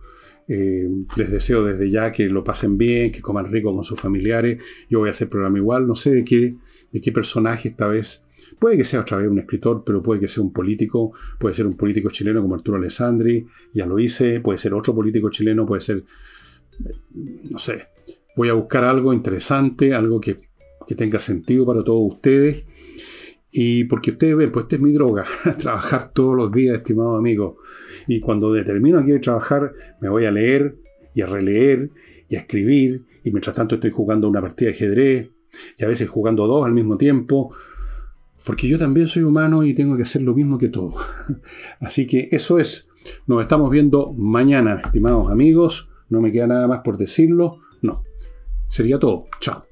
Eh, 0.49 0.89
les 1.17 1.31
deseo 1.31 1.65
desde 1.65 1.91
ya 1.91 2.13
que 2.13 2.29
lo 2.29 2.45
pasen 2.45 2.79
bien, 2.79 3.11
que 3.11 3.21
coman 3.21 3.51
rico 3.51 3.75
con 3.75 3.85
sus 3.85 4.01
familiares. 4.01 4.63
Yo 4.89 5.01
voy 5.01 5.09
a 5.09 5.11
hacer 5.11 5.29
programa 5.29 5.59
igual. 5.59 5.87
No 5.87 5.95
sé 5.95 6.13
de 6.13 6.25
qué, 6.25 6.57
de 6.93 7.01
qué 7.01 7.13
personaje 7.13 7.69
esta 7.69 7.89
vez. 7.89 8.25
Puede 8.59 8.77
que 8.77 8.85
sea 8.85 9.01
otra 9.01 9.19
vez 9.19 9.29
un 9.29 9.39
escritor, 9.39 9.83
pero 9.85 10.03
puede 10.03 10.21
que 10.21 10.29
sea 10.29 10.43
un 10.43 10.53
político. 10.53 11.13
Puede 11.39 11.55
ser 11.55 11.67
un 11.67 11.75
político 11.75 12.11
chileno 12.11 12.43
como 12.43 12.55
Arturo 12.55 12.79
Alessandri. 12.79 13.47
Ya 13.75 13.87
lo 13.87 13.99
hice. 13.99 14.41
Puede 14.41 14.59
ser 14.59 14.75
otro 14.75 14.95
político 14.95 15.31
chileno. 15.31 15.67
Puede 15.67 15.83
ser, 15.83 16.05
no 17.51 17.59
sé. 17.59 17.89
Voy 18.37 18.49
a 18.49 18.53
buscar 18.53 18.85
algo 18.85 19.13
interesante, 19.13 19.95
algo 19.95 20.21
que, 20.21 20.41
que 20.87 20.95
tenga 20.95 21.19
sentido 21.19 21.67
para 21.67 21.83
todos 21.83 22.13
ustedes 22.15 22.65
y 23.59 23.85
porque 23.85 24.11
ustedes 24.11 24.37
ven, 24.37 24.53
pues 24.53 24.65
esta 24.65 24.77
es 24.77 24.83
mi 24.83 24.93
droga, 24.93 25.25
trabajar 25.59 26.11
todos 26.13 26.37
los 26.37 26.53
días, 26.53 26.77
estimados 26.77 27.19
amigos. 27.19 27.55
Y 28.07 28.21
cuando 28.21 28.53
determino 28.53 28.99
aquí 28.99 29.13
de 29.13 29.19
trabajar, 29.19 29.73
me 29.99 30.11
voy 30.11 30.27
a 30.27 30.31
leer 30.31 30.77
y 31.15 31.23
a 31.23 31.27
releer 31.27 31.91
y 32.29 32.37
a 32.37 32.41
escribir. 32.41 33.07
Y 33.25 33.31
mientras 33.31 33.57
tanto 33.57 33.77
estoy 33.77 33.91
jugando 33.91 34.29
una 34.29 34.43
partida 34.43 34.69
de 34.69 34.75
ajedrez 34.75 35.31
y 35.79 35.85
a 35.85 35.89
veces 35.89 36.07
jugando 36.07 36.47
dos 36.47 36.67
al 36.67 36.75
mismo 36.75 36.99
tiempo. 36.99 37.55
Porque 38.45 38.69
yo 38.69 38.79
también 38.79 39.09
soy 39.09 39.23
humano 39.23 39.65
y 39.65 39.73
tengo 39.73 39.97
que 39.97 40.03
hacer 40.03 40.21
lo 40.21 40.35
mismo 40.35 40.59
que 40.59 40.69
todos. 40.69 40.95
Así 41.81 42.07
que 42.07 42.29
eso 42.33 42.59
es. 42.59 42.91
Nos 43.27 43.41
estamos 43.41 43.71
viendo 43.71 44.13
mañana, 44.13 44.83
estimados 44.85 45.31
amigos. 45.31 45.89
No 46.11 46.21
me 46.21 46.31
queda 46.31 46.47
nada 46.47 46.69
más 46.69 46.81
por 46.81 46.99
decirlo. 46.99 47.61
No. 47.81 48.03
Sería 48.69 48.99
todo. 48.99 49.25
Chao. 49.41 49.66